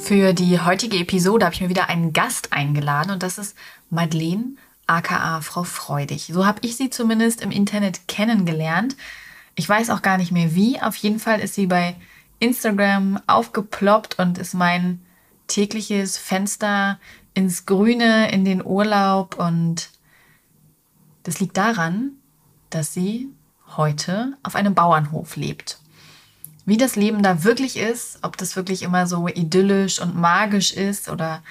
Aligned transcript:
Für 0.00 0.32
die 0.32 0.58
heutige 0.58 0.96
Episode 0.96 1.44
habe 1.44 1.54
ich 1.54 1.60
mir 1.60 1.68
wieder 1.68 1.88
einen 1.88 2.12
Gast 2.12 2.52
eingeladen 2.52 3.12
und 3.12 3.22
das 3.22 3.38
ist 3.38 3.56
Madeleine, 3.90 4.56
aka 4.86 5.40
Frau 5.40 5.62
Freudig. 5.62 6.30
So 6.32 6.46
habe 6.46 6.58
ich 6.62 6.76
sie 6.76 6.90
zumindest 6.90 7.40
im 7.42 7.52
Internet 7.52 8.08
kennengelernt. 8.08 8.96
Ich 9.54 9.68
weiß 9.68 9.90
auch 9.90 10.02
gar 10.02 10.16
nicht 10.16 10.32
mehr 10.32 10.54
wie. 10.54 10.80
Auf 10.80 10.96
jeden 10.96 11.20
Fall 11.20 11.38
ist 11.38 11.54
sie 11.54 11.66
bei 11.66 11.94
Instagram 12.40 13.20
aufgeploppt 13.26 14.18
und 14.18 14.38
ist 14.38 14.54
mein 14.54 15.00
tägliches 15.46 16.16
Fenster 16.16 16.98
ins 17.34 17.66
Grüne, 17.66 18.32
in 18.32 18.44
den 18.44 18.64
Urlaub. 18.64 19.38
Und 19.38 19.90
das 21.22 21.38
liegt 21.38 21.56
daran, 21.56 22.12
dass 22.70 22.94
sie 22.94 23.28
heute 23.76 24.36
auf 24.42 24.56
einem 24.56 24.74
Bauernhof 24.74 25.36
lebt. 25.36 25.78
Wie 26.70 26.76
das 26.76 26.94
Leben 26.94 27.20
da 27.24 27.42
wirklich 27.42 27.76
ist, 27.76 28.20
ob 28.22 28.36
das 28.36 28.54
wirklich 28.54 28.82
immer 28.82 29.08
so 29.08 29.26
idyllisch 29.26 30.00
und 30.00 30.14
magisch 30.14 30.72
ist 30.72 31.08
oder 31.08 31.42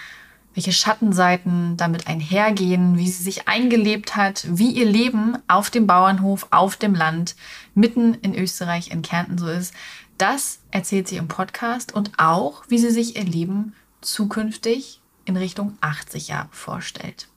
welche 0.53 0.71
Schattenseiten 0.71 1.75
damit 1.75 2.07
einhergehen, 2.07 2.97
wie 2.97 3.09
sie 3.09 3.23
sich 3.23 3.45
eingelebt 3.45 4.15
hat, 4.15 4.47
wie 4.47 4.71
ihr 4.71 4.85
Leben 4.85 5.37
auf 5.49 5.71
dem 5.71 5.87
Bauernhof, 5.87 6.47
auf 6.51 6.77
dem 6.77 6.95
Land, 6.95 7.35
mitten 7.75 8.13
in 8.13 8.33
Österreich, 8.33 8.91
in 8.91 9.01
Kärnten 9.01 9.37
so 9.37 9.49
ist. 9.49 9.73
Das 10.17 10.59
erzählt 10.71 11.09
sie 11.09 11.17
im 11.17 11.27
Podcast 11.27 11.93
und 11.93 12.11
auch, 12.17 12.63
wie 12.69 12.77
sie 12.77 12.91
sich 12.91 13.17
ihr 13.17 13.25
Leben 13.25 13.75
zukünftig 13.99 15.01
in 15.25 15.35
Richtung 15.35 15.77
80 15.81 16.29
Jahre 16.29 16.47
vorstellt. 16.51 17.27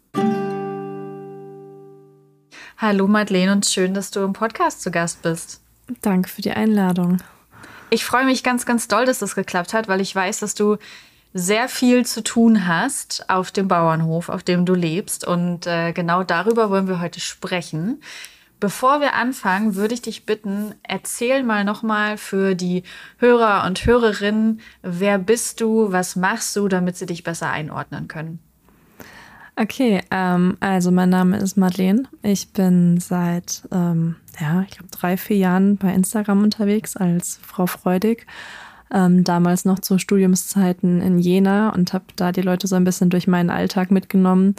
Hallo 2.78 3.08
Madeleine 3.08 3.50
und 3.50 3.67
schön, 3.67 3.92
dass 3.92 4.12
du 4.12 4.20
im 4.20 4.34
Podcast 4.34 4.83
zu 4.83 4.92
Gast 4.92 5.22
bist. 5.22 5.61
Danke 6.00 6.28
für 6.28 6.42
die 6.42 6.52
Einladung. 6.52 7.19
Ich 7.92 8.06
freue 8.06 8.24
mich 8.24 8.42
ganz, 8.42 8.64
ganz 8.64 8.88
doll, 8.88 9.04
dass 9.04 9.18
das 9.18 9.34
geklappt 9.34 9.74
hat, 9.74 9.86
weil 9.86 10.00
ich 10.00 10.16
weiß, 10.16 10.40
dass 10.40 10.54
du 10.54 10.78
sehr 11.34 11.68
viel 11.68 12.06
zu 12.06 12.24
tun 12.24 12.66
hast 12.66 13.28
auf 13.28 13.50
dem 13.50 13.68
Bauernhof, 13.68 14.30
auf 14.30 14.42
dem 14.42 14.64
du 14.64 14.72
lebst. 14.72 15.26
Und 15.26 15.66
äh, 15.66 15.92
genau 15.92 16.22
darüber 16.22 16.70
wollen 16.70 16.88
wir 16.88 17.02
heute 17.02 17.20
sprechen. 17.20 18.02
Bevor 18.60 19.02
wir 19.02 19.12
anfangen, 19.12 19.74
würde 19.74 19.92
ich 19.92 20.00
dich 20.00 20.24
bitten, 20.24 20.74
erzähl 20.82 21.42
mal 21.42 21.64
nochmal 21.64 22.16
für 22.16 22.54
die 22.54 22.82
Hörer 23.18 23.66
und 23.66 23.84
Hörerinnen, 23.84 24.62
wer 24.80 25.18
bist 25.18 25.60
du, 25.60 25.92
was 25.92 26.16
machst 26.16 26.56
du, 26.56 26.68
damit 26.68 26.96
sie 26.96 27.04
dich 27.04 27.24
besser 27.24 27.50
einordnen 27.50 28.08
können. 28.08 28.38
Okay, 29.55 30.00
ähm, 30.11 30.56
also 30.61 30.91
mein 30.91 31.11
Name 31.11 31.36
ist 31.36 31.56
Madeleine. 31.56 32.05
Ich 32.22 32.53
bin 32.53 32.98
seit, 33.00 33.62
ähm, 33.70 34.17
ja, 34.41 34.62
ich 34.62 34.78
glaube, 34.78 34.89
drei, 34.91 35.17
vier 35.17 35.36
Jahren 35.36 35.77
bei 35.77 35.92
Instagram 35.92 36.42
unterwegs 36.42 36.97
als 36.97 37.39
Frau 37.42 37.67
Freudig 37.67 38.27
ähm, 38.92 39.25
damals 39.25 39.64
noch 39.64 39.80
zu 39.80 39.98
Studiumszeiten 39.98 41.00
in 41.00 41.19
Jena 41.19 41.70
und 41.70 41.92
habe 41.92 42.05
da 42.17 42.33
die 42.33 42.42
Leute 42.42 42.67
so 42.67 42.77
ein 42.77 42.84
bisschen 42.84 43.11
durch 43.11 43.27
meinen 43.27 43.50
Alltag 43.50 43.91
mitgenommen. 43.91 44.55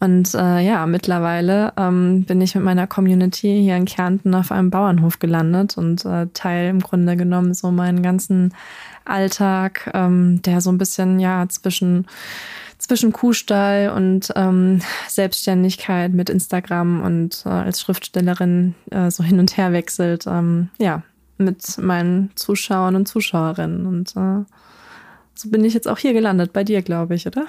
Und 0.00 0.34
äh, 0.34 0.60
ja, 0.60 0.84
mittlerweile 0.86 1.72
ähm, 1.76 2.24
bin 2.24 2.40
ich 2.40 2.56
mit 2.56 2.64
meiner 2.64 2.88
Community 2.88 3.62
hier 3.62 3.76
in 3.76 3.84
Kärnten 3.84 4.34
auf 4.34 4.50
einem 4.50 4.70
Bauernhof 4.70 5.20
gelandet 5.20 5.78
und 5.78 6.04
äh, 6.04 6.26
teil 6.34 6.70
im 6.70 6.80
Grunde 6.80 7.16
genommen 7.16 7.54
so 7.54 7.70
meinen 7.70 8.02
ganzen 8.02 8.52
Alltag, 9.04 9.90
ähm, 9.94 10.42
der 10.42 10.60
so 10.60 10.72
ein 10.72 10.78
bisschen 10.78 11.20
ja 11.20 11.48
zwischen 11.48 12.06
zwischen 12.82 13.12
Kuhstall 13.12 13.90
und 13.94 14.32
ähm, 14.34 14.80
Selbstständigkeit 15.08 16.12
mit 16.12 16.28
Instagram 16.28 17.02
und 17.02 17.44
äh, 17.46 17.48
als 17.48 17.80
Schriftstellerin 17.80 18.74
äh, 18.90 19.10
so 19.10 19.22
hin 19.22 19.38
und 19.38 19.56
her 19.56 19.72
wechselt. 19.72 20.26
Ähm, 20.26 20.68
ja, 20.78 21.02
mit 21.38 21.78
meinen 21.78 22.30
Zuschauern 22.34 22.96
und 22.96 23.06
Zuschauerinnen. 23.06 23.86
Und 23.86 24.16
äh, 24.16 24.44
so 25.34 25.48
bin 25.48 25.64
ich 25.64 25.74
jetzt 25.74 25.88
auch 25.88 25.98
hier 25.98 26.12
gelandet, 26.12 26.52
bei 26.52 26.64
dir, 26.64 26.82
glaube 26.82 27.14
ich, 27.14 27.26
oder? 27.26 27.46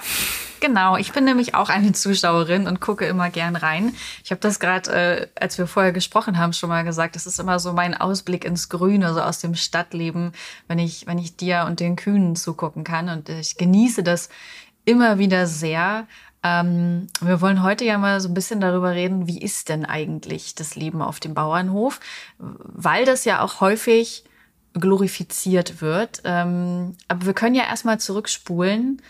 Genau, 0.59 0.95
ich 0.95 1.11
bin 1.11 1.25
nämlich 1.25 1.55
auch 1.55 1.67
eine 1.67 1.91
Zuschauerin 1.91 2.67
und 2.67 2.79
gucke 2.79 3.05
immer 3.05 3.29
gern 3.29 3.57
rein. 3.57 3.93
Ich 4.23 4.31
habe 4.31 4.39
das 4.39 4.61
gerade, 4.61 4.91
äh, 4.91 5.27
als 5.37 5.57
wir 5.57 5.67
vorher 5.67 5.91
gesprochen 5.91 6.37
haben, 6.37 6.53
schon 6.53 6.69
mal 6.69 6.85
gesagt. 6.85 7.17
Das 7.17 7.25
ist 7.25 7.37
immer 7.37 7.59
so 7.59 7.73
mein 7.73 7.93
Ausblick 7.93 8.45
ins 8.45 8.69
Grüne, 8.69 9.13
so 9.13 9.19
aus 9.19 9.39
dem 9.39 9.55
Stadtleben, 9.55 10.31
wenn 10.69 10.79
ich, 10.79 11.05
wenn 11.05 11.17
ich 11.17 11.35
dir 11.35 11.65
und 11.67 11.81
den 11.81 11.97
Kühen 11.97 12.37
zugucken 12.37 12.85
kann. 12.85 13.09
Und 13.09 13.27
ich 13.27 13.57
genieße 13.57 14.03
das 14.03 14.29
immer 14.85 15.17
wieder 15.17 15.47
sehr. 15.47 16.07
Ähm, 16.43 17.07
wir 17.21 17.39
wollen 17.41 17.63
heute 17.63 17.85
ja 17.85 17.97
mal 17.97 18.19
so 18.19 18.27
ein 18.27 18.33
bisschen 18.33 18.59
darüber 18.59 18.91
reden, 18.91 19.27
wie 19.27 19.41
ist 19.41 19.69
denn 19.69 19.85
eigentlich 19.85 20.55
das 20.55 20.75
Leben 20.75 21.01
auf 21.01 21.19
dem 21.19 21.33
Bauernhof, 21.33 21.99
weil 22.37 23.05
das 23.05 23.25
ja 23.25 23.41
auch 23.41 23.61
häufig 23.61 24.25
glorifiziert 24.73 25.81
wird. 25.81 26.21
Ähm, 26.25 26.95
aber 27.07 27.25
wir 27.27 27.33
können 27.33 27.55
ja 27.55 27.63
erstmal 27.63 27.99
zurückspulen, 27.99 29.01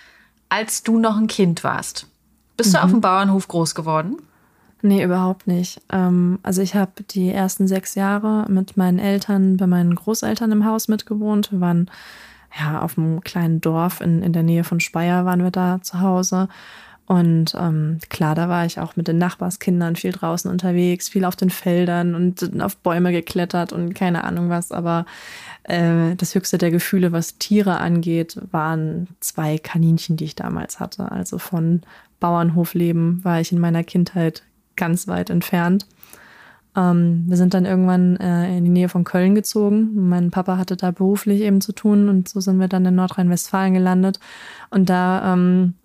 als 0.50 0.84
du 0.84 1.00
noch 1.00 1.18
ein 1.18 1.28
Kind 1.28 1.64
warst. 1.64 2.08
Bist 2.58 2.70
mhm. 2.70 2.74
du 2.74 2.84
auf 2.84 2.92
dem 2.92 3.02
Bauernhof 3.02 3.48
groß 3.48 3.74
geworden? 3.74 4.18
Nee, 4.86 5.02
überhaupt 5.02 5.48
nicht. 5.48 5.82
Ähm, 5.90 6.40
also 6.44 6.62
ich 6.62 6.76
habe 6.76 7.04
die 7.10 7.30
ersten 7.30 7.68
sechs 7.68 7.96
Jahre 7.96 8.46
mit 8.50 8.76
meinen 8.76 9.00
Eltern 9.00 9.56
bei 9.58 9.66
meinen 9.66 9.96
Großeltern 9.96 10.52
im 10.52 10.66
Haus 10.66 10.90
mitgewohnt. 10.90 11.52
Wir 11.54 11.62
waren 11.62 11.90
ja 12.60 12.82
auf 12.82 12.98
einem 12.98 13.22
kleinen 13.22 13.62
Dorf 13.62 14.02
in, 14.02 14.22
in 14.22 14.34
der 14.34 14.44
Nähe 14.44 14.64
von 14.64 14.80
Speyer 14.80 15.26
waren 15.26 15.44
wir 15.44 15.52
da 15.52 15.82
zu 15.82 16.00
Hause. 16.00 16.48
Und 17.06 17.54
ähm, 17.60 18.00
klar, 18.10 18.34
da 18.34 18.48
war 18.48 18.66
ich 18.66 18.80
auch 18.80 18.96
mit 18.96 19.10
den 19.10 19.18
Nachbarskindern 19.18 19.98
viel 19.98 20.14
draußen 20.14 20.50
unterwegs, 20.50 21.10
viel 21.10 21.26
auf 21.26 21.36
den 21.36 21.50
Feldern 21.50 22.16
und 22.16 22.62
auf 22.62 22.78
Bäume 22.78 23.12
geklettert 23.12 23.74
und 23.74 23.94
keine 23.94 24.24
Ahnung 24.24 24.50
was. 24.50 24.72
Aber 24.72 25.06
äh, 25.64 26.16
das 26.16 26.34
höchste 26.34 26.58
der 26.58 26.72
Gefühle, 26.72 27.12
was 27.12 27.38
Tiere 27.38 27.80
angeht, 27.80 28.40
waren 28.52 29.10
zwei 29.20 29.58
Kaninchen, 29.58 30.16
die 30.16 30.26
ich 30.26 30.36
damals 30.36 30.80
hatte. 30.80 31.12
Also 31.12 31.40
von 31.40 31.82
Bauernhofleben 32.22 33.24
war 33.26 33.42
ich 33.42 33.52
in 33.52 33.60
meiner 33.60 33.84
Kindheit 33.84 34.44
ganz 34.78 35.08
weit 35.08 35.30
entfernt. 35.30 35.86
Ähm, 36.76 37.26
wir 37.28 37.38
sind 37.38 37.54
dann 37.54 37.66
irgendwann 37.66 38.18
äh, 38.18 38.58
in 38.58 38.64
die 38.64 38.70
Nähe 38.70 38.90
von 38.90 39.04
Köln 39.04 39.36
gezogen. 39.36 39.92
Mein 40.10 40.32
Papa 40.32 40.58
hatte 40.58 40.76
da 40.76 40.92
beruflich 40.92 41.42
eben 41.42 41.62
zu 41.62 41.74
tun 41.74 42.10
und 42.10 42.30
so 42.30 42.40
sind 42.40 42.60
wir 42.60 42.68
dann 42.68 42.86
in 42.86 42.96
Nordrhein-Westfalen 42.96 43.74
gelandet. 43.74 44.20
Und 44.70 44.90
da 44.90 45.34
ähm, 45.34 45.76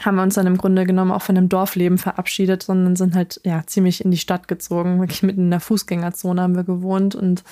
haben 0.00 0.16
wir 0.16 0.22
uns 0.22 0.34
dann 0.34 0.46
im 0.46 0.58
Grunde 0.58 0.84
genommen 0.84 1.10
auch 1.10 1.22
von 1.22 1.34
dem 1.34 1.48
Dorfleben 1.48 1.98
verabschiedet, 1.98 2.62
sondern 2.62 2.96
sind 2.96 3.14
halt 3.14 3.40
ja 3.44 3.62
ziemlich 3.66 4.04
in 4.04 4.10
die 4.10 4.18
Stadt 4.18 4.48
gezogen. 4.48 5.00
Wirklich 5.00 5.22
mitten 5.22 5.42
in 5.42 5.50
der 5.50 5.60
Fußgängerzone 5.60 6.42
haben 6.42 6.56
wir 6.56 6.64
gewohnt 6.64 7.14
und 7.14 7.42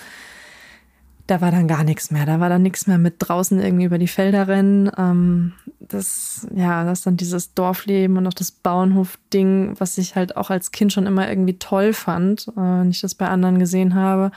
da 1.27 1.41
war 1.41 1.51
dann 1.51 1.69
gar 1.69 1.85
nichts 1.85 2.11
mehr. 2.11 2.27
Da 2.27 2.39
war 2.39 2.49
dann 2.49 2.63
nichts 2.63 2.87
mehr 2.87 2.99
mit 2.99 3.17
draußen 3.19 3.61
irgendwie 3.61 3.85
über 3.85 3.99
die 3.99 4.09
Felder 4.09 4.47
rennen. 4.47 4.91
Ähm, 4.97 5.53
das, 5.81 6.47
ja, 6.55 6.85
das 6.85 7.01
ist 7.01 7.07
dann 7.07 7.17
dieses 7.17 7.55
Dorfleben 7.55 8.17
und 8.19 8.27
auch 8.27 8.35
das 8.35 8.51
Bauernhof-Ding, 8.51 9.75
was 9.79 9.97
ich 9.97 10.17
halt 10.17 10.37
auch 10.37 10.51
als 10.51 10.71
Kind 10.71 10.93
schon 10.93 11.07
immer 11.07 11.29
irgendwie 11.29 11.59
toll 11.59 11.95
fand, 11.95 12.49
äh, 12.49 12.61
wenn 12.61 12.91
ich 12.91 13.01
das 13.01 13.15
bei 13.15 13.29
anderen 13.29 13.59
gesehen 13.59 13.95
habe, 13.95 14.33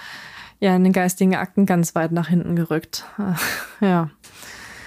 ja, 0.60 0.76
in 0.76 0.84
den 0.84 0.94
geistigen 0.94 1.36
Akten 1.36 1.66
ganz 1.66 1.94
weit 1.94 2.12
nach 2.12 2.30
hinten 2.30 2.56
gerückt. 2.56 3.06
Äh, 3.20 3.86
ja. 3.86 4.10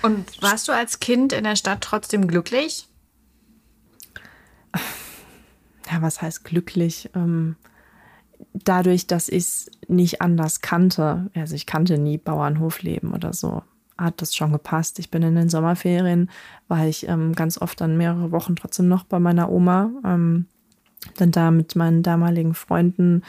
Und 0.02 0.42
warst 0.42 0.68
du 0.68 0.72
als 0.72 1.00
Kind 1.00 1.34
in 1.34 1.44
der 1.44 1.56
Stadt 1.56 1.82
trotzdem 1.82 2.26
glücklich? 2.26 2.88
ja, 5.90 6.00
was 6.00 6.22
heißt 6.22 6.44
glücklich? 6.44 7.10
Ähm, 7.14 7.56
dadurch, 8.52 9.06
dass 9.06 9.28
ich 9.28 9.44
es 9.44 9.70
nicht 9.88 10.20
anders 10.20 10.60
kannte, 10.60 11.30
also 11.34 11.54
ich 11.54 11.66
kannte 11.66 11.98
nie 11.98 12.18
Bauernhofleben 12.18 13.12
oder 13.12 13.32
so, 13.32 13.62
hat 13.98 14.22
das 14.22 14.34
schon 14.34 14.52
gepasst. 14.52 14.98
Ich 14.98 15.10
bin 15.10 15.22
in 15.22 15.34
den 15.34 15.48
Sommerferien, 15.48 16.30
war 16.68 16.86
ich 16.86 17.08
ähm, 17.08 17.34
ganz 17.34 17.60
oft 17.60 17.80
dann 17.80 17.96
mehrere 17.96 18.32
Wochen 18.32 18.56
trotzdem 18.56 18.88
noch 18.88 19.04
bei 19.04 19.18
meiner 19.18 19.50
Oma, 19.50 19.90
ähm, 20.04 20.46
dann 21.16 21.30
da 21.30 21.50
mit 21.50 21.76
meinen 21.76 22.02
damaligen 22.02 22.54
Freunden 22.54 23.22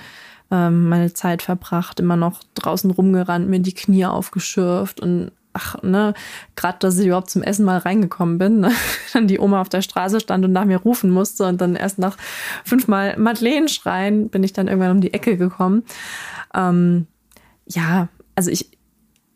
ähm, 0.50 0.90
meine 0.90 1.14
Zeit 1.14 1.42
verbracht, 1.42 2.00
immer 2.00 2.18
noch 2.18 2.42
draußen 2.56 2.92
rumgerannt, 2.92 3.50
mir 3.50 3.60
die 3.60 3.74
Knie 3.74 4.06
aufgeschürft 4.06 5.00
und 5.00 5.32
ach, 5.54 5.82
ne, 5.84 6.14
gerade, 6.56 6.78
dass 6.80 6.98
ich 6.98 7.08
überhaupt 7.08 7.30
zum 7.30 7.44
Essen 7.44 7.66
mal 7.66 7.78
reingekommen 7.78 8.38
bin, 8.38 8.60
ne? 8.60 8.72
dann 9.14 9.28
die 9.28 9.40
Oma 9.40 9.62
auf 9.62 9.70
der 9.70 9.82
Straße 9.82 10.20
stand 10.20 10.46
und 10.46 10.52
nach 10.52 10.66
mir 10.66 10.78
rufen 10.78 11.10
musste 11.10 11.46
und 11.46 11.60
dann 11.62 11.76
erst 11.76 12.00
nach 12.00 12.18
fünfmal 12.64 13.18
Madeleine 13.18 13.68
schreien, 13.68 14.30
bin 14.30 14.44
ich 14.44 14.54
dann 14.54 14.68
irgendwann 14.68 14.92
um 14.92 15.02
die 15.02 15.14
Ecke 15.14 15.38
gekommen. 15.38 15.84
Ähm, 16.54 17.08
ja, 17.66 18.08
also 18.36 18.52
ich, 18.52 18.70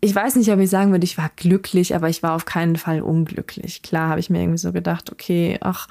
ich 0.02 0.14
weiß 0.14 0.36
nicht, 0.36 0.52
ob 0.52 0.60
ich 0.60 0.70
sagen 0.70 0.92
würde, 0.92 1.06
ich 1.06 1.18
war 1.18 1.32
glücklich, 1.36 1.96
aber 1.96 2.10
ich 2.10 2.24
war 2.24 2.34
auf 2.34 2.46
keinen 2.46 2.76
Fall 2.76 3.02
unglücklich. 3.02 3.82
Klar 3.82 4.10
habe 4.10 4.20
ich 4.20 4.30
mir 4.30 4.42
irgendwie 4.42 4.58
so 4.58 4.72
gedacht, 4.72 5.12
okay, 5.12 5.58
ach, 5.62 5.88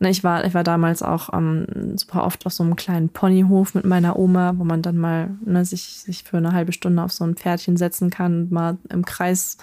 Ne, 0.00 0.10
ich, 0.10 0.22
war, 0.22 0.44
ich 0.44 0.54
war 0.54 0.62
damals 0.62 1.02
auch 1.02 1.32
ähm, 1.32 1.96
super 1.96 2.24
oft 2.24 2.46
auf 2.46 2.52
so 2.52 2.62
einem 2.62 2.76
kleinen 2.76 3.08
Ponyhof 3.08 3.74
mit 3.74 3.84
meiner 3.84 4.16
Oma, 4.16 4.54
wo 4.56 4.62
man 4.62 4.80
dann 4.80 4.96
mal 4.96 5.30
ne, 5.44 5.64
sich, 5.64 5.98
sich 5.98 6.22
für 6.22 6.36
eine 6.36 6.52
halbe 6.52 6.72
Stunde 6.72 7.02
auf 7.02 7.12
so 7.12 7.24
ein 7.24 7.34
Pferdchen 7.34 7.76
setzen 7.76 8.08
kann 8.10 8.42
und 8.42 8.52
mal 8.52 8.78
im 8.90 9.04
Kreis 9.04 9.58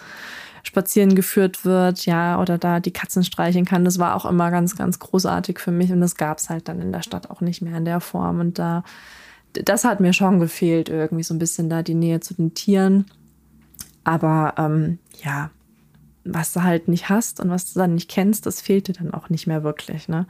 spazieren 0.64 1.16
geführt 1.16 1.64
wird, 1.64 2.06
ja, 2.06 2.42
oder 2.42 2.58
da 2.58 2.80
die 2.80 2.92
Katzen 2.92 3.24
streicheln 3.24 3.66
kann. 3.66 3.86
Das 3.86 4.00
war 4.00 4.16
auch 4.16 4.26
immer 4.26 4.52
ganz, 4.52 4.76
ganz 4.76 5.00
großartig 5.00 5.60
für 5.60 5.72
mich 5.72 5.92
und 5.92 6.02
das 6.02 6.16
gab 6.16 6.40
es 6.40 6.50
halt 6.50 6.68
dann 6.68 6.82
in 6.82 6.92
der 6.92 7.04
Stadt 7.04 7.30
auch 7.30 7.40
nicht 7.40 7.62
mehr 7.62 7.78
in 7.78 7.86
der 7.86 8.02
Form. 8.02 8.40
Und 8.40 8.60
da, 8.60 8.84
das 9.54 9.86
hat 9.86 10.00
mir 10.00 10.12
schon 10.12 10.40
gefehlt, 10.40 10.90
irgendwie 10.90 11.24
so 11.24 11.34
ein 11.34 11.40
bisschen 11.40 11.70
da 11.70 11.82
die 11.82 11.94
Nähe 11.94 12.20
zu 12.20 12.34
den 12.34 12.54
Tieren. 12.56 13.06
Aber 14.04 14.56
ähm, 14.58 15.00
ja, 15.24 15.52
was 16.26 16.54
du 16.54 16.64
halt 16.64 16.88
nicht 16.88 17.10
hast 17.10 17.40
und 17.40 17.50
was 17.50 17.72
du 17.72 17.80
dann 17.80 17.94
nicht 17.94 18.10
kennst, 18.10 18.46
das 18.46 18.60
fehlt 18.60 18.88
dir 18.88 18.94
dann 18.94 19.14
auch 19.14 19.30
nicht 19.30 19.48
mehr 19.48 19.64
wirklich, 19.64 20.08
ne? 20.08 20.28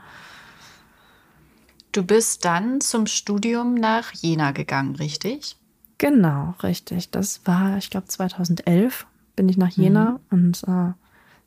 Du 1.92 2.04
bist 2.04 2.44
dann 2.44 2.82
zum 2.82 3.06
Studium 3.06 3.74
nach 3.74 4.12
Jena 4.12 4.52
gegangen, 4.52 4.96
richtig? 4.96 5.56
Genau, 5.96 6.54
richtig. 6.62 7.10
Das 7.10 7.46
war, 7.46 7.78
ich 7.78 7.88
glaube, 7.88 8.06
2011 8.06 9.06
bin 9.34 9.48
ich 9.48 9.56
nach 9.56 9.70
Jena 9.70 10.20
mhm. 10.30 10.38
und 10.38 10.62
äh, 10.68 10.92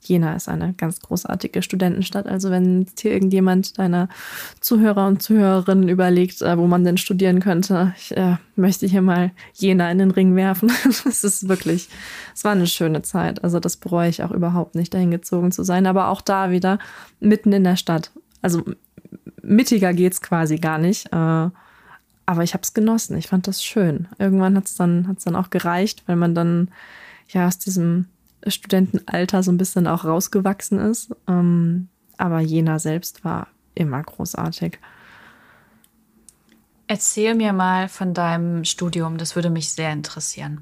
Jena 0.02 0.36
ist 0.36 0.48
eine 0.48 0.74
ganz 0.74 1.02
großartige 1.02 1.62
Studentenstadt. 1.62 2.26
Also 2.26 2.50
wenn 2.50 2.86
hier 2.98 3.12
irgendjemand 3.12 3.78
deiner 3.78 4.08
Zuhörer 4.62 5.08
und 5.08 5.22
Zuhörerinnen 5.22 5.90
überlegt, 5.90 6.42
äh, 6.42 6.58
wo 6.58 6.68
man 6.68 6.84
denn 6.84 6.98
studieren 6.98 7.42
könnte, 7.42 7.94
ich 7.98 8.16
äh, 8.16 8.38
möchte 8.56 8.88
hier 8.88 9.02
mal 9.02 9.32
Jena 9.54 9.92
in 9.92 9.98
den 9.98 10.12
Ring 10.12 10.36
werfen. 10.36 10.72
Es 11.06 11.24
ist 11.24 11.50
wirklich, 11.50 11.90
es 12.34 12.44
war 12.44 12.54
eine 12.54 12.68
schöne 12.68 13.02
Zeit. 13.02 13.44
Also 13.44 13.60
das 13.60 13.78
bereue 13.78 14.10
ich 14.10 14.24
auch 14.24 14.32
überhaupt 14.32 14.76
nicht, 14.76 14.94
dahin 14.94 15.12
gezogen 15.12 15.52
zu 15.52 15.64
sein. 15.64 15.86
Aber 15.86 16.10
auch 16.10 16.22
da 16.22 16.52
wieder 16.52 16.80
mitten 17.20 17.52
in 17.52 17.64
der 17.64 17.76
Stadt. 17.76 18.12
Also 18.42 18.64
mittiger 19.42 19.94
geht 19.94 20.14
es 20.14 20.22
quasi 20.22 20.58
gar 20.58 20.78
nicht. 20.78 21.08
Äh, 21.12 21.50
aber 22.30 22.44
ich 22.44 22.54
habe 22.54 22.62
es 22.62 22.74
genossen. 22.74 23.18
Ich 23.18 23.28
fand 23.28 23.48
das 23.48 23.64
schön. 23.64 24.08
Irgendwann 24.18 24.56
hat 24.56 24.66
es 24.66 24.76
dann, 24.76 25.08
hat's 25.08 25.24
dann 25.24 25.36
auch 25.36 25.50
gereicht, 25.50 26.04
weil 26.06 26.16
man 26.16 26.36
dann 26.36 26.70
ja 27.28 27.48
aus 27.48 27.58
diesem 27.58 28.06
Studentenalter 28.48 29.44
so 29.44 29.52
ein 29.52 29.58
bisschen 29.58 29.88
auch 29.88 30.06
rausgewachsen 30.06 30.80
ist. 30.80 31.16
Ähm, 31.28 31.90
aber 32.18 32.40
Jena 32.40 32.80
selbst 32.80 33.24
war 33.24 33.48
immer 33.76 34.02
großartig. 34.04 34.80
Erzähl 36.88 37.36
mir 37.36 37.54
mal 37.54 37.88
von 37.88 38.14
deinem 38.14 38.66
Studium, 38.66 39.18
das 39.18 39.36
würde 39.36 39.50
mich 39.50 39.72
sehr 39.72 39.94
interessieren. 39.94 40.62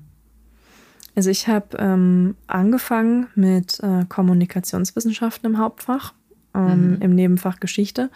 Also 1.16 1.32
ich 1.32 1.48
habe 1.48 1.78
ähm, 1.78 2.36
angefangen 2.46 3.28
mit 3.34 3.80
äh, 3.80 4.06
Kommunikationswissenschaften 4.08 5.50
im 5.50 5.58
Hauptfach, 5.58 6.14
ähm, 6.54 6.92
mhm. 6.92 7.02
im 7.02 7.16
Nebenfach 7.16 7.60
Geschichte. 7.60 8.12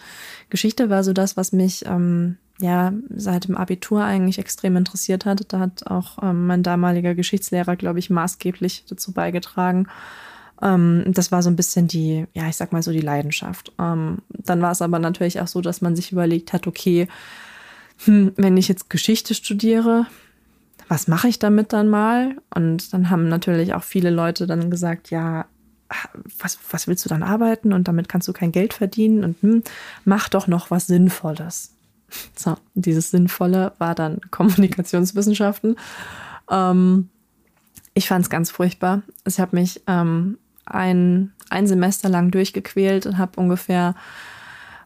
Geschichte 0.50 0.88
war 0.88 1.02
so 1.02 1.12
das, 1.12 1.36
was 1.36 1.52
mich 1.52 1.84
ähm, 1.86 2.36
ja 2.62 2.92
seit 3.14 3.48
dem 3.48 3.56
Abitur 3.56 4.04
eigentlich 4.04 4.38
extrem 4.38 4.76
interessiert 4.76 5.24
hat. 5.24 5.52
Da 5.52 5.58
hat 5.58 5.86
auch 5.86 6.22
ähm, 6.22 6.46
mein 6.46 6.62
damaliger 6.62 7.14
Geschichtslehrer, 7.14 7.76
glaube 7.76 7.98
ich, 7.98 8.10
maßgeblich 8.10 8.84
dazu 8.88 9.12
beigetragen. 9.12 9.86
Ähm, 10.62 11.04
das 11.08 11.32
war 11.32 11.42
so 11.42 11.50
ein 11.50 11.56
bisschen 11.56 11.88
die, 11.88 12.26
ja, 12.32 12.48
ich 12.48 12.56
sag 12.56 12.72
mal 12.72 12.82
so 12.82 12.92
die 12.92 13.00
Leidenschaft. 13.00 13.72
Ähm, 13.78 14.18
dann 14.30 14.62
war 14.62 14.72
es 14.72 14.82
aber 14.82 14.98
natürlich 14.98 15.40
auch 15.40 15.48
so, 15.48 15.60
dass 15.60 15.82
man 15.82 15.96
sich 15.96 16.12
überlegt 16.12 16.52
hat, 16.52 16.66
okay, 16.66 17.08
hm, 18.04 18.32
wenn 18.36 18.56
ich 18.56 18.68
jetzt 18.68 18.88
Geschichte 18.88 19.34
studiere, 19.34 20.06
was 20.88 21.08
mache 21.08 21.28
ich 21.28 21.38
damit 21.38 21.72
dann 21.72 21.88
mal? 21.88 22.36
Und 22.54 22.92
dann 22.92 23.10
haben 23.10 23.28
natürlich 23.28 23.74
auch 23.74 23.82
viele 23.82 24.10
Leute 24.10 24.46
dann 24.46 24.70
gesagt, 24.70 25.10
ja, 25.10 25.46
was, 26.38 26.58
was 26.70 26.86
willst 26.86 27.04
du 27.04 27.08
dann 27.08 27.22
arbeiten 27.22 27.72
und 27.72 27.88
damit 27.88 28.08
kannst 28.08 28.28
du 28.28 28.32
kein 28.32 28.52
Geld 28.52 28.72
verdienen 28.72 29.24
und 29.24 29.42
hm, 29.42 29.62
mach 30.04 30.28
doch 30.28 30.46
noch 30.46 30.70
was 30.70 30.86
Sinnvolles. 30.86 31.72
So, 32.36 32.56
dieses 32.74 33.10
Sinnvolle 33.10 33.72
war 33.78 33.94
dann 33.94 34.20
Kommunikationswissenschaften. 34.30 35.76
Ähm, 36.50 37.08
ich 37.94 38.08
fand 38.08 38.24
es 38.24 38.30
ganz 38.30 38.50
furchtbar. 38.50 39.02
Ich 39.26 39.40
habe 39.40 39.56
mich 39.56 39.82
ähm, 39.86 40.38
ein, 40.64 41.32
ein 41.50 41.66
Semester 41.66 42.08
lang 42.08 42.30
durchgequält 42.30 43.06
und 43.06 43.18
habe 43.18 43.40
ungefähr 43.40 43.94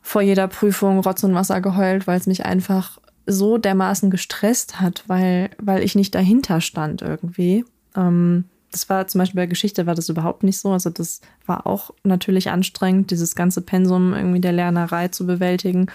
vor 0.02 0.22
jeder 0.22 0.48
Prüfung 0.48 1.00
Rotz 1.00 1.24
und 1.24 1.34
Wasser 1.34 1.60
geheult, 1.60 2.06
weil 2.06 2.18
es 2.18 2.26
mich 2.26 2.44
einfach 2.44 2.98
so 3.26 3.58
dermaßen 3.58 4.10
gestresst 4.10 4.80
hat, 4.80 5.04
weil, 5.08 5.50
weil 5.58 5.82
ich 5.82 5.96
nicht 5.96 6.14
dahinter 6.14 6.60
stand 6.60 7.02
irgendwie. 7.02 7.64
Ähm, 7.96 8.44
das 8.70 8.88
war 8.88 9.08
zum 9.08 9.20
Beispiel 9.20 9.40
bei 9.40 9.46
Geschichte 9.46 9.86
war 9.86 9.94
das 9.94 10.08
überhaupt 10.08 10.42
nicht 10.42 10.58
so. 10.58 10.72
Also 10.72 10.90
das 10.90 11.20
war 11.46 11.66
auch 11.66 11.92
natürlich 12.04 12.50
anstrengend, 12.50 13.10
dieses 13.10 13.34
ganze 13.34 13.62
Pensum 13.62 14.12
irgendwie 14.12 14.40
der 14.40 14.52
Lernerei 14.52 15.08
zu 15.08 15.26
bewältigen. 15.26 15.86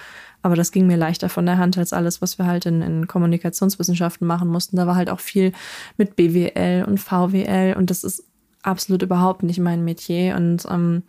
Aber 0.42 0.56
das 0.56 0.72
ging 0.72 0.88
mir 0.88 0.98
leichter 0.98 1.30
von 1.30 1.46
der 1.46 1.58
Hand 1.58 1.78
als 1.78 1.94
alles, 1.94 2.22
was 2.22 2.38
wir 2.38 2.46
halt 2.46 2.66
in, 2.66 2.82
in 2.82 3.08
Kommunikationswissenschaften 3.08 4.26
machen 4.26 4.48
mussten. 4.48 4.76
Da 4.76 4.88
war 4.88 4.96
halt 4.96 5.10
auch 5.10 5.20
viel 5.20 5.52
mit 5.98 6.16
BWL 6.16 6.86
und 6.88 7.00
VWL 7.00 7.76
und 7.78 7.90
das 7.90 8.04
ist 8.04 8.24
absolut 8.64 9.02
überhaupt 9.04 9.44
nicht 9.44 9.60
mein 9.60 9.84
Metier. 9.84 10.36
Und 10.36 10.66
ähm, 10.70 11.04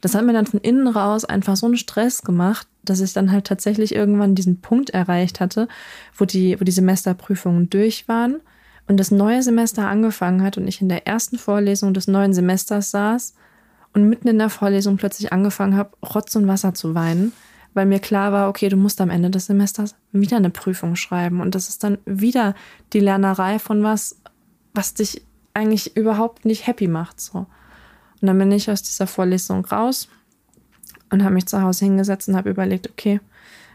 das 0.00 0.14
hat 0.14 0.24
mir 0.24 0.32
dann 0.32 0.46
von 0.46 0.60
innen 0.60 0.86
raus 0.86 1.24
einfach 1.24 1.56
so 1.56 1.66
einen 1.66 1.76
Stress 1.76 2.22
gemacht, 2.22 2.68
dass 2.84 3.00
ich 3.00 3.12
dann 3.12 3.32
halt 3.32 3.46
tatsächlich 3.46 3.94
irgendwann 3.94 4.34
diesen 4.34 4.60
Punkt 4.60 4.90
erreicht 4.90 5.40
hatte, 5.40 5.68
wo 6.16 6.24
die, 6.24 6.60
wo 6.60 6.64
die 6.64 6.72
Semesterprüfungen 6.72 7.70
durch 7.70 8.06
waren 8.06 8.40
und 8.86 8.98
das 8.98 9.10
neue 9.10 9.42
Semester 9.42 9.88
angefangen 9.88 10.42
hat 10.42 10.58
und 10.58 10.68
ich 10.68 10.80
in 10.80 10.88
der 10.88 11.06
ersten 11.06 11.38
Vorlesung 11.38 11.92
des 11.92 12.06
neuen 12.06 12.34
Semesters 12.34 12.92
saß 12.92 13.34
und 13.94 14.08
mitten 14.08 14.28
in 14.28 14.38
der 14.38 14.50
Vorlesung 14.50 14.96
plötzlich 14.96 15.32
angefangen 15.32 15.76
habe, 15.76 15.96
Rotz 16.02 16.36
und 16.36 16.46
Wasser 16.46 16.74
zu 16.74 16.94
weinen 16.94 17.32
weil 17.76 17.84
mir 17.84 18.00
klar 18.00 18.32
war, 18.32 18.48
okay, 18.48 18.70
du 18.70 18.76
musst 18.78 19.02
am 19.02 19.10
Ende 19.10 19.28
des 19.28 19.46
Semesters 19.46 19.96
wieder 20.10 20.38
eine 20.38 20.48
Prüfung 20.48 20.96
schreiben. 20.96 21.42
Und 21.42 21.54
das 21.54 21.68
ist 21.68 21.84
dann 21.84 21.98
wieder 22.06 22.54
die 22.94 23.00
Lernerei 23.00 23.58
von 23.58 23.82
was, 23.82 24.16
was 24.72 24.94
dich 24.94 25.22
eigentlich 25.52 25.94
überhaupt 25.94 26.46
nicht 26.46 26.66
happy 26.66 26.88
macht. 26.88 27.20
So. 27.20 27.40
Und 27.40 27.48
dann 28.22 28.38
bin 28.38 28.50
ich 28.50 28.70
aus 28.70 28.82
dieser 28.82 29.06
Vorlesung 29.06 29.62
raus 29.66 30.08
und 31.10 31.22
habe 31.22 31.34
mich 31.34 31.46
zu 31.48 31.60
Hause 31.60 31.84
hingesetzt 31.84 32.30
und 32.30 32.36
habe 32.36 32.48
überlegt, 32.48 32.88
okay, 32.88 33.20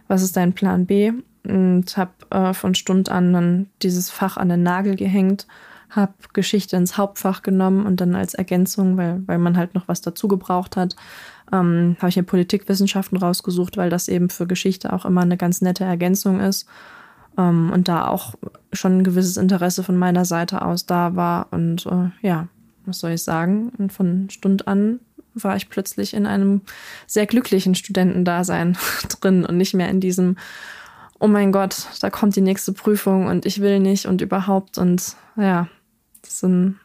was 0.07 0.23
ist 0.23 0.35
dein 0.35 0.53
Plan 0.53 0.87
B? 0.87 1.13
Und 1.43 1.95
habe 1.95 2.11
äh, 2.31 2.55
von 2.55 2.73
Stund 2.73 3.09
an 3.09 3.33
dann 3.33 3.67
dieses 3.83 4.09
Fach 4.09 4.35
an 4.35 4.49
den 4.49 4.63
Nagel 4.63 4.95
gehängt, 4.95 5.45
habe 5.91 6.13
Geschichte 6.33 6.75
ins 6.75 6.97
Hauptfach 6.97 7.43
genommen 7.43 7.85
und 7.85 8.01
dann 8.01 8.15
als 8.15 8.33
Ergänzung, 8.33 8.97
weil, 8.97 9.21
weil 9.27 9.37
man 9.37 9.57
halt 9.57 9.75
noch 9.75 9.87
was 9.87 10.01
dazu 10.01 10.27
gebraucht 10.27 10.75
hat, 10.75 10.95
ähm, 11.51 11.97
habe 11.99 12.09
ich 12.09 12.17
mir 12.17 12.23
Politikwissenschaften 12.23 13.17
rausgesucht, 13.17 13.77
weil 13.77 13.89
das 13.89 14.07
eben 14.07 14.29
für 14.29 14.47
Geschichte 14.47 14.93
auch 14.93 15.05
immer 15.05 15.21
eine 15.21 15.37
ganz 15.37 15.61
nette 15.61 15.83
Ergänzung 15.83 16.39
ist. 16.39 16.67
Ähm, 17.37 17.71
und 17.71 17.87
da 17.87 18.07
auch 18.07 18.35
schon 18.73 18.99
ein 18.99 19.03
gewisses 19.03 19.37
Interesse 19.37 19.83
von 19.83 19.97
meiner 19.97 20.25
Seite 20.25 20.63
aus 20.63 20.85
da 20.85 21.15
war. 21.15 21.47
Und 21.51 21.85
äh, 21.85 22.09
ja, 22.21 22.47
was 22.85 22.99
soll 22.99 23.11
ich 23.11 23.23
sagen? 23.23 23.71
Und 23.77 23.91
von 23.93 24.29
Stund 24.29 24.67
an 24.67 24.99
war 25.33 25.55
ich 25.55 25.69
plötzlich 25.69 26.13
in 26.13 26.25
einem 26.25 26.61
sehr 27.07 27.25
glücklichen 27.25 27.75
Studentendasein 27.75 28.77
drin 29.21 29.45
und 29.45 29.57
nicht 29.57 29.73
mehr 29.73 29.89
in 29.89 29.99
diesem, 29.99 30.37
oh 31.19 31.27
mein 31.27 31.51
Gott, 31.51 31.87
da 32.01 32.09
kommt 32.09 32.35
die 32.35 32.41
nächste 32.41 32.73
Prüfung 32.73 33.27
und 33.27 33.45
ich 33.45 33.61
will 33.61 33.79
nicht 33.79 34.05
und 34.05 34.21
überhaupt. 34.21 34.77
Und 34.77 35.15
ja, 35.35 35.67
das, 36.21 36.43
ein, 36.43 36.79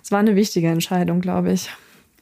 das 0.00 0.10
war 0.10 0.18
eine 0.18 0.36
wichtige 0.36 0.68
Entscheidung, 0.68 1.20
glaube 1.20 1.52
ich. 1.52 1.70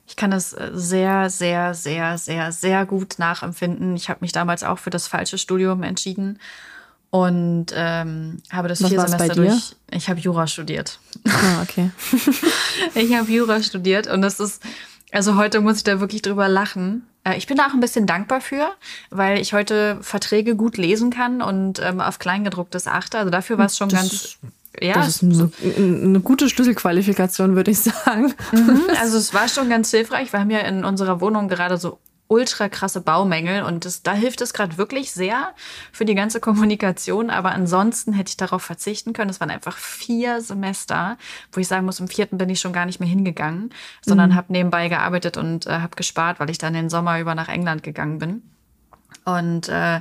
Ich 0.09 0.17
kann 0.17 0.31
das 0.31 0.55
äh, 0.55 0.71
sehr, 0.73 1.29
sehr, 1.29 1.75
sehr, 1.75 2.17
sehr, 2.17 2.51
sehr 2.51 2.87
gut 2.87 3.19
nachempfinden. 3.19 3.95
Ich 3.95 4.09
habe 4.09 4.21
mich 4.23 4.33
damals 4.33 4.65
auch 4.65 4.79
für 4.79 4.91
das 4.91 5.07
falsche 5.07 5.37
Studium 5.37 5.83
entschieden 5.83 6.39
und 7.11 7.67
ähm, 7.75 8.43
habe 8.51 8.69
das 8.69 8.83
Was 8.83 8.89
vier 8.91 9.01
Semester 9.01 9.35
durch. 9.35 9.77
Ich 9.91 10.09
habe 10.09 10.19
Jura 10.19 10.47
studiert. 10.47 10.99
Ah, 11.27 11.63
okay. 11.63 11.91
ich 12.95 13.15
habe 13.15 13.31
Jura 13.31 13.63
studiert 13.63 14.07
und 14.07 14.23
das 14.23 14.41
ist, 14.41 14.63
also 15.13 15.37
heute 15.37 15.61
muss 15.61 15.77
ich 15.77 15.85
da 15.85 16.01
wirklich 16.01 16.23
drüber 16.23 16.49
lachen. 16.49 17.07
Äh, 17.25 17.37
ich 17.37 17.47
bin 17.47 17.59
da 17.59 17.67
auch 17.67 17.75
ein 17.75 17.81
bisschen 17.81 18.07
dankbar 18.07 18.41
für, 18.41 18.73
weil 19.11 19.39
ich 19.39 19.53
heute 19.53 19.99
Verträge 20.01 20.57
gut 20.57 20.79
lesen 20.79 21.11
kann 21.11 21.43
und 21.43 21.81
ähm, 21.83 22.01
auf 22.01 22.19
Kleingedrucktes 22.19 22.87
achte. 22.87 23.19
Also 23.19 23.31
dafür 23.31 23.59
war 23.59 23.67
es 23.67 23.77
schon 23.77 23.91
das 23.91 24.01
ganz 24.01 24.39
ja, 24.83 24.95
das 24.95 25.09
ist 25.09 25.23
eine, 25.23 25.51
eine, 25.77 26.21
gute 26.21 26.49
Schlüsselqualifikation, 26.49 27.57
würde 27.57 27.71
ich 27.71 27.79
sagen. 27.81 28.35
Mhm, 28.53 28.83
also 29.01 29.19
es 29.19 29.35
war 29.35 29.49
schon 29.49 29.69
ganz 29.69 29.91
hilfreich. 29.91 30.33
Wir 30.33 30.41
haben 30.41 30.51
ja 30.51 30.61
in 30.61 30.85
unserer 30.85 31.21
Wohnung 31.21 31.49
gerade 31.49 31.77
so 31.77 31.99
ultra 32.29 32.69
krasse 32.69 33.01
Baumängel 33.01 33.63
und 33.63 33.87
das, 33.87 34.03
da 34.03 34.13
hilft 34.13 34.43
es 34.43 34.53
gerade 34.53 34.77
wirklich 34.77 35.13
sehr 35.13 35.55
für 35.93 36.05
die 36.05 36.15
ganze 36.15 36.41
Kommunikation. 36.41 37.31
Aber 37.31 37.53
ansonsten 37.53 38.13
hätte 38.13 38.29
ich 38.29 38.37
darauf 38.37 38.63
verzichten 38.63 39.15
können. 39.15 39.31
Es 39.31 39.41
waren 39.41 39.51
einfach 39.51 39.79
vier 39.79 40.43
Semester, 40.43 41.17
wo 41.53 41.61
ich 41.61 41.69
sagen 41.69 41.87
muss, 41.87 42.01
im 42.01 42.09
vierten 42.09 42.39
bin 42.39 42.51
ich 42.51 42.61
schon 42.61 42.75
gar 42.75 42.87
nicht 42.87 43.01
mehr 43.01 43.09
hingegangen, 43.09 43.71
sondern 44.03 44.31
mhm. 44.31 44.35
habe 44.35 44.53
nebenbei 44.53 44.89
gearbeitet 44.89 45.39
und 45.39 45.67
äh, 45.67 45.81
habe 45.81 45.97
gespart, 45.97 46.39
weil 46.39 46.51
ich 46.51 46.59
dann 46.59 46.75
den 46.75 46.91
Sommer 46.91 47.19
über 47.19 47.35
nach 47.35 47.49
England 47.49 47.83
gegangen 47.83 48.19
bin. 48.19 48.43
Und 49.25 49.69
äh, 49.69 50.01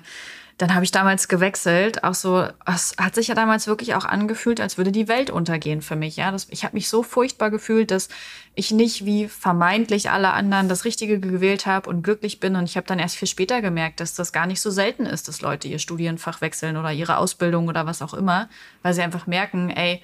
dann 0.58 0.74
habe 0.74 0.84
ich 0.84 0.92
damals 0.92 1.28
gewechselt. 1.28 2.04
Auch 2.04 2.16
so, 2.16 2.48
es 2.66 2.96
hat 2.98 3.14
sich 3.14 3.28
ja 3.28 3.36
damals 3.36 3.68
wirklich 3.68 3.94
auch 3.94 4.06
angefühlt, 4.06 4.60
als 4.60 4.78
würde 4.78 4.92
die 4.92 5.08
Welt 5.08 5.30
untergehen 5.30 5.84
für 5.84 5.96
mich. 5.96 6.18
Ja, 6.18 6.32
das, 6.32 6.48
ich 6.50 6.64
habe 6.64 6.76
mich 6.76 6.90
so 6.90 7.04
furchtbar 7.04 7.52
gefühlt, 7.52 7.92
dass 7.92 8.10
ich 8.56 8.72
nicht 8.72 9.06
wie 9.06 9.28
vermeintlich 9.28 10.10
alle 10.10 10.34
anderen 10.34 10.68
das 10.68 10.84
Richtige 10.84 11.20
gewählt 11.20 11.68
habe 11.68 11.88
und 11.88 12.02
glücklich 12.02 12.40
bin. 12.40 12.56
Und 12.56 12.64
ich 12.64 12.76
habe 12.76 12.88
dann 12.88 12.98
erst 12.98 13.18
viel 13.18 13.28
später 13.28 13.62
gemerkt, 13.62 14.00
dass 14.00 14.16
das 14.16 14.34
gar 14.34 14.48
nicht 14.48 14.60
so 14.60 14.72
selten 14.72 15.06
ist, 15.06 15.28
dass 15.28 15.42
Leute 15.42 15.68
ihr 15.68 15.80
Studienfach 15.80 16.42
wechseln 16.42 16.76
oder 16.76 16.92
ihre 16.92 17.18
Ausbildung 17.18 17.68
oder 17.68 17.86
was 17.86 18.02
auch 18.02 18.16
immer, 18.16 18.50
weil 18.82 18.96
sie 18.96 19.04
einfach 19.04 19.28
merken, 19.28 19.70
ey, 19.70 20.02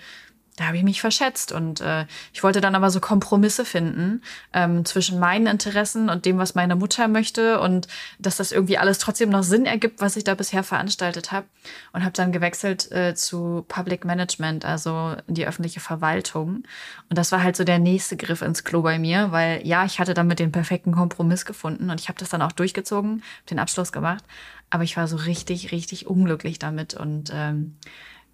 da 0.55 0.65
habe 0.65 0.77
ich 0.77 0.83
mich 0.83 1.01
verschätzt 1.01 1.51
und 1.51 1.81
äh, 1.81 2.05
ich 2.31 2.43
wollte 2.43 2.61
dann 2.61 2.75
aber 2.75 2.91
so 2.91 2.99
Kompromisse 2.99 3.65
finden 3.65 4.21
ähm, 4.53 4.85
zwischen 4.85 5.19
meinen 5.19 5.47
Interessen 5.47 6.09
und 6.09 6.25
dem, 6.25 6.37
was 6.37 6.53
meine 6.53 6.75
Mutter 6.75 7.07
möchte 7.07 7.59
und 7.59 7.87
dass 8.19 8.37
das 8.37 8.51
irgendwie 8.51 8.77
alles 8.77 8.99
trotzdem 8.99 9.29
noch 9.29 9.41
Sinn 9.41 9.65
ergibt, 9.65 9.99
was 9.99 10.15
ich 10.15 10.23
da 10.23 10.35
bisher 10.35 10.63
veranstaltet 10.63 11.31
habe 11.31 11.47
und 11.91 12.03
habe 12.03 12.13
dann 12.13 12.31
gewechselt 12.31 12.91
äh, 12.91 13.15
zu 13.15 13.65
Public 13.67 14.05
Management, 14.05 14.63
also 14.63 15.15
die 15.27 15.47
öffentliche 15.47 15.79
Verwaltung. 15.79 16.63
Und 17.09 17.17
das 17.17 17.31
war 17.31 17.41
halt 17.41 17.55
so 17.55 17.63
der 17.63 17.79
nächste 17.79 18.15
Griff 18.15 18.43
ins 18.43 18.63
Klo 18.63 18.83
bei 18.83 18.99
mir, 18.99 19.31
weil 19.31 19.65
ja, 19.65 19.85
ich 19.85 19.99
hatte 19.99 20.13
damit 20.13 20.37
den 20.37 20.51
perfekten 20.51 20.91
Kompromiss 20.91 21.45
gefunden 21.45 21.89
und 21.89 21.99
ich 21.99 22.09
habe 22.09 22.19
das 22.19 22.29
dann 22.29 22.43
auch 22.43 22.51
durchgezogen, 22.51 23.23
den 23.49 23.57
Abschluss 23.57 23.91
gemacht, 23.91 24.23
aber 24.69 24.83
ich 24.83 24.97
war 24.97 25.07
so 25.07 25.15
richtig, 25.15 25.71
richtig 25.71 26.05
unglücklich 26.05 26.59
damit 26.59 26.93
und 26.93 27.31
ähm, 27.33 27.75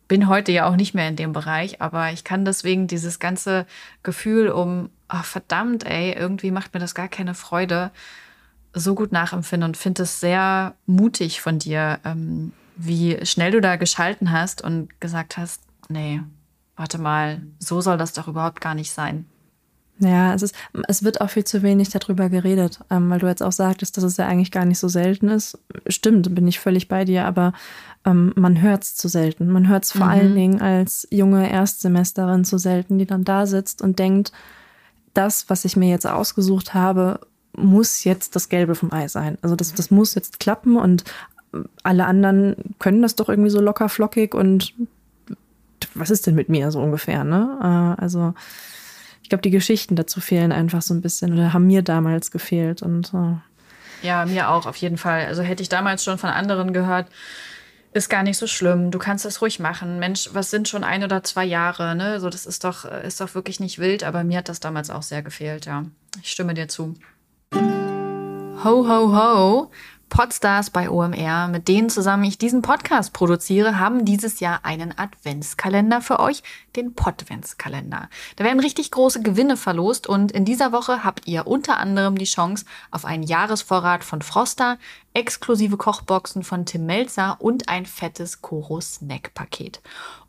bin 0.09 0.27
heute 0.27 0.51
ja 0.51 0.67
auch 0.67 0.75
nicht 0.75 0.93
mehr 0.93 1.07
in 1.07 1.15
dem 1.15 1.31
Bereich, 1.31 1.81
aber 1.81 2.11
ich 2.11 2.25
kann 2.25 2.43
deswegen 2.43 2.87
dieses 2.87 3.19
ganze 3.19 3.65
Gefühl 4.03 4.49
um, 4.49 4.89
oh, 5.07 5.23
verdammt, 5.23 5.85
ey, 5.85 6.11
irgendwie 6.11 6.51
macht 6.51 6.73
mir 6.73 6.81
das 6.81 6.95
gar 6.95 7.07
keine 7.07 7.35
Freude, 7.35 7.91
so 8.73 8.95
gut 8.95 9.11
nachempfinden 9.11 9.69
und 9.69 9.77
finde 9.77 10.03
es 10.03 10.19
sehr 10.19 10.73
mutig 10.85 11.41
von 11.41 11.59
dir, 11.59 11.99
ähm, 12.03 12.51
wie 12.75 13.23
schnell 13.25 13.51
du 13.51 13.61
da 13.61 13.75
geschalten 13.75 14.31
hast 14.31 14.61
und 14.61 14.99
gesagt 14.99 15.37
hast, 15.37 15.61
nee, 15.89 16.21
warte 16.75 16.97
mal, 16.97 17.41
so 17.59 17.79
soll 17.79 17.97
das 17.97 18.13
doch 18.13 18.27
überhaupt 18.27 18.61
gar 18.61 18.73
nicht 18.73 18.91
sein. 18.91 19.25
Ja, 19.99 20.33
es, 20.33 20.43
ist, 20.43 20.55
es 20.87 21.03
wird 21.03 21.19
auch 21.19 21.29
viel 21.29 21.43
zu 21.43 21.61
wenig 21.61 21.89
darüber 21.89 22.29
geredet, 22.29 22.79
ähm, 22.89 23.09
weil 23.09 23.19
du 23.19 23.27
jetzt 23.27 23.43
auch 23.43 23.51
sagtest, 23.51 23.97
dass 23.97 24.03
es 24.05 24.17
ja 24.17 24.27
eigentlich 24.27 24.51
gar 24.51 24.63
nicht 24.63 24.79
so 24.79 24.87
selten 24.87 25.27
ist. 25.27 25.57
Stimmt, 25.87 26.33
bin 26.33 26.47
ich 26.47 26.59
völlig 26.59 26.87
bei 26.87 27.03
dir, 27.03 27.25
aber 27.25 27.51
ähm, 28.05 28.31
man 28.35 28.61
hört 28.61 28.83
es 28.83 28.95
zu 28.95 29.09
selten. 29.09 29.49
Man 29.49 29.67
hört 29.67 29.83
es 29.83 29.91
vor 29.91 30.05
mhm. 30.05 30.11
allen 30.11 30.35
Dingen 30.35 30.61
als 30.61 31.07
junge 31.11 31.51
Erstsemesterin 31.51 32.45
zu 32.45 32.57
selten, 32.57 32.97
die 32.97 33.05
dann 33.05 33.25
da 33.25 33.45
sitzt 33.45 33.81
und 33.81 33.99
denkt, 33.99 34.31
das, 35.13 35.49
was 35.49 35.65
ich 35.65 35.75
mir 35.75 35.89
jetzt 35.89 36.07
ausgesucht 36.07 36.73
habe, 36.73 37.19
muss 37.57 38.05
jetzt 38.05 38.35
das 38.35 38.47
Gelbe 38.47 38.75
vom 38.75 38.93
Ei 38.93 39.09
sein. 39.09 39.37
Also 39.41 39.55
das, 39.55 39.73
das 39.73 39.91
muss 39.91 40.15
jetzt 40.15 40.39
klappen 40.39 40.77
und 40.77 41.03
alle 41.83 42.05
anderen 42.05 42.55
können 42.79 43.01
das 43.01 43.15
doch 43.15 43.27
irgendwie 43.27 43.49
so 43.49 43.59
locker 43.59 43.89
flockig 43.89 44.33
und 44.33 44.73
was 45.95 46.09
ist 46.09 46.27
denn 46.27 46.35
mit 46.35 46.49
mir 46.49 46.71
so 46.71 46.79
ungefähr, 46.79 47.23
ne? 47.23 47.95
Äh, 47.97 48.01
also 48.01 48.33
ich 49.23 49.29
glaube, 49.29 49.41
die 49.41 49.51
Geschichten 49.51 49.95
dazu 49.95 50.21
fehlen 50.21 50.51
einfach 50.51 50.81
so 50.81 50.93
ein 50.93 51.01
bisschen 51.01 51.33
oder 51.33 51.53
haben 51.53 51.67
mir 51.67 51.81
damals 51.81 52.31
gefehlt 52.31 52.81
und 52.81 53.13
äh. 53.13 54.05
ja, 54.05 54.25
mir 54.25 54.49
auch 54.49 54.65
auf 54.65 54.75
jeden 54.77 54.97
Fall. 54.97 55.25
Also 55.25 55.41
hätte 55.43 55.61
ich 55.63 55.69
damals 55.69 56.03
schon 56.03 56.17
von 56.17 56.29
anderen 56.29 56.73
gehört, 56.73 57.07
ist 57.91 58.09
gar 58.09 58.23
nicht 58.23 58.37
so 58.37 58.47
schlimm. 58.47 58.91
Du 58.91 58.99
kannst 58.99 59.25
das 59.25 59.41
ruhig 59.41 59.59
machen. 59.59 59.99
Mensch, 59.99 60.29
was 60.33 60.51
sind 60.51 60.67
schon 60.67 60.83
ein 60.83 61.03
oder 61.03 61.23
zwei 61.23 61.45
Jahre? 61.45 61.95
Ne? 61.95 62.19
So, 62.19 62.29
das 62.29 62.45
ist 62.45 62.63
doch, 62.63 62.85
ist 62.85 63.19
doch 63.19 63.33
wirklich 63.33 63.59
nicht 63.59 63.79
wild, 63.79 64.03
aber 64.03 64.23
mir 64.23 64.37
hat 64.37 64.49
das 64.49 64.59
damals 64.59 64.89
auch 64.89 65.01
sehr 65.01 65.23
gefehlt, 65.23 65.65
ja. 65.65 65.85
Ich 66.21 66.31
stimme 66.31 66.53
dir 66.53 66.67
zu. 66.67 66.95
Ho, 67.53 68.87
ho, 68.87 69.15
ho. 69.15 69.71
Podstars 70.09 70.71
bei 70.71 70.89
OMR, 70.89 71.47
mit 71.47 71.67
denen 71.67 71.89
zusammen 71.89 72.23
ich 72.23 72.37
diesen 72.37 72.61
Podcast 72.61 73.13
produziere, 73.13 73.79
haben 73.79 74.05
dieses 74.05 74.39
Jahr 74.39 74.65
einen 74.65 74.97
Adventskalender 74.97 76.01
für 76.01 76.19
euch, 76.19 76.43
den 76.75 76.93
Podventskalender. 76.93 78.09
Da 78.35 78.43
werden 78.43 78.59
richtig 78.59 78.91
große 78.91 79.21
Gewinne 79.21 79.55
verlost 79.55 80.07
und 80.07 80.31
in 80.31 80.45
dieser 80.45 80.71
Woche 80.71 81.03
habt 81.03 81.27
ihr 81.27 81.47
unter 81.47 81.77
anderem 81.77 82.17
die 82.17 82.25
Chance 82.25 82.65
auf 82.91 83.05
einen 83.05 83.23
Jahresvorrat 83.23 84.03
von 84.03 84.21
Froster, 84.21 84.77
exklusive 85.13 85.77
Kochboxen 85.77 86.43
von 86.43 86.65
Tim 86.65 86.85
Melzer 86.85 87.37
und 87.39 87.69
ein 87.69 87.85
fettes 87.85 88.41
Koro 88.41 88.81
Snack 88.81 89.33
Paket. 89.35 89.81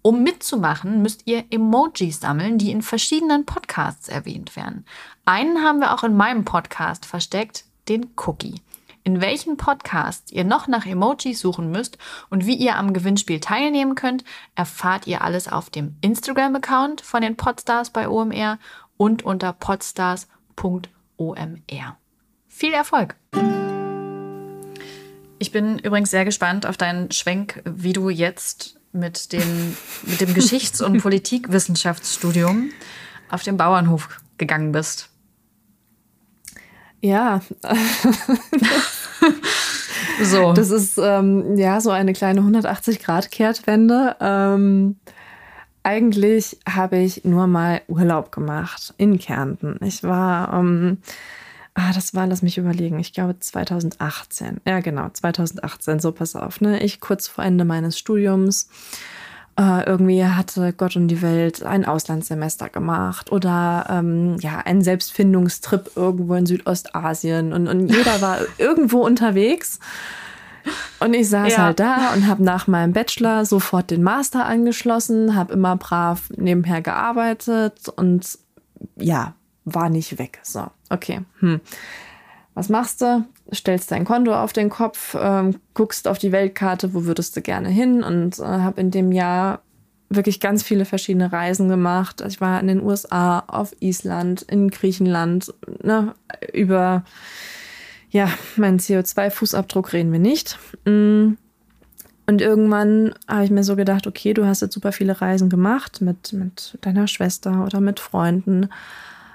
Um 0.02 0.22
mitzumachen, 0.22 1.02
müsst 1.02 1.22
ihr 1.24 1.44
Emojis 1.50 2.20
sammeln, 2.20 2.58
die 2.58 2.70
in 2.70 2.82
verschiedenen 2.82 3.46
Podcasts 3.46 4.08
erwähnt 4.08 4.54
werden. 4.56 4.84
Einen 5.24 5.64
haben 5.64 5.80
wir 5.80 5.94
auch 5.94 6.04
in 6.04 6.16
meinem 6.16 6.44
Podcast 6.44 7.06
versteckt, 7.06 7.64
den 7.88 8.10
Cookie 8.16 8.60
in 9.04 9.20
welchen 9.20 9.56
Podcasts 9.56 10.30
ihr 10.32 10.44
noch 10.44 10.68
nach 10.68 10.86
Emojis 10.86 11.40
suchen 11.40 11.70
müsst 11.70 11.98
und 12.28 12.46
wie 12.46 12.54
ihr 12.54 12.76
am 12.76 12.92
Gewinnspiel 12.92 13.40
teilnehmen 13.40 13.94
könnt, 13.94 14.24
erfahrt 14.54 15.06
ihr 15.06 15.22
alles 15.22 15.48
auf 15.48 15.70
dem 15.70 15.96
Instagram-Account 16.00 17.00
von 17.00 17.22
den 17.22 17.36
Podstars 17.36 17.90
bei 17.90 18.08
OMR 18.08 18.58
und 18.96 19.24
unter 19.24 19.52
podstars.omr. 19.52 20.26
Viel 22.48 22.72
Erfolg! 22.72 23.16
Ich 25.38 25.52
bin 25.52 25.78
übrigens 25.78 26.10
sehr 26.10 26.26
gespannt 26.26 26.66
auf 26.66 26.76
deinen 26.76 27.10
Schwenk, 27.12 27.62
wie 27.64 27.94
du 27.94 28.10
jetzt 28.10 28.78
mit, 28.92 29.32
den, 29.32 29.76
mit 30.02 30.20
dem 30.20 30.34
Geschichts- 30.34 30.82
und 30.82 31.00
Politikwissenschaftsstudium 31.00 32.70
auf 33.30 33.42
den 33.42 33.56
Bauernhof 33.56 34.20
gegangen 34.36 34.72
bist. 34.72 35.08
Ja. 37.00 37.40
so. 40.22 40.52
Das 40.52 40.70
ist 40.70 40.98
ähm, 40.98 41.56
ja 41.56 41.80
so 41.80 41.90
eine 41.90 42.12
kleine 42.12 42.40
180-Grad-Kehrtwende. 42.42 44.16
Ähm, 44.20 44.96
eigentlich 45.82 46.58
habe 46.68 46.98
ich 46.98 47.24
nur 47.24 47.46
mal 47.46 47.80
Urlaub 47.88 48.32
gemacht 48.32 48.92
in 48.98 49.18
Kärnten. 49.18 49.78
Ich 49.82 50.02
war, 50.02 50.52
ähm, 50.52 50.98
ah, 51.74 51.92
das 51.94 52.14
war, 52.14 52.26
lass 52.26 52.42
mich 52.42 52.58
überlegen, 52.58 52.98
ich 52.98 53.14
glaube 53.14 53.38
2018. 53.38 54.60
Ja, 54.66 54.80
genau, 54.80 55.08
2018. 55.08 56.00
So, 56.00 56.12
pass 56.12 56.36
auf, 56.36 56.60
ne? 56.60 56.82
Ich 56.82 57.00
kurz 57.00 57.28
vor 57.28 57.44
Ende 57.44 57.64
meines 57.64 57.98
Studiums 57.98 58.68
äh, 59.58 59.84
irgendwie 59.84 60.24
hatte 60.24 60.72
Gott 60.72 60.96
und 60.96 61.08
die 61.08 61.22
Welt 61.22 61.62
ein 61.62 61.84
Auslandssemester 61.84 62.68
gemacht 62.68 63.32
oder 63.32 63.86
ähm, 63.90 64.36
ja, 64.40 64.58
einen 64.58 64.82
Selbstfindungstrip 64.82 65.92
irgendwo 65.96 66.34
in 66.34 66.46
Südostasien 66.46 67.52
und, 67.52 67.68
und 67.68 67.88
jeder 67.88 68.20
war 68.20 68.38
irgendwo 68.58 69.00
unterwegs. 69.04 69.78
Und 70.98 71.14
ich 71.14 71.28
saß 71.28 71.52
ja. 71.52 71.58
halt 71.58 71.80
da 71.80 72.12
und 72.14 72.26
habe 72.26 72.44
nach 72.44 72.66
meinem 72.66 72.92
Bachelor 72.92 73.46
sofort 73.46 73.90
den 73.90 74.02
Master 74.02 74.44
angeschlossen, 74.44 75.34
habe 75.34 75.54
immer 75.54 75.76
brav 75.76 76.28
nebenher 76.36 76.82
gearbeitet 76.82 77.88
und 77.88 78.38
ja, 78.96 79.34
war 79.64 79.88
nicht 79.88 80.18
weg. 80.18 80.40
So, 80.42 80.66
okay. 80.90 81.20
Hm. 81.38 81.60
Was 82.60 82.68
machst 82.68 83.00
du? 83.00 83.24
stellst 83.54 83.90
dein 83.90 84.04
Konto 84.04 84.34
auf 84.34 84.52
den 84.52 84.68
Kopf, 84.68 85.16
ähm, 85.18 85.56
guckst 85.72 86.06
auf 86.06 86.18
die 86.18 86.30
Weltkarte, 86.30 86.92
wo 86.92 87.06
würdest 87.06 87.34
du 87.34 87.40
gerne 87.40 87.70
hin 87.70 88.02
und 88.02 88.38
äh, 88.38 88.42
habe 88.42 88.82
in 88.82 88.90
dem 88.90 89.12
Jahr 89.12 89.62
wirklich 90.10 90.40
ganz 90.40 90.62
viele 90.62 90.84
verschiedene 90.84 91.32
Reisen 91.32 91.70
gemacht. 91.70 92.22
Ich 92.28 92.42
war 92.42 92.60
in 92.60 92.66
den 92.66 92.82
USA, 92.82 93.38
auf 93.46 93.74
Island, 93.80 94.42
in 94.42 94.68
Griechenland, 94.68 95.54
ne, 95.82 96.14
über 96.52 97.02
ja, 98.10 98.28
meinen 98.56 98.78
CO2-Fußabdruck 98.78 99.94
reden 99.94 100.12
wir 100.12 100.18
nicht. 100.18 100.58
Mm. 100.84 101.38
Und 102.26 102.42
irgendwann 102.42 103.14
habe 103.26 103.44
ich 103.44 103.50
mir 103.50 103.64
so 103.64 103.74
gedacht, 103.74 104.06
okay, 104.06 104.34
du 104.34 104.44
hast 104.44 104.60
jetzt 104.60 104.74
super 104.74 104.92
viele 104.92 105.18
Reisen 105.22 105.48
gemacht 105.48 106.02
mit, 106.02 106.34
mit 106.34 106.76
deiner 106.82 107.06
Schwester 107.06 107.64
oder 107.64 107.80
mit 107.80 108.00
Freunden. 108.00 108.68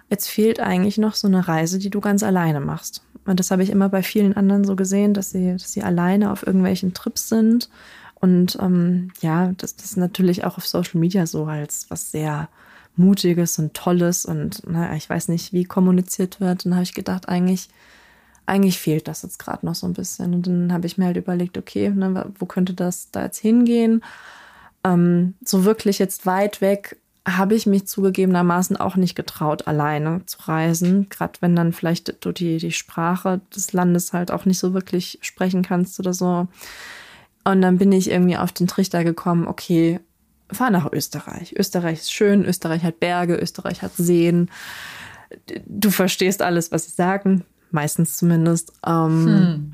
Jetzt 0.10 0.28
fehlt 0.28 0.60
eigentlich 0.60 0.98
noch 0.98 1.16
so 1.16 1.28
eine 1.28 1.48
Reise, 1.48 1.80
die 1.80 1.90
du 1.90 2.00
ganz 2.00 2.24
alleine 2.24 2.60
machst. 2.60 3.02
Und 3.26 3.40
das 3.40 3.50
habe 3.52 3.64
ich 3.64 3.72
immer 3.72 3.90
bei 3.90 4.04
vielen 4.04 4.38
anderen 4.38 4.64
so 4.64 4.76
gesehen, 4.76 5.14
dass 5.14 5.32
sie, 5.32 5.54
dass 5.54 5.74
sie 5.74 5.82
alleine 5.82 6.32
auf 6.32 6.46
irgendwelchen 6.46 6.94
Trips 6.94 7.28
sind. 7.28 7.70
Und 8.16 8.58
ähm, 8.62 9.12
ja, 9.22 9.52
das, 9.58 9.76
das 9.76 9.86
ist 9.92 9.98
natürlich 9.98 10.44
auch 10.44 10.58
auf 10.58 10.68
Social 10.68 11.00
Media 11.00 11.26
so 11.26 11.46
als 11.46 11.88
was 11.90 12.12
sehr 12.12 12.50
Mutiges 12.96 13.58
und 13.58 13.74
Tolles. 13.74 14.26
Und 14.26 14.66
naja, 14.68 14.96
ich 14.96 15.10
weiß 15.10 15.28
nicht, 15.30 15.54
wie 15.54 15.66
kommuniziert 15.66 16.40
wird. 16.40 16.66
Dann 16.66 16.76
habe 16.76 16.84
ich 16.84 16.94
gedacht, 16.94 17.28
eigentlich, 17.28 17.70
eigentlich 18.46 18.80
fehlt 18.80 19.08
das 19.08 19.24
jetzt 19.24 19.40
gerade 19.40 19.66
noch 19.66 19.76
so 19.76 19.88
ein 19.88 19.94
bisschen. 19.94 20.36
Und 20.36 20.48
dann 20.48 20.72
habe 20.72 20.86
ich 20.86 21.00
mir 21.00 21.06
halt 21.06 21.18
überlegt, 21.18 21.58
okay, 21.58 21.90
ne, 21.90 22.32
wo 22.38 22.46
könnte 22.46 22.76
das 22.76 23.10
da 23.10 23.24
jetzt 23.24 23.40
hingehen? 23.40 24.04
Ähm, 24.84 25.34
so 25.44 25.66
wirklich 25.66 25.98
jetzt 25.98 26.28
weit 26.28 26.62
weg 26.62 26.98
habe 27.27 27.55
ich 27.55 27.65
mich 27.65 27.88
zugegebenermaßen 27.88 28.77
auch 28.77 28.96
nicht 28.96 29.15
getraut, 29.15 29.67
alleine 29.67 30.25
zu 30.25 30.38
reisen. 30.48 31.10
Gerade 31.10 31.34
wenn 31.41 31.55
dann 31.55 31.74
vielleicht 31.74 32.24
du 32.24 32.32
die, 32.32 32.58
die 32.58 32.72
Sprache 32.72 33.41
des 33.55 33.74
Landes 33.74 34.13
halt 34.13 34.32
auch 34.32 34.46
nicht 34.46 34.60
so 34.60 34.74
wirklich 34.74 35.17
sprechen 35.22 35.63
kannst 35.63 36.00
oder 36.00 36.13
so. 36.13 36.48
Und 37.44 37.62
dann 37.62 37.77
bin 37.77 37.91
ich 37.91 38.12
irgendwie 38.12 38.38
auf 38.38 38.51
den 38.51 38.67
Trichter 38.67 39.03
gekommen, 39.03 39.48
okay, 39.48 40.00
fahr 40.51 40.70
nach 40.70 40.91
Österreich. 40.91 41.55
Österreich 41.58 42.00
ist 42.00 42.13
schön, 42.13 42.46
Österreich 42.46 42.84
hat 42.84 43.00
Berge, 43.00 43.36
Österreich 43.36 43.82
hat 43.82 43.96
Seen. 43.96 44.51
Du 45.65 45.89
verstehst 45.89 46.44
alles, 46.44 46.72
was 46.72 46.86
sie 46.86 46.91
sagen, 46.91 47.44
meistens 47.72 48.17
zumindest. 48.17 48.74
Ähm, 48.86 49.25
hm. 49.25 49.74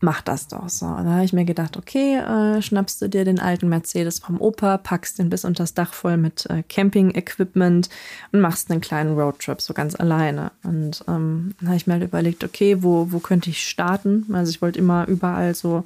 Mach 0.00 0.22
das 0.22 0.48
doch 0.48 0.68
so. 0.68 0.86
Und 0.86 1.04
da 1.04 1.12
habe 1.12 1.24
ich 1.24 1.32
mir 1.32 1.44
gedacht, 1.44 1.76
okay, 1.76 2.16
äh, 2.16 2.62
schnappst 2.62 3.02
du 3.02 3.08
dir 3.08 3.24
den 3.24 3.38
alten 3.38 3.68
Mercedes 3.68 4.18
vom 4.18 4.40
Opa, 4.40 4.78
packst 4.78 5.18
den 5.18 5.28
bis 5.28 5.44
unter 5.44 5.62
das 5.62 5.74
Dach 5.74 5.92
voll 5.92 6.16
mit 6.16 6.46
äh, 6.46 6.62
Camping-Equipment 6.62 7.90
und 8.32 8.40
machst 8.40 8.70
einen 8.70 8.80
kleinen 8.80 9.18
Roadtrip, 9.18 9.60
so 9.60 9.74
ganz 9.74 9.94
alleine. 9.94 10.52
Und 10.64 11.04
ähm, 11.06 11.54
dann 11.60 11.68
habe 11.68 11.76
ich 11.76 11.86
mir 11.86 11.94
halt 11.94 12.04
überlegt, 12.04 12.42
okay, 12.44 12.82
wo, 12.82 13.12
wo 13.12 13.18
könnte 13.18 13.50
ich 13.50 13.68
starten? 13.68 14.26
Also 14.32 14.50
ich 14.50 14.62
wollte 14.62 14.78
immer 14.78 15.06
überall 15.06 15.54
so 15.54 15.84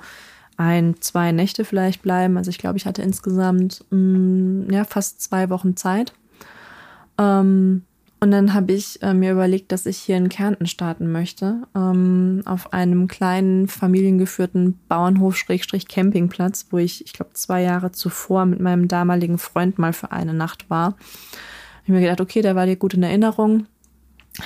ein, 0.56 0.94
zwei 1.00 1.32
Nächte 1.32 1.64
vielleicht 1.64 2.02
bleiben. 2.02 2.36
Also 2.36 2.50
ich 2.50 2.58
glaube, 2.58 2.78
ich 2.78 2.86
hatte 2.86 3.02
insgesamt 3.02 3.84
mh, 3.90 3.98
mm, 3.98 4.70
ja, 4.70 4.84
fast 4.84 5.20
zwei 5.22 5.50
Wochen 5.50 5.76
Zeit. 5.76 6.12
Ähm, 7.18 7.82
und 8.24 8.30
dann 8.30 8.54
habe 8.54 8.72
ich 8.72 9.02
äh, 9.02 9.12
mir 9.12 9.32
überlegt, 9.32 9.70
dass 9.70 9.84
ich 9.84 9.98
hier 9.98 10.16
in 10.16 10.30
Kärnten 10.30 10.64
starten 10.64 11.12
möchte, 11.12 11.64
ähm, 11.76 12.40
auf 12.46 12.72
einem 12.72 13.06
kleinen 13.06 13.68
familiengeführten 13.68 14.80
Bauernhof-Campingplatz, 14.88 16.68
wo 16.70 16.78
ich, 16.78 17.04
ich 17.04 17.12
glaube, 17.12 17.34
zwei 17.34 17.60
Jahre 17.60 17.92
zuvor 17.92 18.46
mit 18.46 18.60
meinem 18.60 18.88
damaligen 18.88 19.36
Freund 19.36 19.78
mal 19.78 19.92
für 19.92 20.10
eine 20.10 20.32
Nacht 20.32 20.70
war. 20.70 20.96
Ich 21.82 21.90
mir 21.90 22.00
gedacht, 22.00 22.22
okay, 22.22 22.40
der 22.40 22.56
war 22.56 22.64
dir 22.64 22.76
gut 22.76 22.94
in 22.94 23.02
Erinnerung, 23.02 23.66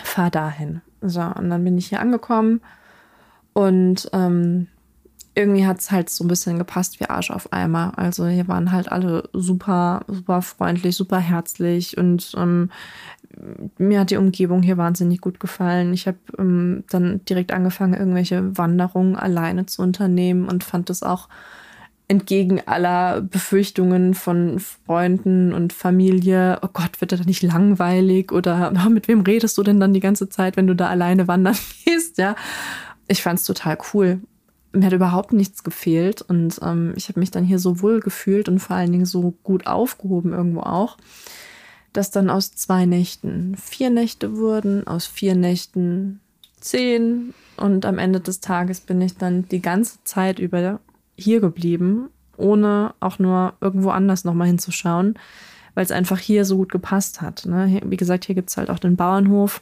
fahr 0.02 0.32
dahin. 0.32 0.80
So, 1.00 1.22
und 1.22 1.48
dann 1.48 1.62
bin 1.62 1.78
ich 1.78 1.86
hier 1.86 2.00
angekommen 2.00 2.60
und 3.52 4.10
ähm, 4.12 4.66
irgendwie 5.38 5.66
hat 5.66 5.78
es 5.78 5.92
halt 5.92 6.10
so 6.10 6.24
ein 6.24 6.28
bisschen 6.28 6.58
gepasst 6.58 6.98
wie 6.98 7.06
Arsch 7.06 7.30
auf 7.30 7.52
Eimer. 7.52 7.92
Also 7.96 8.26
hier 8.26 8.48
waren 8.48 8.72
halt 8.72 8.90
alle 8.90 9.28
super, 9.32 10.04
super 10.08 10.42
freundlich, 10.42 10.96
super 10.96 11.20
herzlich 11.20 11.96
und 11.96 12.32
ähm, 12.36 12.70
mir 13.78 14.00
hat 14.00 14.10
die 14.10 14.16
Umgebung 14.16 14.62
hier 14.62 14.76
wahnsinnig 14.78 15.20
gut 15.20 15.38
gefallen. 15.38 15.94
Ich 15.94 16.08
habe 16.08 16.18
ähm, 16.38 16.82
dann 16.90 17.24
direkt 17.24 17.52
angefangen, 17.52 17.94
irgendwelche 17.94 18.58
Wanderungen 18.58 19.14
alleine 19.14 19.66
zu 19.66 19.80
unternehmen 19.80 20.48
und 20.48 20.64
fand 20.64 20.90
das 20.90 21.04
auch 21.04 21.28
entgegen 22.08 22.62
aller 22.66 23.20
Befürchtungen 23.20 24.14
von 24.14 24.58
Freunden 24.58 25.52
und 25.52 25.72
Familie, 25.72 26.58
oh 26.62 26.68
Gott, 26.72 27.00
wird 27.00 27.12
das 27.12 27.26
nicht 27.26 27.42
langweilig 27.44 28.32
oder 28.32 28.72
oh, 28.74 28.88
mit 28.88 29.06
wem 29.06 29.20
redest 29.20 29.56
du 29.56 29.62
denn 29.62 29.78
dann 29.78 29.94
die 29.94 30.00
ganze 30.00 30.28
Zeit, 30.28 30.56
wenn 30.56 30.66
du 30.66 30.74
da 30.74 30.88
alleine 30.88 31.28
wandern 31.28 31.56
gehst, 31.84 32.18
ja? 32.18 32.34
Ich 33.06 33.22
fand 33.22 33.38
es 33.38 33.44
total 33.44 33.78
cool 33.94 34.20
mir 34.72 34.86
hat 34.86 34.92
überhaupt 34.92 35.32
nichts 35.32 35.64
gefehlt 35.64 36.22
und 36.22 36.58
ähm, 36.62 36.92
ich 36.96 37.08
habe 37.08 37.20
mich 37.20 37.30
dann 37.30 37.44
hier 37.44 37.58
so 37.58 37.80
wohl 37.80 38.00
gefühlt 38.00 38.48
und 38.48 38.58
vor 38.58 38.76
allen 38.76 38.92
Dingen 38.92 39.06
so 39.06 39.34
gut 39.42 39.66
aufgehoben 39.66 40.32
irgendwo 40.32 40.60
auch, 40.60 40.96
dass 41.92 42.10
dann 42.10 42.30
aus 42.30 42.52
zwei 42.52 42.86
Nächten 42.86 43.56
vier 43.56 43.90
Nächte 43.90 44.36
wurden, 44.36 44.86
aus 44.86 45.06
vier 45.06 45.34
Nächten 45.34 46.20
zehn 46.60 47.34
und 47.56 47.86
am 47.86 47.98
Ende 47.98 48.20
des 48.20 48.40
Tages 48.40 48.80
bin 48.80 49.00
ich 49.00 49.16
dann 49.16 49.48
die 49.48 49.62
ganze 49.62 50.02
Zeit 50.04 50.38
über 50.38 50.80
hier 51.16 51.40
geblieben, 51.40 52.10
ohne 52.36 52.94
auch 53.00 53.18
nur 53.18 53.54
irgendwo 53.60 53.90
anders 53.90 54.24
nochmal 54.24 54.46
hinzuschauen, 54.46 55.14
weil 55.74 55.84
es 55.84 55.90
einfach 55.90 56.18
hier 56.18 56.44
so 56.44 56.56
gut 56.56 56.70
gepasst 56.70 57.20
hat. 57.20 57.46
Ne? 57.46 57.80
Wie 57.84 57.96
gesagt, 57.96 58.26
hier 58.26 58.34
gibt 58.34 58.50
es 58.50 58.56
halt 58.56 58.70
auch 58.70 58.78
den 58.78 58.96
Bauernhof 58.96 59.60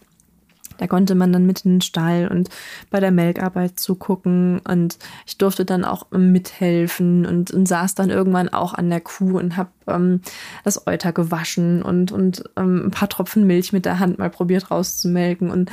da 0.78 0.86
konnte 0.86 1.14
man 1.14 1.32
dann 1.32 1.46
mit 1.46 1.64
in 1.64 1.74
den 1.76 1.80
Stall 1.80 2.28
und 2.28 2.48
bei 2.90 3.00
der 3.00 3.10
Melkarbeit 3.10 3.78
zugucken 3.78 4.60
und 4.60 4.98
ich 5.26 5.38
durfte 5.38 5.64
dann 5.64 5.84
auch 5.84 6.10
mithelfen 6.10 7.26
und, 7.26 7.50
und 7.50 7.66
saß 7.66 7.94
dann 7.94 8.10
irgendwann 8.10 8.48
auch 8.48 8.74
an 8.74 8.90
der 8.90 9.00
Kuh 9.00 9.38
und 9.38 9.56
habe 9.56 9.70
ähm, 9.86 10.20
das 10.64 10.86
Euter 10.86 11.12
gewaschen 11.12 11.82
und, 11.82 12.12
und 12.12 12.44
ähm, 12.56 12.86
ein 12.86 12.90
paar 12.90 13.08
Tropfen 13.08 13.46
Milch 13.46 13.72
mit 13.72 13.84
der 13.84 13.98
Hand 13.98 14.18
mal 14.18 14.30
probiert 14.30 14.70
rauszumelken 14.70 15.50
und 15.50 15.70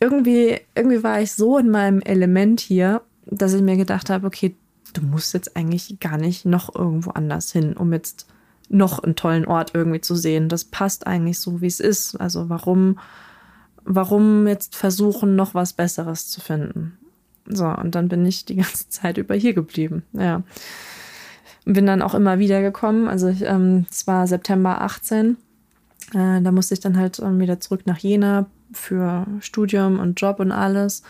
irgendwie, 0.00 0.60
irgendwie 0.74 1.02
war 1.02 1.20
ich 1.20 1.32
so 1.32 1.58
in 1.58 1.70
meinem 1.70 2.00
Element 2.00 2.60
hier, 2.60 3.02
dass 3.26 3.54
ich 3.54 3.62
mir 3.62 3.76
gedacht 3.76 4.10
habe, 4.10 4.26
okay, 4.26 4.54
du 4.92 5.02
musst 5.02 5.34
jetzt 5.34 5.56
eigentlich 5.56 5.98
gar 6.00 6.18
nicht 6.18 6.44
noch 6.44 6.74
irgendwo 6.74 7.10
anders 7.10 7.52
hin, 7.52 7.74
um 7.74 7.92
jetzt 7.92 8.26
noch 8.68 8.98
einen 9.00 9.16
tollen 9.16 9.46
Ort 9.46 9.72
irgendwie 9.74 10.00
zu 10.00 10.14
sehen. 10.14 10.48
Das 10.48 10.64
passt 10.64 11.06
eigentlich 11.06 11.38
so, 11.38 11.60
wie 11.60 11.66
es 11.66 11.80
ist. 11.80 12.16
Also 12.16 12.48
warum 12.48 12.98
warum 13.84 14.46
jetzt 14.46 14.76
versuchen, 14.76 15.36
noch 15.36 15.54
was 15.54 15.72
Besseres 15.72 16.28
zu 16.28 16.40
finden? 16.40 16.98
So, 17.46 17.66
und 17.66 17.94
dann 17.94 18.08
bin 18.08 18.24
ich 18.24 18.44
die 18.44 18.56
ganze 18.56 18.88
Zeit 18.88 19.18
über 19.18 19.34
hier 19.34 19.54
geblieben. 19.54 20.02
Ja. 20.12 20.42
Bin 21.64 21.86
dann 21.86 22.02
auch 22.02 22.14
immer 22.14 22.38
wieder 22.38 22.60
gekommen. 22.60 23.08
Also, 23.08 23.28
ähm, 23.28 23.86
es 23.90 24.06
war 24.06 24.26
September 24.26 24.82
18. 24.82 25.36
Äh, 26.12 26.42
da 26.42 26.52
musste 26.52 26.74
ich 26.74 26.80
dann 26.80 26.98
halt 26.98 27.18
ähm, 27.20 27.40
wieder 27.40 27.60
zurück 27.60 27.82
nach 27.86 27.98
Jena 27.98 28.46
für 28.72 29.26
Studium 29.40 29.98
und 29.98 30.20
Job 30.20 30.40
und 30.40 30.52
alles. 30.52 31.02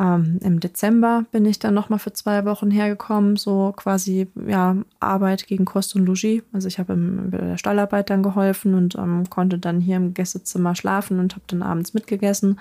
Ähm, 0.00 0.40
Im 0.42 0.58
Dezember 0.58 1.24
bin 1.30 1.44
ich 1.46 1.60
dann 1.60 1.74
nochmal 1.74 2.00
für 2.00 2.12
zwei 2.12 2.44
Wochen 2.44 2.70
hergekommen, 2.70 3.36
so 3.36 3.72
quasi 3.76 4.26
ja 4.46 4.76
Arbeit 4.98 5.46
gegen 5.46 5.64
Kost 5.64 5.94
und 5.94 6.06
Logis. 6.06 6.42
Also 6.52 6.66
ich 6.66 6.78
habe 6.78 6.96
der 6.96 7.58
Stallarbeit 7.58 8.10
dann 8.10 8.22
geholfen 8.22 8.74
und 8.74 8.96
ähm, 8.96 9.30
konnte 9.30 9.58
dann 9.58 9.80
hier 9.80 9.96
im 9.96 10.12
Gästezimmer 10.12 10.74
schlafen 10.74 11.20
und 11.20 11.34
habe 11.34 11.44
dann 11.46 11.62
abends 11.62 11.94
mitgegessen. 11.94 12.58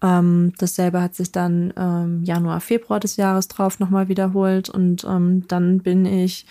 Ähm, 0.00 0.52
dasselbe 0.58 1.00
hat 1.00 1.14
sich 1.14 1.32
dann 1.32 1.72
ähm, 1.76 2.22
Januar, 2.24 2.60
Februar 2.60 3.00
des 3.00 3.16
Jahres 3.16 3.48
drauf 3.48 3.80
nochmal 3.80 4.08
wiederholt 4.08 4.68
und 4.68 5.04
ähm, 5.04 5.48
dann 5.48 5.78
bin 5.80 6.06
ich 6.06 6.46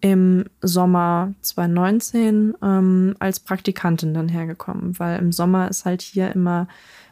im 0.00 0.44
Sommer 0.60 1.34
2019 1.40 2.54
ähm, 2.62 3.16
als 3.18 3.40
Praktikantin 3.40 4.14
dann 4.14 4.28
hergekommen, 4.28 4.98
weil 4.98 5.18
im 5.18 5.32
Sommer 5.32 5.68
ist 5.68 5.84
halt 5.84 6.02
hier 6.02 6.32
immer 6.32 6.68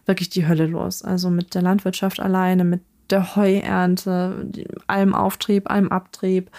wirklich 0.07 0.31
die 0.31 0.47
Hölle 0.47 0.67
los. 0.67 1.03
Also 1.03 1.31
mit 1.31 1.55
der 1.55 1.63
Landwirtschaft 1.63 2.21
alleine, 2.21 2.65
mit 2.65 2.81
der 3.11 3.37
Heuernte, 3.37 4.51
allem 4.87 5.15
Auftrieb, 5.15 5.71
allem 5.71 5.91
Abtrieb. 5.91 6.51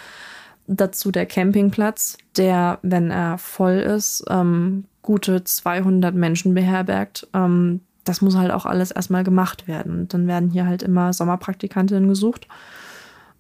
Dazu 0.67 1.11
der 1.11 1.25
Campingplatz, 1.25 2.17
der, 2.35 2.79
wenn 2.81 3.09
er 3.09 3.37
voll 3.37 3.77
ist, 3.77 4.25
ähm, 4.29 4.85
gute 5.01 5.43
200 5.43 6.13
Menschen 6.13 6.53
beherbergt. 6.53 7.27
Ähm, 7.33 7.81
das 8.03 8.21
muss 8.21 8.35
halt 8.35 8.51
auch 8.51 8.65
alles 8.65 8.91
erstmal 8.91 9.23
gemacht 9.23 9.67
werden. 9.67 10.01
Und 10.01 10.13
dann 10.13 10.27
werden 10.27 10.49
hier 10.49 10.65
halt 10.65 10.83
immer 10.83 11.13
Sommerpraktikantinnen 11.13 12.07
gesucht. 12.09 12.47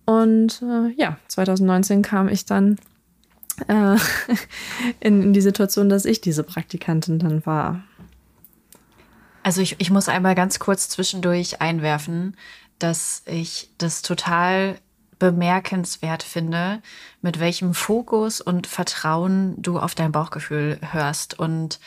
Und 0.05 0.61
äh, 0.61 0.93
ja, 0.95 1.17
2019 1.27 2.01
kam 2.01 2.29
ich 2.29 2.45
dann 2.45 2.77
äh, 3.67 3.97
in, 5.01 5.21
in 5.21 5.33
die 5.33 5.41
Situation, 5.41 5.89
dass 5.89 6.05
ich 6.05 6.21
diese 6.21 6.43
Praktikantin 6.43 7.19
dann 7.19 7.45
war. 7.45 7.83
Also 9.47 9.61
ich, 9.61 9.77
ich 9.79 9.91
muss 9.91 10.09
einmal 10.09 10.35
ganz 10.35 10.59
kurz 10.59 10.89
zwischendurch 10.89 11.61
einwerfen, 11.61 12.35
dass 12.79 13.23
ich 13.25 13.69
das 13.77 14.01
total 14.01 14.77
bemerkenswert 15.19 16.21
finde, 16.21 16.81
mit 17.21 17.39
welchem 17.39 17.73
Fokus 17.73 18.41
und 18.41 18.67
Vertrauen 18.67 19.55
du 19.61 19.79
auf 19.79 19.95
dein 19.95 20.11
Bauchgefühl 20.11 20.81
hörst. 20.91 21.39
Und 21.39 21.79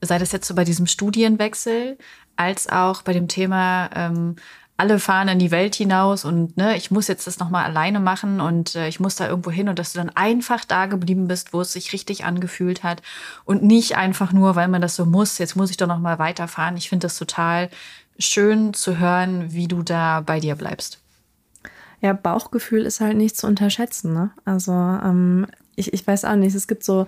sei 0.00 0.18
das 0.18 0.32
jetzt 0.32 0.48
so 0.48 0.56
bei 0.56 0.64
diesem 0.64 0.88
Studienwechsel, 0.88 1.96
als 2.34 2.68
auch 2.68 3.02
bei 3.02 3.12
dem 3.12 3.28
Thema 3.28 3.88
ähm, 3.94 4.34
alle 4.76 4.98
fahren 4.98 5.28
in 5.28 5.38
die 5.38 5.50
Welt 5.50 5.74
hinaus 5.74 6.24
und 6.24 6.56
ne, 6.56 6.76
ich 6.76 6.90
muss 6.90 7.08
jetzt 7.08 7.26
das 7.26 7.38
nochmal 7.38 7.64
alleine 7.64 7.98
machen 7.98 8.40
und 8.40 8.74
äh, 8.74 8.88
ich 8.88 9.00
muss 9.00 9.16
da 9.16 9.26
irgendwo 9.26 9.50
hin 9.50 9.68
und 9.68 9.78
dass 9.78 9.92
du 9.92 9.98
dann 9.98 10.10
einfach 10.10 10.64
da 10.64 10.86
geblieben 10.86 11.28
bist, 11.28 11.52
wo 11.52 11.62
es 11.62 11.72
sich 11.72 11.92
richtig 11.92 12.24
angefühlt 12.24 12.82
hat 12.82 13.00
und 13.44 13.62
nicht 13.62 13.96
einfach 13.96 14.32
nur, 14.32 14.54
weil 14.54 14.68
man 14.68 14.82
das 14.82 14.96
so 14.96 15.06
muss, 15.06 15.38
jetzt 15.38 15.56
muss 15.56 15.70
ich 15.70 15.78
doch 15.78 15.86
nochmal 15.86 16.18
weiterfahren. 16.18 16.76
Ich 16.76 16.90
finde 16.90 17.06
das 17.06 17.16
total 17.16 17.70
schön 18.18 18.74
zu 18.74 18.98
hören, 18.98 19.52
wie 19.52 19.68
du 19.68 19.82
da 19.82 20.20
bei 20.20 20.40
dir 20.40 20.56
bleibst. 20.56 21.00
Ja, 22.02 22.12
Bauchgefühl 22.12 22.84
ist 22.84 23.00
halt 23.00 23.16
nicht 23.16 23.36
zu 23.36 23.46
unterschätzen. 23.46 24.12
Ne? 24.12 24.30
Also 24.44 24.72
ähm, 24.72 25.46
ich, 25.74 25.94
ich 25.94 26.06
weiß 26.06 26.26
auch 26.26 26.36
nicht, 26.36 26.54
es 26.54 26.68
gibt 26.68 26.84
so 26.84 27.06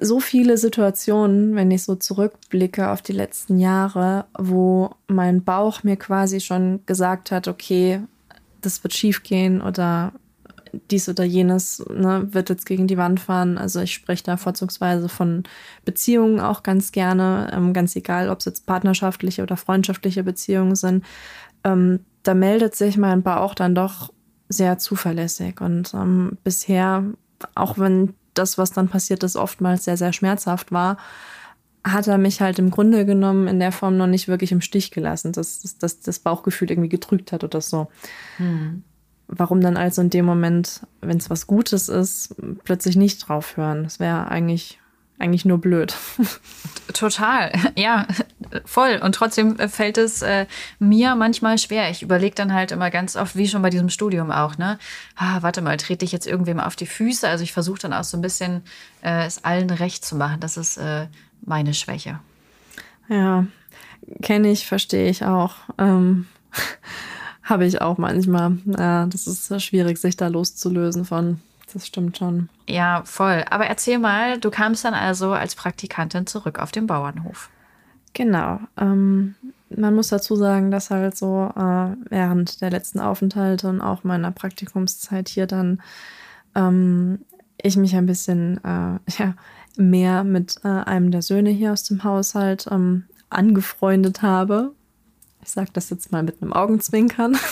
so 0.00 0.20
viele 0.20 0.58
Situationen, 0.58 1.56
wenn 1.56 1.70
ich 1.70 1.82
so 1.82 1.96
zurückblicke 1.96 2.90
auf 2.90 3.02
die 3.02 3.12
letzten 3.12 3.58
Jahre, 3.58 4.26
wo 4.38 4.90
mein 5.08 5.42
Bauch 5.42 5.82
mir 5.82 5.96
quasi 5.96 6.40
schon 6.40 6.80
gesagt 6.86 7.30
hat, 7.30 7.48
okay, 7.48 8.00
das 8.60 8.82
wird 8.84 8.94
schief 8.94 9.22
gehen 9.22 9.60
oder 9.60 10.12
dies 10.90 11.08
oder 11.08 11.24
jenes 11.24 11.84
ne, 11.90 12.28
wird 12.32 12.48
jetzt 12.48 12.64
gegen 12.64 12.86
die 12.86 12.96
Wand 12.96 13.20
fahren. 13.20 13.58
Also 13.58 13.80
ich 13.80 13.92
spreche 13.92 14.24
da 14.24 14.36
vorzugsweise 14.36 15.08
von 15.08 15.42
Beziehungen 15.84 16.40
auch 16.40 16.62
ganz 16.62 16.92
gerne, 16.92 17.50
ähm, 17.52 17.72
ganz 17.72 17.94
egal, 17.96 18.30
ob 18.30 18.38
es 18.38 18.46
jetzt 18.46 18.66
partnerschaftliche 18.66 19.42
oder 19.42 19.56
freundschaftliche 19.56 20.22
Beziehungen 20.22 20.76
sind. 20.76 21.04
Ähm, 21.64 22.00
da 22.22 22.34
meldet 22.34 22.74
sich 22.74 22.96
mein 22.96 23.22
Bauch 23.22 23.54
dann 23.54 23.74
doch 23.74 24.12
sehr 24.48 24.78
zuverlässig. 24.78 25.60
Und 25.60 25.92
ähm, 25.92 26.38
bisher, 26.44 27.04
auch 27.54 27.78
wenn 27.78 28.14
das, 28.34 28.58
was 28.58 28.70
dann 28.70 28.88
passiert 28.88 29.22
ist, 29.22 29.36
oftmals 29.36 29.84
sehr, 29.84 29.96
sehr 29.96 30.12
schmerzhaft 30.12 30.72
war, 30.72 30.96
hat 31.84 32.06
er 32.06 32.18
mich 32.18 32.40
halt 32.40 32.58
im 32.58 32.70
Grunde 32.70 33.04
genommen 33.04 33.48
in 33.48 33.58
der 33.58 33.72
Form 33.72 33.96
noch 33.96 34.06
nicht 34.06 34.28
wirklich 34.28 34.52
im 34.52 34.60
Stich 34.60 34.90
gelassen, 34.90 35.32
dass, 35.32 35.60
dass, 35.60 35.78
dass 35.78 36.00
das 36.00 36.18
Bauchgefühl 36.20 36.70
irgendwie 36.70 36.88
getrügt 36.88 37.32
hat 37.32 37.42
oder 37.42 37.60
so. 37.60 37.88
Hm. 38.36 38.84
Warum 39.26 39.60
dann 39.60 39.76
also 39.76 40.02
in 40.02 40.10
dem 40.10 40.24
Moment, 40.24 40.86
wenn 41.00 41.16
es 41.16 41.30
was 41.30 41.46
Gutes 41.46 41.88
ist, 41.88 42.34
plötzlich 42.64 42.96
nicht 42.96 43.26
drauf 43.26 43.56
hören? 43.56 43.84
Das 43.84 43.98
wäre 43.98 44.28
eigentlich, 44.28 44.78
eigentlich 45.22 45.44
nur 45.44 45.58
blöd. 45.58 45.96
Total, 46.92 47.52
ja, 47.76 48.06
voll. 48.64 49.00
Und 49.02 49.14
trotzdem 49.14 49.56
fällt 49.56 49.96
es 49.96 50.20
äh, 50.20 50.46
mir 50.78 51.14
manchmal 51.14 51.56
schwer. 51.58 51.90
Ich 51.90 52.02
überlege 52.02 52.34
dann 52.34 52.52
halt 52.52 52.72
immer 52.72 52.90
ganz 52.90 53.16
oft, 53.16 53.36
wie 53.36 53.48
schon 53.48 53.62
bei 53.62 53.70
diesem 53.70 53.88
Studium 53.88 54.30
auch, 54.30 54.58
ne? 54.58 54.78
Ah, 55.16 55.38
warte 55.40 55.62
mal, 55.62 55.76
trete 55.76 56.04
ich 56.04 56.12
jetzt 56.12 56.26
irgendwem 56.26 56.60
auf 56.60 56.76
die 56.76 56.86
Füße? 56.86 57.28
Also 57.28 57.44
ich 57.44 57.52
versuche 57.52 57.80
dann 57.80 57.92
auch 57.92 58.04
so 58.04 58.18
ein 58.18 58.22
bisschen 58.22 58.62
äh, 59.02 59.24
es 59.24 59.44
allen 59.44 59.70
recht 59.70 60.04
zu 60.04 60.16
machen. 60.16 60.40
Das 60.40 60.56
ist 60.56 60.76
äh, 60.76 61.06
meine 61.40 61.72
Schwäche. 61.72 62.18
Ja, 63.08 63.46
kenne 64.20 64.50
ich, 64.50 64.66
verstehe 64.66 65.08
ich 65.08 65.24
auch. 65.24 65.54
Ähm, 65.78 66.26
Habe 67.42 67.66
ich 67.66 67.80
auch 67.80 67.98
manchmal. 67.98 68.58
Ja, 68.66 69.06
das 69.06 69.26
ist 69.26 69.62
schwierig, 69.62 69.98
sich 69.98 70.16
da 70.16 70.28
loszulösen 70.28 71.04
von. 71.04 71.40
Das 71.72 71.86
stimmt 71.86 72.18
schon. 72.18 72.48
Ja, 72.68 73.02
voll. 73.04 73.44
Aber 73.50 73.66
erzähl 73.66 73.98
mal, 73.98 74.38
du 74.38 74.50
kamst 74.50 74.84
dann 74.84 74.94
also 74.94 75.32
als 75.32 75.54
Praktikantin 75.54 76.26
zurück 76.26 76.58
auf 76.58 76.70
den 76.70 76.86
Bauernhof. 76.86 77.50
Genau. 78.12 78.60
Ähm, 78.78 79.34
man 79.70 79.94
muss 79.94 80.08
dazu 80.08 80.36
sagen, 80.36 80.70
dass 80.70 80.90
halt 80.90 81.16
so 81.16 81.50
äh, 81.56 81.96
während 82.10 82.60
der 82.60 82.70
letzten 82.70 83.00
Aufenthalte 83.00 83.68
und 83.68 83.80
auch 83.80 84.04
meiner 84.04 84.30
Praktikumszeit 84.30 85.28
hier 85.28 85.46
dann 85.46 85.80
ähm, 86.54 87.20
ich 87.60 87.76
mich 87.76 87.96
ein 87.96 88.06
bisschen 88.06 88.58
äh, 88.64 88.98
ja, 89.18 89.34
mehr 89.76 90.24
mit 90.24 90.60
äh, 90.64 90.68
einem 90.68 91.10
der 91.10 91.22
Söhne 91.22 91.50
hier 91.50 91.72
aus 91.72 91.84
dem 91.84 92.04
Haushalt 92.04 92.66
ähm, 92.70 93.04
angefreundet 93.30 94.22
habe. 94.22 94.72
Ich 95.42 95.50
sage 95.50 95.70
das 95.72 95.90
jetzt 95.90 96.12
mal 96.12 96.22
mit 96.22 96.42
einem 96.42 96.52
Augenzwinkern. 96.52 97.36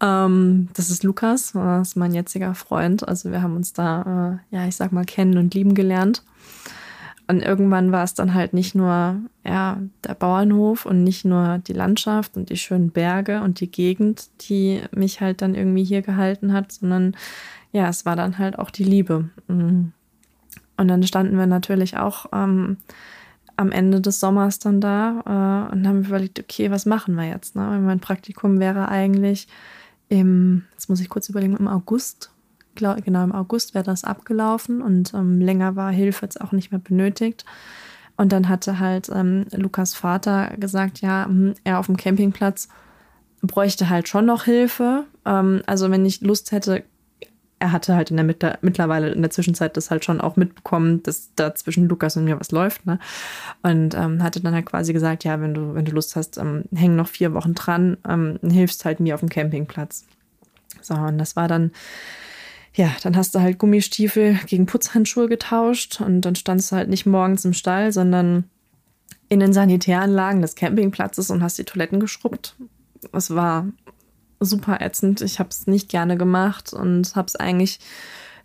ähm, 0.00 0.68
das 0.74 0.90
ist 0.90 1.04
Lukas, 1.04 1.52
das 1.52 1.88
ist 1.88 1.96
mein 1.96 2.14
jetziger 2.14 2.54
Freund. 2.54 3.06
Also 3.06 3.30
wir 3.30 3.42
haben 3.42 3.56
uns 3.56 3.72
da, 3.72 4.40
äh, 4.52 4.56
ja, 4.56 4.66
ich 4.66 4.76
sag 4.76 4.92
mal, 4.92 5.04
kennen 5.04 5.38
und 5.38 5.54
lieben 5.54 5.74
gelernt. 5.74 6.22
Und 7.26 7.40
irgendwann 7.40 7.90
war 7.90 8.04
es 8.04 8.12
dann 8.12 8.34
halt 8.34 8.52
nicht 8.52 8.74
nur 8.74 9.16
ja, 9.44 9.78
der 10.06 10.14
Bauernhof 10.14 10.84
und 10.84 11.04
nicht 11.04 11.24
nur 11.24 11.58
die 11.58 11.72
Landschaft 11.72 12.36
und 12.36 12.50
die 12.50 12.58
schönen 12.58 12.90
Berge 12.90 13.40
und 13.40 13.60
die 13.60 13.70
Gegend, 13.70 14.28
die 14.42 14.82
mich 14.90 15.22
halt 15.22 15.40
dann 15.40 15.54
irgendwie 15.54 15.84
hier 15.84 16.02
gehalten 16.02 16.52
hat, 16.52 16.72
sondern 16.72 17.16
ja, 17.72 17.88
es 17.88 18.04
war 18.04 18.14
dann 18.14 18.38
halt 18.38 18.58
auch 18.58 18.70
die 18.70 18.84
Liebe. 18.84 19.30
Mhm. 19.48 19.92
Und 20.76 20.88
dann 20.88 21.02
standen 21.04 21.38
wir 21.38 21.46
natürlich 21.46 21.96
auch 21.96 22.26
ähm, 22.32 22.78
am 23.56 23.72
Ende 23.72 24.00
des 24.00 24.20
Sommers 24.20 24.58
dann 24.58 24.80
da 24.80 25.20
äh, 25.70 25.72
und 25.72 25.86
haben 25.86 26.04
überlegt, 26.04 26.40
okay, 26.40 26.70
was 26.70 26.86
machen 26.86 27.14
wir 27.14 27.28
jetzt? 27.28 27.56
Ne? 27.56 27.80
Mein 27.82 28.00
Praktikum 28.00 28.58
wäre 28.58 28.88
eigentlich 28.88 29.48
im, 30.08 30.64
jetzt 30.72 30.88
muss 30.88 31.00
ich 31.00 31.08
kurz 31.08 31.28
überlegen, 31.28 31.56
im 31.56 31.68
August, 31.68 32.30
glaub, 32.74 33.02
genau 33.04 33.24
im 33.24 33.32
August 33.32 33.74
wäre 33.74 33.84
das 33.84 34.04
abgelaufen 34.04 34.82
und 34.82 35.14
ähm, 35.14 35.40
länger 35.40 35.76
war 35.76 35.92
Hilfe 35.92 36.26
jetzt 36.26 36.40
auch 36.40 36.52
nicht 36.52 36.70
mehr 36.70 36.80
benötigt. 36.80 37.44
Und 38.16 38.32
dann 38.32 38.48
hatte 38.48 38.78
halt 38.78 39.08
ähm, 39.12 39.46
Lukas 39.52 39.94
Vater 39.94 40.56
gesagt, 40.56 41.00
ja, 41.00 41.26
hm, 41.26 41.54
er 41.64 41.78
auf 41.78 41.86
dem 41.86 41.96
Campingplatz 41.96 42.68
bräuchte 43.42 43.88
halt 43.88 44.08
schon 44.08 44.26
noch 44.26 44.44
Hilfe. 44.44 45.04
Ähm, 45.24 45.62
also 45.66 45.90
wenn 45.90 46.06
ich 46.06 46.20
Lust 46.20 46.52
hätte, 46.52 46.84
er 47.64 47.72
hatte 47.72 47.96
halt 47.96 48.10
in 48.10 48.16
der 48.18 48.26
Mitte, 48.26 48.58
mittlerweile 48.60 49.10
in 49.10 49.22
der 49.22 49.30
Zwischenzeit 49.30 49.74
das 49.78 49.90
halt 49.90 50.04
schon 50.04 50.20
auch 50.20 50.36
mitbekommen, 50.36 51.02
dass 51.02 51.30
da 51.34 51.54
zwischen 51.54 51.88
Lukas 51.88 52.14
und 52.14 52.24
mir 52.24 52.38
was 52.38 52.50
läuft, 52.50 52.84
ne? 52.84 52.98
Und 53.62 53.94
ähm, 53.94 54.22
hatte 54.22 54.40
dann 54.40 54.52
halt 54.52 54.66
quasi 54.66 54.92
gesagt, 54.92 55.24
ja, 55.24 55.40
wenn 55.40 55.54
du, 55.54 55.74
wenn 55.74 55.86
du 55.86 55.92
Lust 55.92 56.14
hast, 56.14 56.36
ähm, 56.36 56.64
häng 56.74 56.94
noch 56.94 57.08
vier 57.08 57.32
Wochen 57.32 57.54
dran, 57.54 57.96
ähm, 58.06 58.38
hilfst 58.46 58.84
halt 58.84 59.00
mir 59.00 59.14
auf 59.14 59.20
dem 59.20 59.30
Campingplatz. 59.30 60.04
So, 60.82 60.92
und 60.92 61.16
das 61.16 61.36
war 61.36 61.48
dann, 61.48 61.70
ja, 62.74 62.90
dann 63.02 63.16
hast 63.16 63.34
du 63.34 63.40
halt 63.40 63.58
Gummistiefel 63.58 64.38
gegen 64.46 64.66
Putzhandschuhe 64.66 65.30
getauscht 65.30 66.02
und 66.02 66.20
dann 66.20 66.34
standst 66.34 66.70
du 66.70 66.76
halt 66.76 66.90
nicht 66.90 67.06
morgens 67.06 67.46
im 67.46 67.54
Stall, 67.54 67.92
sondern 67.92 68.44
in 69.30 69.40
den 69.40 69.54
Sanitäranlagen 69.54 70.42
des 70.42 70.54
Campingplatzes 70.54 71.30
und 71.30 71.42
hast 71.42 71.56
die 71.56 71.64
Toiletten 71.64 71.98
geschrubbt. 71.98 72.56
Es 73.12 73.34
war 73.34 73.68
super 74.40 74.80
ätzend. 74.80 75.20
Ich 75.20 75.38
habe 75.38 75.50
es 75.50 75.66
nicht 75.66 75.88
gerne 75.88 76.16
gemacht 76.16 76.72
und 76.72 77.14
habe 77.16 77.26
es 77.26 77.36
eigentlich 77.36 77.78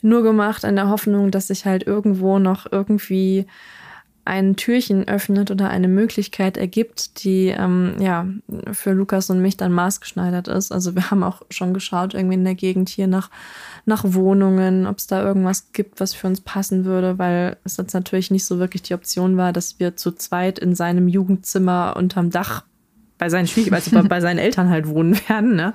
nur 0.02 0.23
gemacht 0.23 0.63
in 0.63 0.75
der 0.75 0.89
Hoffnung, 0.89 1.32
dass 1.32 1.47
sich 1.47 1.65
halt 1.65 1.86
irgendwo 1.86 2.39
noch 2.39 2.71
irgendwie 2.71 3.45
ein 4.30 4.56
Türchen 4.56 5.08
öffnet 5.08 5.49
oder 5.49 5.69
eine 5.71 5.88
Möglichkeit 5.88 6.56
ergibt, 6.56 7.23
die 7.23 7.47
ähm, 7.47 7.95
ja 7.99 8.28
für 8.71 8.91
Lukas 8.91 9.32
und 9.32 9.41
mich 9.41 9.58
dann 9.58 9.71
maßgeschneidert 9.71 10.47
ist. 10.47 10.71
Also 10.71 10.93
wir 10.93 11.10
haben 11.10 11.23
auch 11.23 11.41
schon 11.49 11.73
geschaut 11.73 12.13
irgendwie 12.13 12.36
in 12.36 12.43
der 12.43 12.54
Gegend 12.54 12.89
hier 12.89 13.08
nach 13.08 13.32
nach 13.86 14.04
Wohnungen, 14.06 14.86
ob 14.86 14.99
es 14.99 15.08
da 15.08 15.23
irgendwas 15.23 15.71
gibt, 15.73 15.99
was 15.99 16.13
für 16.13 16.28
uns 16.28 16.41
passen 16.41 16.86
würde, 16.86 17.17
weil 17.17 17.58
es 17.63 17.78
jetzt 17.78 17.93
natürlich 17.93 18.30
nicht 18.30 18.45
so 18.45 18.60
wirklich 18.60 18.84
die 18.84 18.93
Option 18.93 19.36
war, 19.36 19.52
dass 19.52 19.80
wir 19.80 19.95
zu 19.95 20.12
zweit 20.12 20.60
in 20.60 20.75
seinem 20.75 21.08
Jugendzimmer 21.08 21.95
unterm 21.97 22.30
Dach 22.30 22.63
bei 23.20 23.30
seinen 23.30 23.48
Schwieger, 23.48 23.76
also 23.76 24.02
bei 24.04 24.22
seinen 24.22 24.40
Eltern 24.40 24.70
halt 24.70 24.88
wohnen 24.88 25.20
werden, 25.30 25.56
ne? 25.56 25.74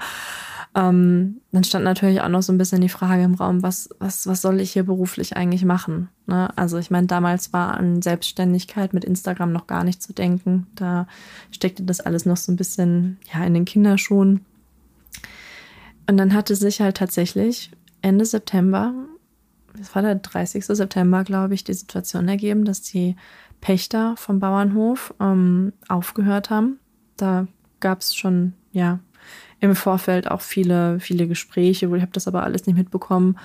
Ähm, 0.77 1.41
dann 1.53 1.63
stand 1.63 1.85
natürlich 1.85 2.21
auch 2.21 2.29
noch 2.29 2.43
so 2.43 2.53
ein 2.53 2.59
bisschen 2.59 2.81
die 2.81 2.89
Frage 2.89 3.23
im 3.23 3.35
Raum, 3.35 3.63
was, 3.63 3.91
was, 4.01 4.27
was 4.27 4.43
soll 4.43 4.61
ich 4.61 4.73
hier 4.73 4.83
beruflich 4.83 5.37
eigentlich 5.37 5.65
machen? 5.65 6.09
Ne? 6.27 6.49
Also 6.57 6.79
ich 6.79 6.91
meine, 6.91 7.07
damals 7.07 7.53
war 7.53 7.75
an 7.77 8.03
Selbstständigkeit 8.03 8.93
mit 8.93 9.05
Instagram 9.05 9.53
noch 9.53 9.69
gar 9.69 9.85
nicht 9.85 10.03
zu 10.03 10.13
denken. 10.13 10.67
Da 10.75 11.07
steckte 11.53 11.85
das 11.85 12.01
alles 12.01 12.27
noch 12.27 12.37
so 12.37 12.51
ein 12.51 12.57
bisschen 12.57 13.19
ja, 13.33 13.45
in 13.45 13.55
den 13.55 13.67
Kinderschuhen. 13.67 14.45
Und 16.09 16.17
dann 16.17 16.35
hatte 16.35 16.57
sich 16.57 16.81
halt 16.81 16.97
tatsächlich 16.97 17.71
Ende 18.03 18.25
September, 18.25 18.93
das 19.79 19.95
war 19.95 20.03
der 20.03 20.17
30. 20.17 20.67
September, 20.67 21.23
glaube 21.23 21.55
ich, 21.55 21.63
die 21.63 21.73
Situation 21.73 22.29
ergeben, 22.29 22.65
dass 22.65 22.83
die 22.83 23.15
Pächter 23.61 24.17
vom 24.17 24.41
Bauernhof 24.41 25.15
ähm, 25.21 25.73
aufgehört 25.89 26.51
haben, 26.51 26.79
da 27.17 27.47
gab 27.81 28.01
es 28.01 28.15
schon, 28.15 28.55
ja, 28.73 29.01
im 29.61 29.75
Vorfeld 29.75 30.31
auch 30.31 30.41
viele, 30.41 31.01
viele 31.01 31.27
Gespräche, 31.27 31.91
wo 31.91 31.95
ich 31.95 32.03
habe 32.03 32.13
das 32.13 32.29
aber 32.29 32.43
alles 32.43 32.67
nicht 32.67 32.77
mitbekommen. 32.77 33.39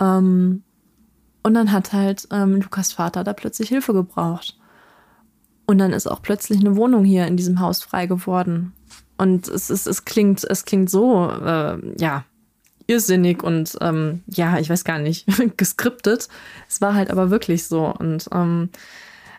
Ähm, 0.00 0.62
und 1.42 1.54
dann 1.54 1.72
hat 1.72 1.92
halt 1.92 2.26
ähm, 2.30 2.60
Lukas 2.60 2.92
Vater 2.92 3.24
da 3.24 3.32
plötzlich 3.32 3.68
Hilfe 3.68 3.92
gebraucht. 3.92 4.58
Und 5.66 5.78
dann 5.78 5.92
ist 5.92 6.06
auch 6.06 6.22
plötzlich 6.22 6.60
eine 6.60 6.76
Wohnung 6.76 7.04
hier 7.04 7.26
in 7.26 7.36
diesem 7.36 7.60
Haus 7.60 7.82
frei 7.82 8.06
geworden. 8.06 8.72
Und 9.16 9.48
es, 9.48 9.70
ist, 9.70 9.86
es, 9.86 10.04
klingt, 10.04 10.44
es 10.44 10.64
klingt 10.64 10.90
so, 10.90 11.30
äh, 11.30 11.78
ja, 11.98 12.24
irrsinnig 12.86 13.42
und 13.42 13.76
ähm, 13.80 14.22
ja, 14.26 14.58
ich 14.58 14.68
weiß 14.68 14.84
gar 14.84 14.98
nicht, 14.98 15.26
geskriptet. 15.56 16.28
Es 16.68 16.80
war 16.80 16.94
halt 16.94 17.10
aber 17.10 17.30
wirklich 17.30 17.66
so. 17.66 17.86
Und 17.86 18.28
ähm, 18.32 18.70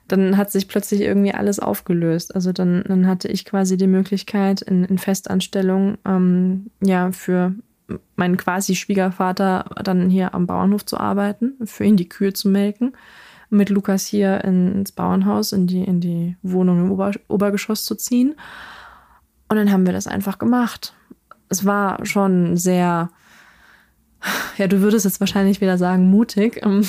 dann 0.07 0.37
hat 0.37 0.51
sich 0.51 0.67
plötzlich 0.67 1.01
irgendwie 1.01 1.33
alles 1.33 1.59
aufgelöst. 1.59 2.35
Also 2.35 2.51
dann, 2.51 2.83
dann 2.87 3.07
hatte 3.07 3.27
ich 3.27 3.45
quasi 3.45 3.77
die 3.77 3.87
Möglichkeit, 3.87 4.61
in, 4.61 4.83
in 4.85 4.97
Festanstellung 4.97 5.97
ähm, 6.05 6.69
ja 6.81 7.11
für 7.11 7.53
meinen 8.15 8.37
quasi 8.37 8.75
Schwiegervater 8.75 9.65
dann 9.83 10.09
hier 10.09 10.33
am 10.33 10.47
Bauernhof 10.47 10.85
zu 10.85 10.97
arbeiten, 10.97 11.53
für 11.65 11.83
ihn 11.83 11.97
die 11.97 12.09
Kühe 12.09 12.33
zu 12.33 12.49
melken, 12.49 12.93
mit 13.49 13.69
Lukas 13.69 14.05
hier 14.05 14.43
ins 14.43 14.91
Bauernhaus, 14.91 15.51
in 15.51 15.67
die, 15.67 15.83
in 15.83 15.99
die 15.99 16.37
Wohnung 16.41 16.79
im 16.79 16.91
Ober, 16.91 17.11
Obergeschoss 17.27 17.85
zu 17.85 17.95
ziehen. 17.95 18.35
Und 19.49 19.57
dann 19.57 19.71
haben 19.71 19.85
wir 19.85 19.93
das 19.93 20.07
einfach 20.07 20.39
gemacht. 20.39 20.95
Es 21.49 21.65
war 21.65 22.03
schon 22.05 22.57
sehr 22.57 23.09
ja, 24.57 24.67
du 24.67 24.81
würdest 24.81 25.05
jetzt 25.05 25.19
wahrscheinlich 25.19 25.61
wieder 25.61 25.77
sagen, 25.77 26.09
mutig, 26.09 26.61
ähm, 26.63 26.87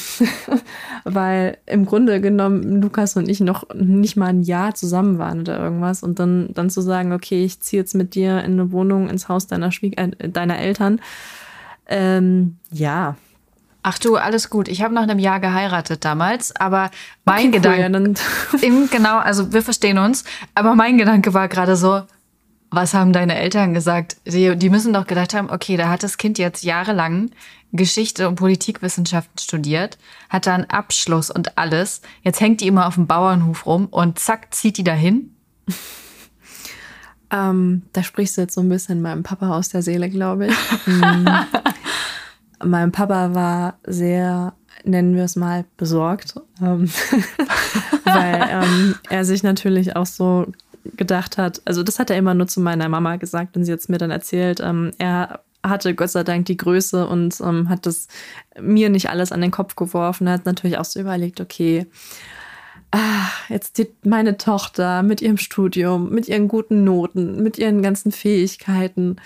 weil 1.05 1.59
im 1.67 1.87
Grunde 1.87 2.21
genommen 2.21 2.81
Lukas 2.81 3.17
und 3.17 3.29
ich 3.29 3.41
noch 3.41 3.65
nicht 3.75 4.17
mal 4.17 4.27
ein 4.27 4.43
Jahr 4.43 4.75
zusammen 4.75 5.19
waren 5.19 5.41
oder 5.41 5.59
irgendwas 5.59 6.03
und 6.03 6.19
dann, 6.19 6.51
dann 6.53 6.71
zu 6.71 6.81
sagen, 6.81 7.13
okay, 7.13 7.45
ich 7.45 7.61
ziehe 7.61 7.81
jetzt 7.81 7.95
mit 7.95 8.15
dir 8.15 8.39
in 8.45 8.53
eine 8.53 8.73
Wohnung 8.73 9.09
ins 9.09 9.29
Haus 9.29 9.47
deiner, 9.47 9.73
Schwieg 9.73 9.99
äh, 9.99 10.29
deiner 10.29 10.59
Eltern. 10.59 11.01
Ähm, 11.87 12.57
ja. 12.71 13.17
Ach 13.83 13.99
du, 13.99 14.17
alles 14.17 14.49
gut. 14.49 14.69
Ich 14.69 14.81
habe 14.83 14.95
nach 14.95 15.03
einem 15.03 15.19
Jahr 15.19 15.41
geheiratet 15.41 16.07
damals, 16.07 16.57
aber 16.57 16.91
mein 17.27 17.49
okay, 17.49 17.59
Gedanke, 17.59 18.15
cool, 18.53 18.59
ja, 18.63 18.87
genau, 18.91 19.19
also 19.19 19.53
wir 19.53 19.61
verstehen 19.61 19.99
uns, 19.99 20.25
aber 20.55 20.75
mein 20.75 20.97
Gedanke 20.97 21.35
war 21.35 21.49
gerade 21.49 21.77
so, 21.77 22.01
was 22.75 22.95
haben 22.95 23.13
deine 23.13 23.37
Eltern 23.37 23.75
gesagt? 23.75 24.17
Die, 24.27 24.57
die 24.57 24.71
müssen 24.71 24.93
doch 24.93 25.07
gedacht 25.07 25.35
haben, 25.35 25.51
okay, 25.51 25.77
da 25.77 25.89
hat 25.89 26.03
das 26.03 26.19
Kind 26.19 26.39
jetzt 26.39 26.65
jahrelang 26.65 27.31
Geschichte 27.73 28.29
und 28.29 28.37
Politikwissenschaften 28.37 29.39
studiert, 29.39 29.99
hat 30.29 30.47
da 30.47 30.55
einen 30.55 30.71
Abschluss 30.71 31.31
und 31.31 31.59
alles. 31.59 32.03
Jetzt 32.23 32.41
hängt 32.41 32.61
die 32.61 32.69
immer 32.69 32.87
auf 32.87 32.95
dem 32.95 33.07
Bauernhof 33.07 33.67
rum 33.67 33.87
und 33.91 34.19
zack, 34.19 34.55
zieht 34.55 34.79
die 34.79 34.85
dahin. 34.85 35.35
Ähm, 37.31 37.83
da 37.93 38.05
sprichst 38.05 38.37
du 38.37 38.43
jetzt 38.43 38.55
so 38.55 38.61
ein 38.61 38.69
bisschen 38.69 39.03
meinem 39.03 39.25
Papa 39.25 39.57
aus 39.57 39.69
der 39.69 39.83
Seele, 39.83 40.09
glaube 40.09 40.49
ich. 40.49 40.57
Mhm. 40.87 41.27
mein 42.63 42.93
Papa 42.93 43.35
war 43.35 43.79
sehr, 43.85 44.55
nennen 44.85 45.17
wir 45.17 45.25
es 45.25 45.35
mal, 45.35 45.65
besorgt, 45.77 46.35
ähm, 46.61 46.89
weil 48.05 48.49
ähm, 48.51 48.95
er 49.09 49.25
sich 49.25 49.43
natürlich 49.43 49.97
auch 49.97 50.07
so 50.07 50.47
gedacht 50.97 51.39
hat, 51.39 51.63
also 51.65 51.83
das 51.83 51.99
hat 51.99 52.11
er 52.11 52.19
immer 52.19 52.35
nur 52.35 52.47
zu 52.47 52.61
meiner 52.61 52.89
Mama 52.89 53.17
gesagt 53.17 53.57
und 53.57 53.65
sie 53.65 53.73
hat 53.73 53.81
es 53.81 53.89
mir 53.89 53.99
dann 53.99 54.11
erzählt, 54.11 54.61
ähm, 54.61 54.93
er 54.99 55.41
hatte 55.63 55.95
Gott 55.95 56.11
sei 56.11 56.25
Dank 56.25 56.47
die 56.47 56.57
Größe 56.57 57.07
und 57.07 57.41
ähm, 57.41 57.69
hat 57.69 57.87
das 57.87 58.09
mir 58.61 58.91
nicht 58.91 59.09
alles 59.09 59.33
an 59.33 59.41
den 59.41 59.51
Kopf 59.51 59.77
geworfen. 59.77 60.27
Er 60.27 60.35
hat 60.35 60.47
natürlich 60.47 60.79
auch 60.79 60.85
so 60.85 61.01
überlegt, 61.01 61.41
okay, 61.41 61.87
ah, 62.91 63.29
jetzt 63.49 63.79
die, 63.79 63.89
meine 64.05 64.37
Tochter 64.37 65.03
mit 65.03 65.23
ihrem 65.23 65.39
Studium, 65.39 66.11
mit 66.11 66.29
ihren 66.29 66.49
guten 66.49 66.85
Noten, 66.85 67.43
mit 67.43 67.59
ihren 67.59 67.83
ganzen 67.83 68.13
Fähigkeiten, 68.13 69.17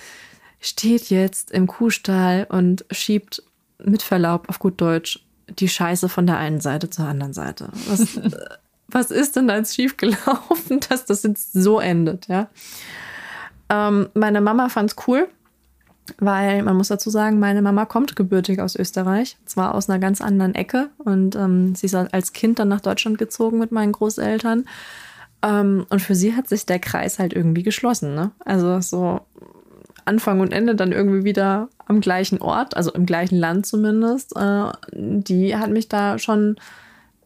steht 0.60 1.10
jetzt 1.10 1.50
im 1.50 1.66
Kuhstall 1.66 2.46
und 2.48 2.84
schiebt 2.90 3.42
mit 3.84 4.02
Verlaub 4.02 4.48
auf 4.48 4.58
gut 4.58 4.80
Deutsch 4.80 5.20
die 5.48 5.68
Scheiße 5.68 6.08
von 6.08 6.26
der 6.26 6.38
einen 6.38 6.60
Seite 6.60 6.90
zur 6.90 7.06
anderen 7.06 7.32
Seite. 7.32 7.70
Was, 7.88 8.20
was 8.88 9.10
ist 9.10 9.36
denn 9.36 9.48
da 9.48 9.56
jetzt 9.56 9.74
schiefgelaufen, 9.74 10.80
dass 10.88 11.04
das 11.04 11.22
jetzt 11.22 11.52
so 11.52 11.78
endet, 11.80 12.26
ja? 12.28 12.48
Ähm, 13.70 14.08
meine 14.14 14.40
Mama 14.40 14.70
fand 14.70 14.90
es 14.90 14.96
cool, 15.06 15.28
weil 16.18 16.62
man 16.62 16.76
muss 16.76 16.88
dazu 16.88 17.10
sagen, 17.10 17.38
meine 17.38 17.60
Mama 17.60 17.84
kommt 17.84 18.16
gebürtig 18.16 18.60
aus 18.60 18.76
Österreich, 18.76 19.36
zwar 19.44 19.74
aus 19.74 19.90
einer 19.90 19.98
ganz 19.98 20.22
anderen 20.22 20.54
Ecke 20.54 20.88
und 20.98 21.36
ähm, 21.36 21.74
sie 21.74 21.86
ist 21.86 21.94
als 21.94 22.32
Kind 22.32 22.58
dann 22.58 22.68
nach 22.68 22.80
Deutschland 22.80 23.18
gezogen 23.18 23.58
mit 23.58 23.72
meinen 23.72 23.92
Großeltern. 23.92 24.64
Ähm, 25.42 25.86
und 25.90 26.00
für 26.00 26.14
sie 26.14 26.34
hat 26.34 26.48
sich 26.48 26.64
der 26.64 26.78
Kreis 26.78 27.18
halt 27.18 27.34
irgendwie 27.34 27.62
geschlossen. 27.62 28.14
Ne? 28.14 28.30
Also 28.44 28.80
so 28.80 29.20
Anfang 30.06 30.40
und 30.40 30.52
Ende 30.52 30.74
dann 30.74 30.92
irgendwie 30.92 31.24
wieder 31.24 31.68
am 31.86 32.00
gleichen 32.00 32.40
Ort, 32.40 32.76
also 32.76 32.92
im 32.92 33.06
gleichen 33.06 33.38
Land 33.38 33.66
zumindest. 33.66 34.34
Äh, 34.36 34.72
die 34.92 35.56
hat 35.56 35.70
mich 35.70 35.88
da 35.88 36.18
schon 36.18 36.56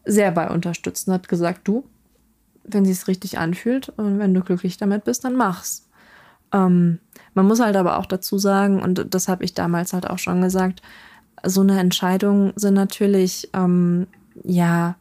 sehr 0.05 0.31
bei 0.31 0.49
unterstützt 0.49 1.07
und 1.07 1.13
hat 1.13 1.27
gesagt, 1.27 1.67
du, 1.67 1.83
wenn 2.63 2.85
sie 2.85 2.91
es 2.91 3.07
richtig 3.07 3.37
anfühlt 3.37 3.89
und 3.89 4.19
wenn 4.19 4.33
du 4.33 4.41
glücklich 4.41 4.77
damit 4.77 5.03
bist, 5.03 5.23
dann 5.23 5.35
mach's. 5.35 5.87
Ähm, 6.53 6.99
man 7.33 7.47
muss 7.47 7.59
halt 7.59 7.75
aber 7.75 7.97
auch 7.97 8.05
dazu 8.05 8.37
sagen, 8.37 8.81
und 8.81 9.13
das 9.13 9.27
habe 9.27 9.43
ich 9.43 9.53
damals 9.53 9.93
halt 9.93 10.09
auch 10.09 10.19
schon 10.19 10.41
gesagt, 10.41 10.81
so 11.45 11.61
eine 11.61 11.79
Entscheidung 11.79 12.53
sind 12.55 12.75
natürlich, 12.75 13.49
ähm, 13.53 14.07
ja, 14.43 14.95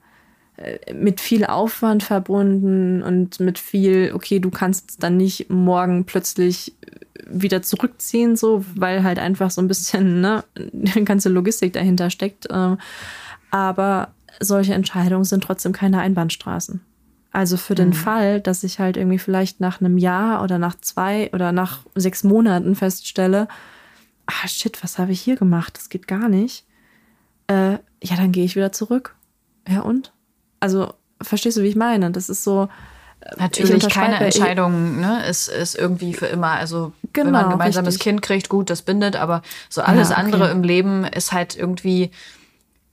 äh, 0.56 0.92
mit 0.92 1.20
viel 1.20 1.44
Aufwand 1.44 2.02
verbunden 2.02 3.02
und 3.02 3.38
mit 3.38 3.58
viel, 3.58 4.12
okay, 4.14 4.40
du 4.40 4.50
kannst 4.50 5.02
dann 5.02 5.16
nicht 5.16 5.50
morgen 5.50 6.04
plötzlich 6.04 6.74
wieder 7.28 7.62
zurückziehen, 7.62 8.36
so, 8.36 8.64
weil 8.74 9.04
halt 9.04 9.18
einfach 9.18 9.50
so 9.50 9.60
ein 9.60 9.68
bisschen 9.68 10.20
ne, 10.20 10.44
eine 10.56 11.04
ganze 11.04 11.28
Logistik 11.28 11.72
dahinter 11.72 12.10
steckt. 12.10 12.48
Ähm, 12.50 12.78
aber 13.50 14.12
solche 14.42 14.74
Entscheidungen 14.74 15.24
sind 15.24 15.44
trotzdem 15.44 15.72
keine 15.72 16.00
Einbahnstraßen. 16.00 16.80
Also 17.32 17.56
für 17.56 17.74
den 17.74 17.88
mhm. 17.88 17.94
Fall, 17.94 18.40
dass 18.40 18.62
ich 18.62 18.78
halt 18.78 18.96
irgendwie 18.96 19.18
vielleicht 19.18 19.60
nach 19.60 19.80
einem 19.80 19.96
Jahr 19.96 20.42
oder 20.42 20.58
nach 20.58 20.74
zwei 20.80 21.30
oder 21.32 21.50
nach 21.50 21.80
sechs 21.94 22.24
Monaten 22.24 22.74
feststelle, 22.76 23.48
ah 24.26 24.46
shit, 24.46 24.82
was 24.82 24.98
habe 24.98 25.12
ich 25.12 25.20
hier 25.20 25.36
gemacht? 25.36 25.76
Das 25.76 25.88
geht 25.88 26.06
gar 26.06 26.28
nicht. 26.28 26.64
Äh, 27.46 27.72
ja, 28.02 28.16
dann 28.16 28.32
gehe 28.32 28.44
ich 28.44 28.54
wieder 28.54 28.72
zurück. 28.72 29.14
Ja 29.66 29.80
und? 29.80 30.12
Also 30.60 30.92
verstehst 31.20 31.56
du, 31.56 31.62
wie 31.62 31.68
ich 31.68 31.76
meine? 31.76 32.10
Das 32.10 32.28
ist 32.28 32.44
so. 32.44 32.68
Äh, 33.20 33.34
Natürlich 33.38 33.88
keine 33.88 34.16
Entscheidung, 34.16 35.00
ne? 35.00 35.24
Ist, 35.26 35.48
ist 35.48 35.74
irgendwie 35.74 36.12
für 36.12 36.26
immer. 36.26 36.50
Also 36.50 36.92
genau, 37.12 37.26
wenn 37.26 37.32
man 37.32 37.44
ein 37.46 37.50
gemeinsames 37.52 37.94
richtig. 37.94 38.02
Kind 38.02 38.22
kriegt, 38.22 38.48
gut, 38.50 38.68
das 38.68 38.82
bindet, 38.82 39.16
aber 39.16 39.42
so 39.70 39.80
alles 39.80 40.10
ja, 40.10 40.16
okay. 40.16 40.24
andere 40.24 40.50
im 40.50 40.62
Leben 40.62 41.04
ist 41.04 41.32
halt 41.32 41.56
irgendwie 41.56 42.10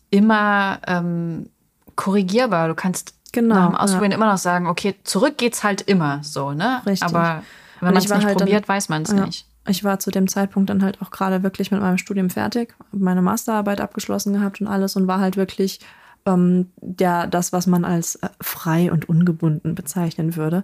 immer 0.09 0.79
ähm, 0.87 1.49
korrigierbar. 1.95 2.67
Du 2.67 2.75
kannst 2.75 3.13
genau, 3.31 3.55
nach 3.55 3.67
dem 3.67 3.75
Ausprobieren 3.75 4.11
ja. 4.11 4.17
immer 4.17 4.31
noch 4.31 4.37
sagen, 4.37 4.67
okay, 4.67 4.95
zurück 5.03 5.37
geht's 5.37 5.63
halt 5.63 5.81
immer 5.81 6.23
so, 6.23 6.51
ne? 6.51 6.81
Richtig. 6.85 7.07
Aber 7.07 7.43
wenn 7.79 7.93
man 7.93 7.97
es 7.97 8.09
nicht 8.09 8.25
halt 8.25 8.37
probiert, 8.37 8.67
dann, 8.67 8.75
weiß 8.75 8.89
man 8.89 9.03
es 9.03 9.11
ja. 9.11 9.25
nicht. 9.25 9.45
Ich 9.67 9.83
war 9.83 9.99
zu 9.99 10.09
dem 10.09 10.27
Zeitpunkt 10.27 10.69
dann 10.69 10.83
halt 10.83 11.01
auch 11.01 11.11
gerade 11.11 11.43
wirklich 11.43 11.71
mit 11.71 11.81
meinem 11.81 11.97
Studium 11.97 12.29
fertig, 12.29 12.73
meine 12.91 13.21
Masterarbeit 13.21 13.81
abgeschlossen 13.81 14.33
gehabt 14.33 14.61
und 14.61 14.67
alles 14.67 14.95
und 14.95 15.07
war 15.07 15.19
halt 15.19 15.37
wirklich 15.37 15.79
ähm, 16.25 16.71
der, 16.77 17.27
das, 17.27 17.53
was 17.53 17.67
man 17.67 17.85
als 17.85 18.15
äh, 18.15 18.29
frei 18.41 18.91
und 18.91 19.07
ungebunden 19.07 19.75
bezeichnen 19.75 20.35
würde. 20.35 20.63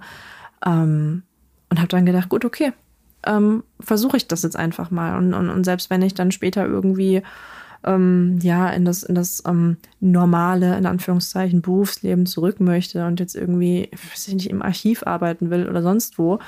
Ähm, 0.66 1.24
und 1.70 1.80
habe 1.80 1.88
dann 1.88 2.06
gedacht, 2.06 2.30
gut, 2.30 2.46
okay, 2.46 2.74
ähm, 3.26 3.64
versuche 3.80 4.18
ich 4.18 4.28
das 4.28 4.44
jetzt 4.44 4.56
einfach 4.56 4.92
mal. 4.92 5.18
Und, 5.18 5.34
und, 5.34 5.50
und 5.50 5.64
selbst 5.64 5.90
wenn 5.90 6.02
ich 6.02 6.14
dann 6.14 6.32
später 6.32 6.66
irgendwie 6.66 7.22
ähm, 7.86 8.40
ja, 8.42 8.70
in 8.70 8.84
das, 8.84 9.04
in 9.04 9.16
das 9.16 9.44
ähm, 9.48 9.78
normale, 10.00 10.78
in 10.78 10.86
Anführungszeichen, 10.86 11.62
Berufsleben 11.62 12.26
zurück 12.26 12.60
möchte 12.60 13.06
und 13.06 13.20
jetzt 13.20 13.36
irgendwie, 13.36 13.90
weiß 13.92 14.28
ich 14.28 14.34
nicht, 14.34 14.50
im 14.50 14.62
Archiv 14.62 15.04
arbeiten 15.04 15.50
will 15.50 15.70
oder 15.70 15.82
sonst 15.82 16.18
wo, 16.18 16.40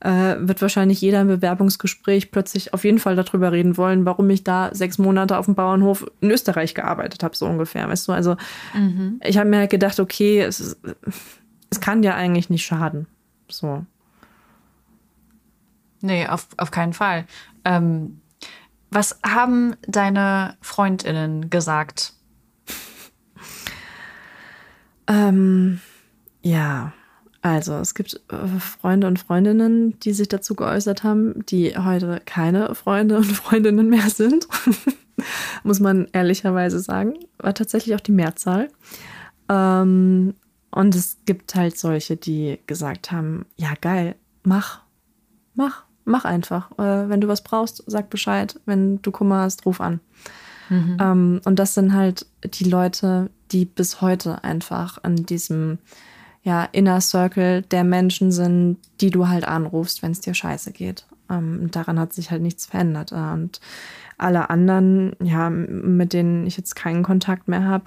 äh, 0.00 0.36
wird 0.38 0.62
wahrscheinlich 0.62 1.00
jeder 1.00 1.20
im 1.20 1.28
Bewerbungsgespräch 1.28 2.30
plötzlich 2.30 2.72
auf 2.72 2.84
jeden 2.84 2.98
Fall 2.98 3.16
darüber 3.16 3.52
reden 3.52 3.76
wollen, 3.76 4.06
warum 4.06 4.30
ich 4.30 4.42
da 4.42 4.70
sechs 4.72 4.96
Monate 4.98 5.36
auf 5.36 5.44
dem 5.44 5.54
Bauernhof 5.54 6.10
in 6.20 6.30
Österreich 6.30 6.74
gearbeitet 6.74 7.22
habe, 7.22 7.36
so 7.36 7.46
ungefähr. 7.46 7.86
Weißt 7.86 8.08
du, 8.08 8.12
also 8.12 8.36
mhm. 8.74 9.20
ich 9.22 9.36
habe 9.36 9.48
mir 9.48 9.58
halt 9.58 9.70
gedacht, 9.70 10.00
okay, 10.00 10.40
es, 10.40 10.78
es 11.70 11.80
kann 11.80 12.02
ja 12.02 12.14
eigentlich 12.14 12.48
nicht 12.48 12.64
schaden. 12.64 13.06
So. 13.48 13.84
Nee, 16.00 16.26
auf, 16.26 16.48
auf 16.56 16.70
keinen 16.70 16.94
Fall. 16.94 17.26
Ähm, 17.66 18.19
was 18.90 19.18
haben 19.24 19.76
deine 19.86 20.56
Freundinnen 20.60 21.50
gesagt? 21.50 22.14
ähm, 25.06 25.80
ja, 26.42 26.92
also 27.42 27.74
es 27.76 27.94
gibt 27.94 28.20
äh, 28.28 28.46
Freunde 28.58 29.06
und 29.06 29.18
Freundinnen, 29.18 29.98
die 30.00 30.12
sich 30.12 30.28
dazu 30.28 30.54
geäußert 30.54 31.04
haben, 31.04 31.44
die 31.46 31.76
heute 31.76 32.20
keine 32.24 32.74
Freunde 32.74 33.16
und 33.16 33.24
Freundinnen 33.26 33.88
mehr 33.88 34.10
sind. 34.10 34.46
Muss 35.64 35.80
man 35.80 36.08
ehrlicherweise 36.12 36.80
sagen. 36.80 37.14
War 37.38 37.54
tatsächlich 37.54 37.94
auch 37.94 38.00
die 38.00 38.12
Mehrzahl. 38.12 38.68
Ähm, 39.48 40.34
und 40.70 40.94
es 40.94 41.18
gibt 41.26 41.54
halt 41.54 41.78
solche, 41.78 42.16
die 42.16 42.58
gesagt 42.66 43.10
haben, 43.10 43.46
ja 43.56 43.74
geil, 43.80 44.16
mach, 44.42 44.82
mach 45.54 45.84
mach 46.04 46.24
einfach. 46.24 46.70
Äh, 46.72 47.08
wenn 47.08 47.20
du 47.20 47.28
was 47.28 47.42
brauchst, 47.42 47.82
sag 47.86 48.10
Bescheid. 48.10 48.58
Wenn 48.66 49.00
du 49.02 49.10
Kummer 49.10 49.42
hast, 49.42 49.66
ruf 49.66 49.80
an. 49.80 50.00
Mhm. 50.68 50.96
Ähm, 51.00 51.40
und 51.44 51.58
das 51.58 51.74
sind 51.74 51.92
halt 51.92 52.26
die 52.44 52.64
Leute, 52.64 53.30
die 53.52 53.64
bis 53.64 54.00
heute 54.00 54.44
einfach 54.44 54.98
an 55.02 55.16
diesem 55.16 55.78
ja, 56.42 56.64
Inner 56.72 57.00
Circle 57.00 57.62
der 57.62 57.84
Menschen 57.84 58.32
sind, 58.32 58.78
die 59.00 59.10
du 59.10 59.28
halt 59.28 59.44
anrufst, 59.44 60.02
wenn 60.02 60.12
es 60.12 60.20
dir 60.20 60.32
scheiße 60.34 60.72
geht. 60.72 61.06
Ähm, 61.28 61.70
daran 61.70 61.98
hat 61.98 62.12
sich 62.12 62.30
halt 62.30 62.42
nichts 62.42 62.66
verändert. 62.66 63.12
Und 63.12 63.60
alle 64.16 64.48
anderen, 64.48 65.16
ja, 65.22 65.50
mit 65.50 66.12
denen 66.12 66.46
ich 66.46 66.56
jetzt 66.56 66.76
keinen 66.76 67.02
Kontakt 67.02 67.48
mehr 67.48 67.64
habe, 67.64 67.84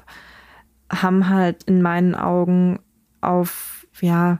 haben 0.91 1.29
halt 1.29 1.63
in 1.63 1.81
meinen 1.81 2.13
Augen 2.15 2.79
auf, 3.21 3.87
ja, 4.01 4.39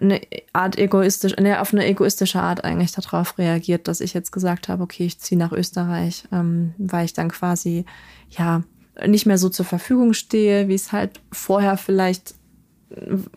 eine 0.00 0.20
Art 0.52 0.78
egoistisch, 0.78 1.36
ne, 1.36 1.60
auf 1.60 1.72
eine 1.72 1.86
egoistische 1.86 2.40
Art 2.40 2.64
eigentlich 2.64 2.92
darauf 2.92 3.36
reagiert, 3.38 3.88
dass 3.88 4.00
ich 4.00 4.14
jetzt 4.14 4.32
gesagt 4.32 4.68
habe, 4.68 4.82
okay, 4.82 5.04
ich 5.04 5.18
ziehe 5.18 5.38
nach 5.38 5.52
Österreich, 5.52 6.24
ähm, 6.32 6.74
weil 6.78 7.04
ich 7.04 7.12
dann 7.12 7.30
quasi 7.30 7.84
ja 8.30 8.62
nicht 9.06 9.26
mehr 9.26 9.38
so 9.38 9.48
zur 9.48 9.66
Verfügung 9.66 10.12
stehe, 10.14 10.68
wie 10.68 10.74
es 10.74 10.92
halt 10.92 11.20
vorher 11.30 11.76
vielleicht, 11.76 12.34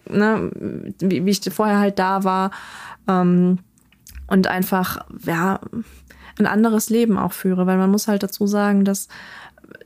ne, 0.09 0.51
wie, 0.99 1.25
wie 1.25 1.29
ich 1.29 1.41
vorher 1.53 1.79
halt 1.79 1.99
da 1.99 2.23
war 2.23 2.51
ähm, 3.07 3.59
und 4.27 4.47
einfach 4.47 5.05
ja 5.25 5.59
ein 6.37 6.47
anderes 6.47 6.89
Leben 6.89 7.17
auch 7.17 7.33
führe, 7.33 7.67
weil 7.67 7.77
man 7.77 7.91
muss 7.91 8.07
halt 8.07 8.23
dazu 8.23 8.47
sagen, 8.47 8.85
dass 8.85 9.07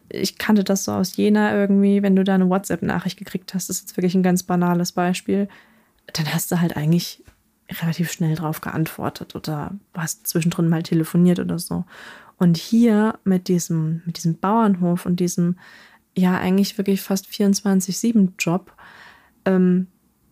ich 0.09 0.37
kannte 0.37 0.63
das 0.63 0.83
so 0.83 0.91
aus 0.91 1.15
Jena 1.15 1.55
irgendwie, 1.55 2.01
wenn 2.01 2.15
du 2.15 2.23
da 2.23 2.35
eine 2.35 2.49
WhatsApp-Nachricht 2.49 3.17
gekriegt 3.17 3.53
hast, 3.53 3.69
das 3.69 3.77
ist 3.77 3.81
jetzt 3.83 3.97
wirklich 3.97 4.15
ein 4.15 4.23
ganz 4.23 4.43
banales 4.43 4.91
Beispiel 4.91 5.47
dann 6.13 6.33
hast 6.33 6.51
du 6.51 6.59
halt 6.59 6.75
eigentlich 6.75 7.23
relativ 7.81 8.11
schnell 8.11 8.35
drauf 8.35 8.61
geantwortet 8.61 9.35
oder 9.35 9.71
hast 9.93 10.27
zwischendrin 10.27 10.69
mal 10.69 10.83
telefoniert 10.83 11.39
oder 11.39 11.59
so. 11.59 11.85
Und 12.37 12.57
hier 12.57 13.19
mit 13.23 13.47
diesem, 13.47 14.01
mit 14.05 14.17
diesem 14.17 14.37
Bauernhof 14.37 15.05
und 15.05 15.19
diesem, 15.19 15.57
ja, 16.15 16.37
eigentlich 16.37 16.77
wirklich 16.77 17.01
fast 17.01 17.27
24-7-Job, 17.27 18.71
ähm, 19.45 19.87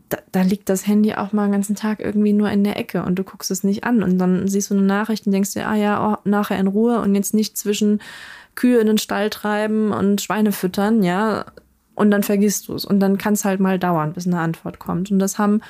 da, 0.10 0.20
da, 0.32 0.42
liegt 0.42 0.70
das 0.70 0.88
Handy 0.88 1.14
auch 1.16 1.34
mal 1.34 1.48
den 1.48 1.52
ganzen 1.52 1.76
Tag 1.76 2.00
irgendwie 2.00 2.32
nur 2.32 2.50
in 2.50 2.64
der 2.64 2.78
Ecke 2.78 3.04
und 3.04 3.20
du 3.20 3.26
guckst 3.26 3.52
es 3.52 3.66
nicht 3.66 3.84
an 3.84 4.04
und 4.04 4.18
dann 4.18 4.48
siehst 4.48 4.70
du 4.70 4.76
eine 4.76 4.84
Nachricht 4.84 5.26
und 5.26 5.34
denkst 5.34 5.54
dir, 5.54 5.68
ah 5.68 5.76
ja, 5.76 6.14
oh, 6.14 6.18
nachher 6.24 6.58
in 6.60 6.68
Ruhe 6.68 7.02
und 7.02 7.14
jetzt 7.14 7.34
nicht 7.34 7.58
zwischen 7.58 8.00
Kühe 8.56 8.80
in 8.80 8.88
den 8.88 8.98
Stall 8.98 9.30
treiben 9.30 9.92
und 9.92 10.22
Schweine 10.22 10.54
füttern, 10.54 11.04
ja, 11.04 11.46
und 11.98 12.12
dann 12.12 12.22
vergisst 12.22 12.68
du 12.68 12.76
es. 12.76 12.86
Und 12.86 13.00
dann 13.00 13.18
kann 13.18 13.34
es 13.34 13.44
halt 13.44 13.60
mal 13.60 13.80
dauern, 13.80 14.14
bis 14.14 14.28
eine 14.28 14.40
Antwort 14.40 14.78
kommt. 14.78 15.10
Und 15.10 15.18
das 15.18 15.40
haben 15.40 15.62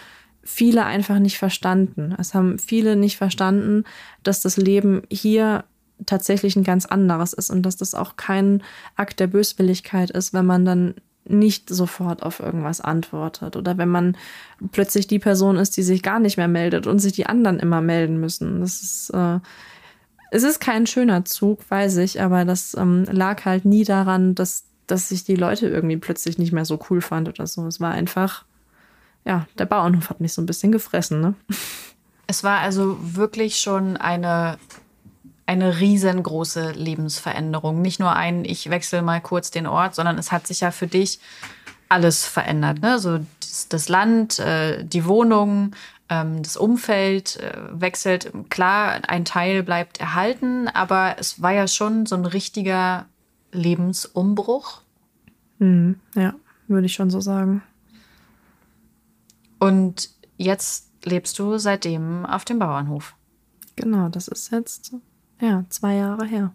viele 0.43 0.83
einfach 0.85 1.19
nicht 1.19 1.37
verstanden. 1.37 2.13
Es 2.19 2.33
haben 2.33 2.59
viele 2.59 2.97
nicht 2.97 3.15
verstanden, 3.15 3.85
dass 4.23 4.41
das 4.41 4.57
Leben 4.57 5.03
hier 5.09 5.63
tatsächlich 6.05 6.57
ein 6.57 6.65
ganz 6.65 6.85
anderes 6.85 7.31
ist 7.31 7.49
und 7.49 7.63
dass 7.63 7.77
das 7.77 7.95
auch 7.95 8.17
kein 8.17 8.61
Akt 8.97 9.21
der 9.21 9.27
Böswilligkeit 9.27 10.11
ist, 10.11 10.33
wenn 10.33 10.45
man 10.45 10.65
dann 10.65 10.95
nicht 11.25 11.69
sofort 11.69 12.23
auf 12.23 12.41
irgendwas 12.41 12.81
antwortet 12.81 13.55
oder 13.55 13.77
wenn 13.77 13.89
man 13.89 14.17
plötzlich 14.73 15.07
die 15.07 15.19
Person 15.19 15.55
ist, 15.55 15.75
die 15.77 15.83
sich 15.83 16.03
gar 16.03 16.19
nicht 16.19 16.37
mehr 16.37 16.47
meldet 16.49 16.87
und 16.87 16.99
sich 16.99 17.13
die 17.13 17.25
anderen 17.25 17.59
immer 17.59 17.81
melden 17.81 18.19
müssen. 18.19 18.59
Das 18.59 18.81
ist, 18.81 19.09
äh, 19.11 19.39
Es 20.29 20.43
ist 20.43 20.59
kein 20.59 20.87
schöner 20.87 21.23
Zug, 21.23 21.59
weiß 21.69 21.97
ich, 21.97 22.21
aber 22.21 22.43
das 22.45 22.75
ähm, 22.77 23.05
lag 23.09 23.45
halt 23.45 23.63
nie 23.65 23.85
daran, 23.85 24.35
dass, 24.35 24.65
dass 24.87 25.11
ich 25.11 25.23
die 25.25 25.35
Leute 25.35 25.67
irgendwie 25.67 25.97
plötzlich 25.97 26.37
nicht 26.37 26.53
mehr 26.53 26.65
so 26.65 26.79
cool 26.89 27.01
fand 27.01 27.27
oder 27.27 27.45
so. 27.45 27.67
Es 27.67 27.79
war 27.79 27.91
einfach, 27.91 28.45
ja, 29.25 29.45
der 29.57 29.65
Bauernhof 29.65 30.09
hat 30.09 30.21
mich 30.21 30.33
so 30.33 30.41
ein 30.41 30.45
bisschen 30.45 30.71
gefressen, 30.71 31.21
ne? 31.21 31.33
Es 32.25 32.43
war 32.43 32.59
also 32.59 32.97
wirklich 32.99 33.59
schon 33.59 33.95
eine, 33.95 34.57
eine 35.45 35.79
riesengroße 35.79 36.71
Lebensveränderung. 36.71 37.81
Nicht 37.81 38.01
nur 38.01 38.13
ein, 38.13 38.43
ich 38.43 38.69
wechsle 38.69 39.01
mal 39.01 39.21
kurz 39.21 39.49
den 39.49 39.65
Ort, 39.65 39.95
sondern 39.95 40.17
es 40.17 40.33
hat 40.33 40.45
sich 40.45 40.59
ja 40.59 40.71
für 40.71 40.87
dich 40.87 41.19
alles 41.87 42.25
verändert. 42.25 42.81
Ne? 42.81 42.99
So 42.99 43.19
das, 43.39 43.69
das 43.69 43.87
Land, 43.87 44.39
äh, 44.39 44.83
die 44.83 45.05
Wohnung, 45.05 45.71
ähm, 46.09 46.43
das 46.43 46.57
Umfeld 46.57 47.37
äh, 47.37 47.53
wechselt. 47.71 48.31
Klar, 48.49 48.99
ein 49.07 49.23
Teil 49.23 49.63
bleibt 49.63 49.99
erhalten, 49.99 50.67
aber 50.67 51.15
es 51.17 51.41
war 51.41 51.53
ja 51.53 51.67
schon 51.67 52.05
so 52.05 52.15
ein 52.15 52.25
richtiger 52.25 53.05
Lebensumbruch. 53.57 54.81
Mhm, 55.59 55.99
ja, 56.15 56.33
würde 56.67 56.85
ich 56.85 56.93
schon 56.93 57.09
so 57.09 57.19
sagen. 57.19 57.61
Und 59.59 60.09
jetzt 60.37 60.91
lebst 61.03 61.37
du 61.39 61.57
seitdem 61.57 62.25
auf 62.25 62.45
dem 62.45 62.59
Bauernhof. 62.59 63.15
Genau, 63.75 64.09
das 64.09 64.27
ist 64.27 64.51
jetzt 64.51 64.95
ja 65.41 65.65
zwei 65.69 65.95
Jahre 65.95 66.25
her. 66.25 66.53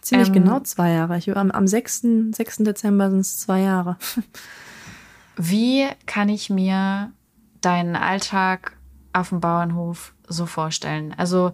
Ziemlich 0.00 0.28
ähm, 0.28 0.34
genau 0.34 0.60
zwei 0.60 0.92
Jahre. 0.92 1.18
Ich, 1.18 1.34
am, 1.36 1.50
am 1.50 1.66
6. 1.66 2.06
6. 2.32 2.58
Dezember 2.58 3.10
sind 3.10 3.20
es 3.20 3.40
zwei 3.40 3.60
Jahre. 3.60 3.96
Wie 5.36 5.86
kann 6.06 6.28
ich 6.28 6.50
mir 6.50 7.12
deinen 7.60 7.96
Alltag 7.96 8.76
auf 9.12 9.30
dem 9.30 9.40
Bauernhof 9.40 10.14
so 10.26 10.46
vorstellen? 10.46 11.14
Also 11.16 11.52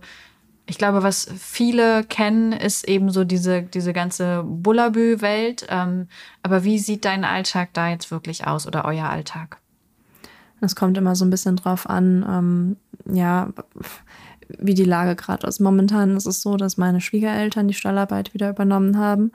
ich 0.67 0.79
glaube, 0.79 1.03
was 1.03 1.29
viele 1.39 2.03
kennen, 2.05 2.53
ist 2.53 2.89
eben 2.89 3.11
so 3.11 3.25
diese, 3.25 3.63
diese 3.63 3.93
ganze 3.93 4.43
Bullabü-Welt. 4.45 5.67
Ähm, 5.69 6.09
aber 6.43 6.65
wie 6.65 6.79
sieht 6.79 7.05
dein 7.05 7.25
Alltag 7.25 7.71
da 7.73 7.89
jetzt 7.89 8.11
wirklich 8.11 8.47
aus 8.47 8.67
oder 8.67 8.85
euer 8.85 9.09
Alltag? 9.09 9.59
Es 10.61 10.75
kommt 10.75 10.99
immer 10.99 11.15
so 11.15 11.25
ein 11.25 11.31
bisschen 11.31 11.57
drauf 11.57 11.89
an, 11.89 12.27
ähm, 12.29 12.77
ja, 13.15 13.51
wie 14.59 14.75
die 14.75 14.85
Lage 14.85 15.15
gerade 15.15 15.47
ist. 15.47 15.61
Momentan 15.61 16.17
ist 16.17 16.27
es 16.27 16.43
so, 16.43 16.57
dass 16.57 16.77
meine 16.77 17.01
Schwiegereltern 17.01 17.69
die 17.69 17.75
Stallarbeit 17.75 18.35
wieder 18.35 18.51
übernommen 18.51 18.99
haben. 18.99 19.33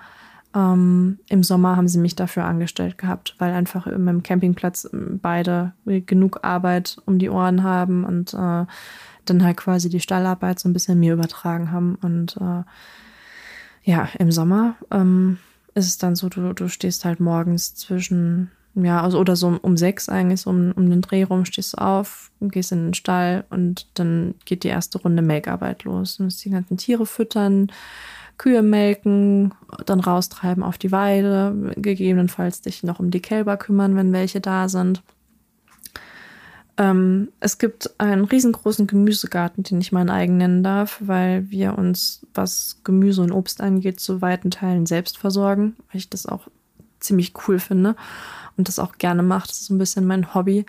Ähm, 0.53 1.19
Im 1.29 1.43
Sommer 1.43 1.77
haben 1.77 1.87
sie 1.87 1.99
mich 1.99 2.15
dafür 2.15 2.43
angestellt 2.43 2.97
gehabt, 2.97 3.35
weil 3.37 3.53
einfach 3.53 3.87
im 3.87 4.21
Campingplatz 4.21 4.89
ähm, 4.91 5.19
beide 5.21 5.71
genug 5.85 6.39
Arbeit 6.43 6.97
um 7.05 7.19
die 7.19 7.29
Ohren 7.29 7.63
haben 7.63 8.03
und 8.03 8.33
äh, 8.33 8.65
dann 9.25 9.43
halt 9.43 9.57
quasi 9.57 9.89
die 9.89 9.99
Stallarbeit 9.99 10.60
so 10.60 10.69
ein 10.69 10.73
bisschen 10.73 10.99
mir 10.99 11.13
übertragen 11.13 11.71
haben. 11.71 11.95
Und 11.95 12.38
äh, 12.38 12.63
ja, 13.84 14.10
im 14.19 14.31
Sommer 14.31 14.75
ähm, 14.91 15.38
ist 15.73 15.88
es 15.88 15.97
dann 15.97 16.15
so, 16.15 16.29
du, 16.29 16.53
du 16.53 16.67
stehst 16.67 17.05
halt 17.05 17.19
morgens 17.19 17.75
zwischen, 17.75 18.51
ja, 18.75 19.01
also 19.01 19.19
oder 19.19 19.36
so 19.36 19.60
um, 19.62 19.77
sechs 19.77 20.10
eigentlich, 20.10 20.41
so 20.41 20.49
um, 20.49 20.71
um 20.73 20.89
den 20.89 21.01
Dreh 21.01 21.23
rum 21.23 21.45
stehst 21.45 21.73
du 21.73 21.81
auf, 21.81 22.31
gehst 22.41 22.71
in 22.71 22.88
den 22.88 22.93
Stall 22.93 23.45
und 23.49 23.88
dann 23.95 24.36
geht 24.45 24.63
die 24.63 24.69
erste 24.69 24.99
Runde 24.99 25.21
Melkarbeit 25.21 25.84
los. 25.84 26.17
Du 26.17 26.23
musst 26.23 26.43
die 26.45 26.49
ganzen 26.49 26.77
Tiere 26.77 27.05
füttern 27.05 27.71
Kühe 28.41 28.63
melken, 28.63 29.53
dann 29.86 29.99
raustreiben 29.99 30.63
auf 30.63 30.79
die 30.79 30.91
Weide, 30.91 31.73
gegebenenfalls 31.75 32.62
dich 32.62 32.81
noch 32.81 32.99
um 32.99 33.12
die 33.12 33.19
Kälber 33.19 33.55
kümmern, 33.55 33.95
wenn 33.95 34.13
welche 34.13 34.41
da 34.41 34.67
sind. 34.67 35.03
Ähm, 36.81 37.29
es 37.39 37.59
gibt 37.59 37.91
einen 37.99 38.25
riesengroßen 38.25 38.87
Gemüsegarten, 38.87 39.63
den 39.63 39.79
ich 39.81 39.91
meinen 39.91 40.09
eigen 40.09 40.37
nennen 40.37 40.63
darf, 40.63 40.97
weil 40.99 41.47
wir 41.51 41.77
uns, 41.77 42.25
was 42.33 42.77
Gemüse 42.83 43.21
und 43.21 43.31
Obst 43.31 43.61
angeht, 43.61 43.99
zu 43.99 44.19
weiten 44.23 44.49
Teilen 44.49 44.87
selbst 44.87 45.19
versorgen, 45.19 45.75
weil 45.91 45.99
ich 45.99 46.09
das 46.09 46.25
auch 46.25 46.47
ziemlich 46.99 47.33
cool 47.47 47.59
finde 47.59 47.95
und 48.57 48.67
das 48.67 48.79
auch 48.79 48.97
gerne 48.97 49.21
mache. 49.21 49.47
Das 49.47 49.57
ist 49.57 49.65
so 49.67 49.75
ein 49.75 49.77
bisschen 49.77 50.07
mein 50.07 50.33
Hobby. 50.33 50.65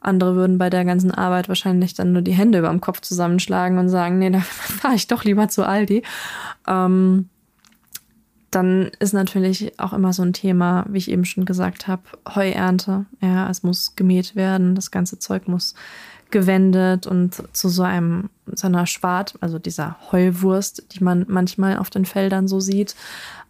Andere 0.00 0.34
würden 0.34 0.56
bei 0.56 0.70
der 0.70 0.86
ganzen 0.86 1.10
Arbeit 1.10 1.50
wahrscheinlich 1.50 1.92
dann 1.92 2.12
nur 2.14 2.22
die 2.22 2.32
Hände 2.32 2.60
über 2.60 2.70
dem 2.70 2.80
Kopf 2.80 3.02
zusammenschlagen 3.02 3.76
und 3.76 3.90
sagen, 3.90 4.18
nee, 4.18 4.30
da 4.30 4.40
fahre 4.40 4.94
ich 4.94 5.08
doch 5.08 5.24
lieber 5.24 5.48
zu 5.48 5.66
Aldi. 5.66 6.02
Ähm, 6.66 7.28
dann 8.50 8.90
ist 8.98 9.14
natürlich 9.14 9.78
auch 9.78 9.92
immer 9.92 10.12
so 10.12 10.22
ein 10.22 10.32
Thema, 10.32 10.84
wie 10.88 10.98
ich 10.98 11.10
eben 11.10 11.24
schon 11.24 11.44
gesagt 11.44 11.88
habe, 11.88 12.02
Heuernte. 12.34 13.06
Ja, 13.20 13.48
es 13.48 13.62
muss 13.62 13.94
gemäht 13.96 14.34
werden, 14.34 14.74
das 14.74 14.90
ganze 14.90 15.18
Zeug 15.18 15.46
muss 15.46 15.74
gewendet 16.30 17.06
und 17.06 17.42
zu 17.56 17.68
so 17.68 17.82
einem 17.82 18.30
so 18.52 18.66
einer 18.66 18.86
Schwart, 18.86 19.34
also 19.40 19.58
dieser 19.58 19.96
Heuwurst, 20.10 20.84
die 20.92 21.04
man 21.04 21.24
manchmal 21.28 21.76
auf 21.76 21.90
den 21.90 22.04
Feldern 22.04 22.48
so 22.48 22.60
sieht, 22.60 22.96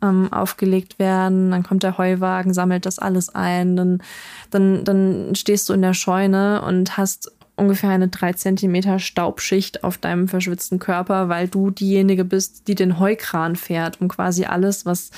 ähm, 0.03 0.33
aufgelegt 0.33 0.99
werden. 0.99 1.51
Dann 1.51 1.63
kommt 1.63 1.83
der 1.83 1.99
Heuwagen, 1.99 2.53
sammelt 2.53 2.87
das 2.87 2.99
alles 2.99 3.35
ein. 3.35 3.77
Dann, 3.77 4.03
dann, 4.51 4.85
dann 4.85 5.35
stehst 5.35 5.69
du 5.69 5.73
in 5.73 5.83
der 5.83 5.95
Scheune 5.95 6.63
und 6.63 6.97
hast 6.97 7.33
ungefähr 7.61 7.91
eine 7.91 8.09
drei 8.09 8.33
Zentimeter 8.33 8.99
Staubschicht 8.99 9.85
auf 9.85 9.99
deinem 9.99 10.27
verschwitzten 10.27 10.79
Körper, 10.79 11.29
weil 11.29 11.49
du 11.49 11.71
diejenige 11.71 12.25
bist, 12.25 12.67
die 12.67 12.75
den 12.75 12.99
Heukran 12.99 13.55
fährt, 13.55 14.01
um 14.01 14.09
quasi 14.09 14.45
alles, 14.45 14.87
was 14.87 15.11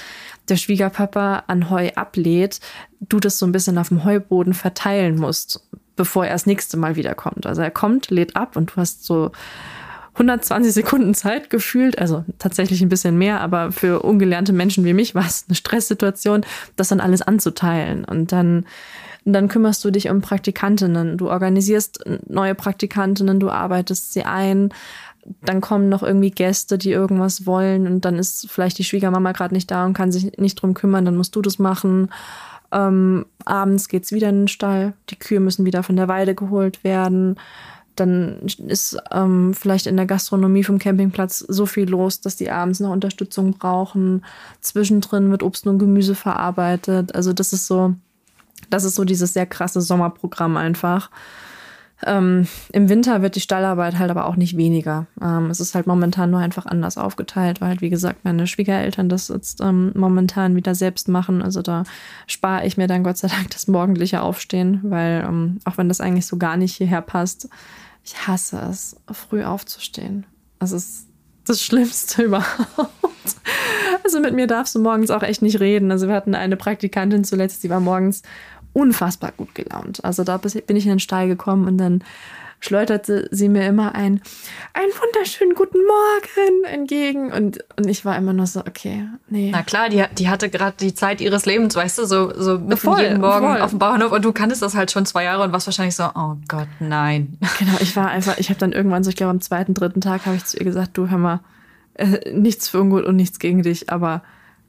der 0.49 0.57
Schwiegerpapa 0.57 1.45
an 1.47 1.71
Heu 1.71 1.91
ablädt, 1.95 2.61
du 3.01 3.21
das 3.21 3.39
so 3.39 3.47
ein 3.47 3.53
bisschen 3.53 3.79
auf 3.79 3.89
dem 3.89 4.05
Heuboden 4.05 4.55
verteilen 4.55 5.17
musst, 5.17 5.67
bevor 5.97 6.27
er 6.27 6.33
das 6.33 6.47
nächste 6.47 6.77
Mal 6.77 6.97
wiederkommt. 6.97 7.47
Also 7.47 7.63
er 7.63 7.71
kommt, 7.71 8.11
lädt 8.11 8.37
ab 8.37 8.57
und 8.57 8.73
du 8.73 8.77
hast 8.77 9.05
so 9.05 9.31
120 10.15 10.75
Sekunden 10.75 11.15
Zeit 11.15 11.49
gefühlt, 11.49 11.99
also 11.99 12.25
tatsächlich 12.39 12.83
ein 12.83 12.91
bisschen 12.91 13.17
mehr, 13.17 13.41
aber 13.41 13.73
für 13.73 14.03
ungelernte 14.03 14.53
Menschen 14.53 14.85
wie 14.85 14.93
mich 14.93 15.15
war 15.15 15.25
es 15.25 15.47
eine 15.49 15.55
Stresssituation, 15.55 16.45
das 16.77 16.89
dann 16.89 17.01
alles 17.01 17.23
anzuteilen. 17.23 18.05
Und 18.05 18.31
dann, 18.31 18.67
dann 19.25 19.49
kümmerst 19.49 19.85
du 19.85 19.91
dich 19.91 20.11
um 20.11 20.21
Praktikantinnen, 20.21 21.17
du 21.17 21.31
organisierst 21.31 22.05
neue 22.29 22.55
Praktikantinnen, 22.55 23.41
du 23.41 23.51
arbeitest 23.51 24.13
sie 24.13 24.25
ein. 24.25 24.71
Dann 25.45 25.61
kommen 25.61 25.89
noch 25.89 26.03
irgendwie 26.03 26.33
Gäste, 26.33 26.79
die 26.79 26.91
irgendwas 26.91 27.47
wollen 27.47 27.87
und 27.87 28.05
dann 28.05 28.17
ist 28.17 28.51
vielleicht 28.51 28.79
die 28.79 28.85
Schwiegermama 28.85 29.33
gerade 29.33 29.55
nicht 29.55 29.71
da 29.71 29.87
und 29.87 29.93
kann 29.93 30.11
sich 30.11 30.37
nicht 30.39 30.57
drum 30.57 30.75
kümmern, 30.75 31.05
dann 31.05 31.17
musst 31.17 31.37
du 31.37 31.43
das 31.43 31.61
machen. 31.61 32.11
Ähm, 32.73 33.27
abends 33.45 33.89
geht's 33.89 34.11
wieder 34.11 34.31
in 34.31 34.43
den 34.43 34.49
Stall, 34.49 34.95
die 35.11 35.19
Kühe 35.19 35.39
müssen 35.39 35.65
wieder 35.65 35.85
von 35.85 35.95
der 35.95 36.09
Weide 36.09 36.35
geholt 36.35 36.83
werden 36.83 37.37
dann 37.97 38.41
ist 38.69 38.97
ähm, 39.11 39.55
vielleicht 39.55 39.87
in 39.87 39.97
der 39.97 40.07
Gastronomie 40.07 40.65
vom 40.65 40.79
Campingplatz 40.79 41.41
so 41.41 41.67
viel 41.67 41.89
los, 41.89 42.21
dass 42.21 42.37
die 42.37 42.51
abends 42.51 42.81
noch 42.81 42.91
Unterstützung 42.91 43.53
brauchen. 43.53 44.25
Zwischendrin 44.61 45.31
wird 45.31 45.43
Obst 45.43 45.67
und 45.67 45.79
Gemüse 45.79 46.15
verarbeitet. 46.15 47.15
Also 47.15 47.33
das 47.33 47.53
ist 47.53 47.67
so, 47.67 47.95
das 48.73 48.85
ist 48.85 48.95
so 48.95 49.05
dieses 49.05 49.35
sehr 49.35 49.47
krasse 49.47 49.81
Sommerprogramm 49.81 50.57
einfach. 50.57 51.11
Ähm, 52.05 52.49
Im 52.73 52.89
Winter 52.89 53.23
wird 53.23 53.37
die 53.37 53.41
Stallarbeit 53.41 53.99
halt 53.99 54.11
aber 54.11 54.27
auch 54.27 54.35
nicht 54.35 54.57
weniger. 54.57 55.07
Ähm, 55.21 55.51
es 55.51 55.61
ist 55.61 55.75
halt 55.75 55.87
momentan 55.87 56.31
nur 56.31 56.41
einfach 56.41 56.67
anders 56.67 56.99
aufgeteilt, 56.99 57.61
weil 57.61 57.69
halt, 57.69 57.81
wie 57.81 57.91
gesagt, 57.91 58.25
meine 58.25 58.47
Schwiegereltern 58.47 59.09
das 59.09 59.29
jetzt 59.29 59.61
ähm, 59.61 59.93
momentan 59.95 60.57
wieder 60.57 60.75
selbst 60.75 61.09
machen. 61.09 61.43
Also 61.43 61.63
da 61.63 61.85
spare 62.27 62.67
ich 62.67 62.77
mir 62.77 62.89
dann 62.89 63.05
Gott 63.05 63.19
sei 63.19 63.29
Dank 63.29 63.51
das 63.51 63.69
morgendliche 63.69 64.23
Aufstehen, 64.23 64.81
weil 64.83 65.25
ähm, 65.25 65.61
auch 65.65 65.79
wenn 65.79 65.89
das 65.89 66.01
eigentlich 66.01 66.27
so 66.27 66.39
gar 66.39 66.57
nicht 66.57 66.75
hierher 66.75 67.03
passt, 67.03 67.49
ich 68.05 68.27
hasse 68.27 68.59
es, 68.69 68.97
früh 69.13 69.45
aufzustehen. 69.45 70.27
Das 70.59 70.73
ist 70.73 71.07
das 71.47 71.63
Schlimmste 71.63 72.23
überhaupt. 72.25 72.91
Also 74.05 74.21
mit 74.21 74.35
mir 74.35 74.47
darfst 74.47 74.75
du 74.75 74.81
morgens 74.81 75.11
auch 75.11 75.23
echt 75.23 75.43
nicht 75.43 75.61
reden. 75.61 75.91
Also 75.91 76.09
wir 76.09 76.15
hatten 76.15 76.35
eine 76.35 76.57
Praktikantin 76.57 77.25
zuletzt, 77.25 77.63
die 77.63 77.71
war 77.71 77.81
morgens 77.81 78.23
unfassbar 78.73 79.33
gut 79.37 79.55
gelaunt. 79.55 80.05
Also 80.05 80.25
da 80.25 80.39
bin 80.39 80.77
ich 80.77 80.85
in 80.85 80.91
den 80.91 81.01
Stall 81.01 81.29
gekommen 81.29 81.67
und 81.67 81.79
dann 81.79 82.03
schleuderte 82.63 83.29
sie 83.33 83.49
mir 83.49 83.67
immer 83.67 83.95
ein, 83.95 84.23
einen 84.73 84.93
wunderschönen 84.93 85.55
guten 85.55 85.79
Morgen 85.79 86.65
entgegen. 86.65 87.33
Und, 87.33 87.59
und 87.77 87.89
ich 87.89 88.05
war 88.05 88.17
immer 88.17 88.33
nur 88.33 88.47
so, 88.47 88.61
okay, 88.61 89.09
nee. 89.29 89.51
Na 89.53 89.63
klar, 89.63 89.89
die, 89.89 90.05
die 90.17 90.29
hatte 90.29 90.49
gerade 90.49 90.77
die 90.79 90.95
Zeit 90.95 91.21
ihres 91.21 91.45
Lebens, 91.45 91.75
weißt 91.75 91.99
du, 91.99 92.05
so, 92.05 92.33
so 92.35 92.59
mitten 92.61 92.77
voll, 92.77 93.03
jeden 93.03 93.21
Morgen 93.21 93.47
voll. 93.47 93.61
auf 93.61 93.71
dem 93.71 93.81
Bauernhof. 93.81 94.13
Und 94.13 94.25
du 94.25 94.33
kanntest 94.33 94.63
das 94.63 94.77
halt 94.77 94.93
schon 94.93 95.05
zwei 95.07 95.25
Jahre 95.25 95.43
und 95.43 95.53
warst 95.53 95.67
wahrscheinlich 95.67 95.97
so, 95.97 96.05
oh 96.15 96.37
Gott, 96.49 96.69
nein. 96.79 97.37
Genau, 97.59 97.75
ich 97.81 97.97
war 97.97 98.09
einfach, 98.09 98.39
ich 98.39 98.49
habe 98.49 98.61
dann 98.61 98.73
irgendwann 98.73 99.03
so, 99.03 99.11
ich 99.11 99.17
glaube 99.17 99.31
am 99.31 99.41
zweiten, 99.41 99.75
dritten 99.75 100.01
Tag 100.01 100.27
habe 100.27 100.37
ich 100.37 100.45
zu 100.45 100.57
ihr 100.57 100.65
gesagt, 100.65 100.97
du 100.97 101.11
hör 101.11 101.19
mal, 101.19 101.41
äh, 101.95 102.33
nichts 102.33 102.69
für 102.69 102.81
ungut 102.81 103.05
und 103.05 103.17
nichts 103.17 103.39
gegen 103.41 103.63
dich, 103.63 103.91
aber 103.91 104.23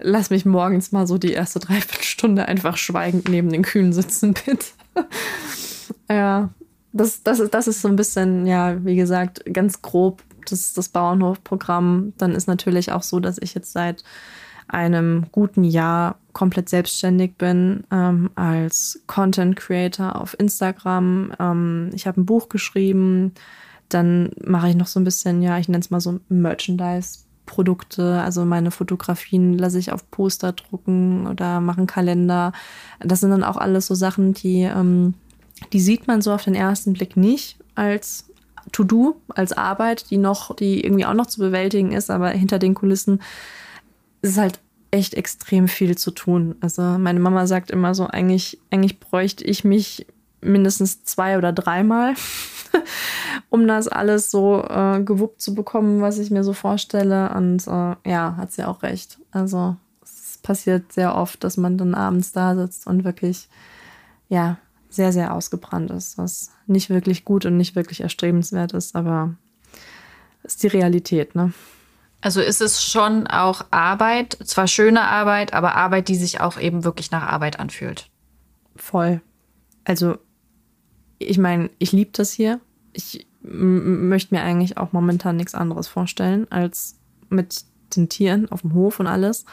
lass 0.03 0.29
mich 0.29 0.45
morgens 0.45 0.91
mal 0.91 1.07
so 1.07 1.17
die 1.17 1.31
erste 1.31 1.59
Dreiviertelstunde 1.59 2.47
einfach 2.47 2.77
schweigend 2.77 3.29
neben 3.29 3.49
den 3.49 3.63
Kühen 3.63 3.93
sitzen, 3.93 4.33
bitte. 4.45 4.65
ja, 6.09 6.49
das, 6.91 7.23
das, 7.23 7.39
ist, 7.39 7.53
das 7.53 7.67
ist 7.67 7.81
so 7.81 7.87
ein 7.87 7.95
bisschen, 7.95 8.45
ja, 8.45 8.83
wie 8.85 8.95
gesagt, 8.95 9.43
ganz 9.51 9.81
grob 9.81 10.21
das, 10.47 10.73
das 10.73 10.89
Bauernhofprogramm. 10.89 12.13
Dann 12.17 12.33
ist 12.33 12.47
natürlich 12.47 12.91
auch 12.91 13.03
so, 13.03 13.19
dass 13.19 13.37
ich 13.41 13.55
jetzt 13.55 13.71
seit 13.71 14.03
einem 14.67 15.25
guten 15.31 15.63
Jahr 15.63 16.17
komplett 16.33 16.69
selbstständig 16.69 17.37
bin 17.37 17.83
ähm, 17.91 18.29
als 18.35 19.01
Content 19.07 19.55
Creator 19.55 20.19
auf 20.19 20.37
Instagram. 20.39 21.33
Ähm, 21.39 21.91
ich 21.93 22.07
habe 22.07 22.21
ein 22.21 22.25
Buch 22.25 22.49
geschrieben. 22.49 23.33
Dann 23.89 24.31
mache 24.43 24.69
ich 24.69 24.75
noch 24.75 24.87
so 24.87 24.99
ein 24.99 25.03
bisschen, 25.03 25.41
ja, 25.41 25.57
ich 25.57 25.67
nenne 25.67 25.81
es 25.81 25.91
mal 25.91 25.99
so 25.99 26.19
Merchandise 26.29 27.19
Produkte. 27.45 28.21
Also 28.21 28.45
meine 28.45 28.71
Fotografien 28.71 29.57
lasse 29.57 29.79
ich 29.79 29.91
auf 29.91 30.09
Poster 30.11 30.53
drucken 30.53 31.27
oder 31.27 31.61
mache 31.61 31.79
einen 31.79 31.87
Kalender. 31.87 32.53
Das 32.99 33.19
sind 33.19 33.31
dann 33.31 33.43
auch 33.43 33.57
alles 33.57 33.87
so 33.87 33.95
Sachen, 33.95 34.33
die, 34.33 34.61
ähm, 34.61 35.13
die 35.71 35.79
sieht 35.79 36.07
man 36.07 36.21
so 36.21 36.31
auf 36.31 36.43
den 36.43 36.55
ersten 36.55 36.93
Blick 36.93 37.17
nicht 37.17 37.57
als 37.75 38.25
To-Do, 38.71 39.17
als 39.29 39.51
Arbeit, 39.51 40.09
die 40.09 40.17
noch, 40.17 40.55
die 40.55 40.83
irgendwie 40.83 41.05
auch 41.05 41.13
noch 41.13 41.25
zu 41.25 41.39
bewältigen 41.39 41.91
ist, 41.91 42.09
aber 42.09 42.29
hinter 42.29 42.59
den 42.59 42.73
Kulissen 42.73 43.21
ist 44.21 44.37
halt 44.37 44.59
echt 44.91 45.15
extrem 45.15 45.67
viel 45.67 45.97
zu 45.97 46.11
tun. 46.11 46.55
Also 46.61 46.81
meine 46.81 47.19
Mama 47.19 47.47
sagt 47.47 47.71
immer 47.71 47.95
so, 47.95 48.07
eigentlich, 48.07 48.59
eigentlich 48.69 48.99
bräuchte 48.99 49.43
ich 49.43 49.63
mich 49.63 50.05
mindestens 50.43 51.03
zwei 51.03 51.37
oder 51.37 51.51
dreimal, 51.51 52.13
um 53.49 53.67
das 53.67 53.87
alles 53.87 54.31
so 54.31 54.63
äh, 54.63 55.01
gewuppt 55.03 55.41
zu 55.41 55.55
bekommen, 55.55 56.01
was 56.01 56.17
ich 56.19 56.31
mir 56.31 56.43
so 56.43 56.53
vorstelle. 56.53 57.33
Und 57.33 57.67
äh, 57.67 57.95
ja, 58.09 58.35
hat 58.37 58.51
sie 58.51 58.63
auch 58.63 58.83
recht. 58.83 59.19
Also 59.31 59.75
es 60.03 60.39
passiert 60.41 60.91
sehr 60.91 61.15
oft, 61.15 61.43
dass 61.43 61.57
man 61.57 61.77
dann 61.77 61.95
abends 61.95 62.31
da 62.31 62.55
sitzt 62.55 62.87
und 62.87 63.03
wirklich, 63.03 63.47
ja, 64.29 64.57
sehr, 64.89 65.11
sehr 65.11 65.33
ausgebrannt 65.33 65.89
ist, 65.91 66.17
was 66.17 66.51
nicht 66.67 66.89
wirklich 66.89 67.25
gut 67.25 67.45
und 67.45 67.57
nicht 67.57 67.75
wirklich 67.75 68.01
erstrebenswert 68.01 68.73
ist, 68.73 68.95
aber 68.95 69.35
ist 70.43 70.61
die 70.61 70.67
Realität, 70.67 71.35
ne? 71.35 71.53
Also 72.21 72.39
ist 72.39 72.61
es 72.61 72.81
schon 72.81 73.27
auch 73.27 73.65
Arbeit, 73.71 74.37
zwar 74.45 74.67
schöne 74.67 75.01
Arbeit, 75.01 75.53
aber 75.53 75.75
Arbeit, 75.75 76.07
die 76.07 76.15
sich 76.15 76.39
auch 76.39 76.57
eben 76.57 76.85
wirklich 76.85 77.11
nach 77.11 77.23
Arbeit 77.23 77.59
anfühlt. 77.59 78.09
Voll. 78.77 79.19
Also 79.83 80.17
ich 81.23 81.37
meine, 81.37 81.69
ich 81.79 81.91
liebe 81.91 82.11
das 82.13 82.31
hier. 82.31 82.59
Ich 82.93 83.27
möchte 83.41 84.33
mir 84.33 84.41
eigentlich 84.41 84.77
auch 84.77 84.93
momentan 84.93 85.35
nichts 85.35 85.55
anderes 85.55 85.87
vorstellen, 85.87 86.47
als 86.49 86.95
mit 87.29 87.65
den 87.95 88.09
Tieren 88.09 88.51
auf 88.51 88.61
dem 88.61 88.73
Hof 88.73 88.99
und 88.99 89.07
alles. 89.07 89.45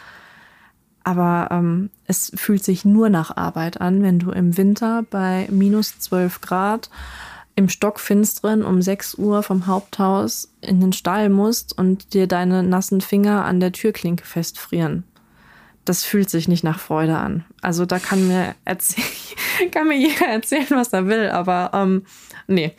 Aber 1.02 1.48
ähm, 1.50 1.90
es 2.04 2.30
fühlt 2.34 2.62
sich 2.62 2.84
nur 2.84 3.08
nach 3.08 3.36
Arbeit 3.36 3.80
an, 3.80 4.02
wenn 4.02 4.18
du 4.18 4.30
im 4.30 4.56
Winter 4.56 5.04
bei 5.10 5.48
minus 5.50 5.98
12 5.98 6.40
Grad 6.40 6.90
im 7.56 7.68
Stockfinsteren 7.68 8.64
um 8.64 8.80
6 8.80 9.16
Uhr 9.16 9.42
vom 9.42 9.66
Haupthaus 9.66 10.52
in 10.60 10.80
den 10.80 10.92
Stall 10.92 11.28
musst 11.28 11.76
und 11.76 12.14
dir 12.14 12.26
deine 12.26 12.62
nassen 12.62 13.00
Finger 13.00 13.44
an 13.44 13.60
der 13.60 13.72
Türklinke 13.72 14.24
festfrieren. 14.24 15.04
Das 15.84 16.04
fühlt 16.04 16.30
sich 16.30 16.46
nicht 16.46 16.62
nach 16.62 16.78
Freude 16.78 17.16
an. 17.16 17.44
Also 17.62 17.86
da 17.86 17.98
kann 17.98 18.28
mir, 18.28 18.54
kann 19.72 19.88
mir 19.88 19.98
jeder 19.98 20.26
erzählen, 20.26 20.66
was 20.70 20.92
er 20.92 21.06
will, 21.06 21.30
aber 21.30 21.70
ähm, 21.72 22.04
nee, 22.46 22.74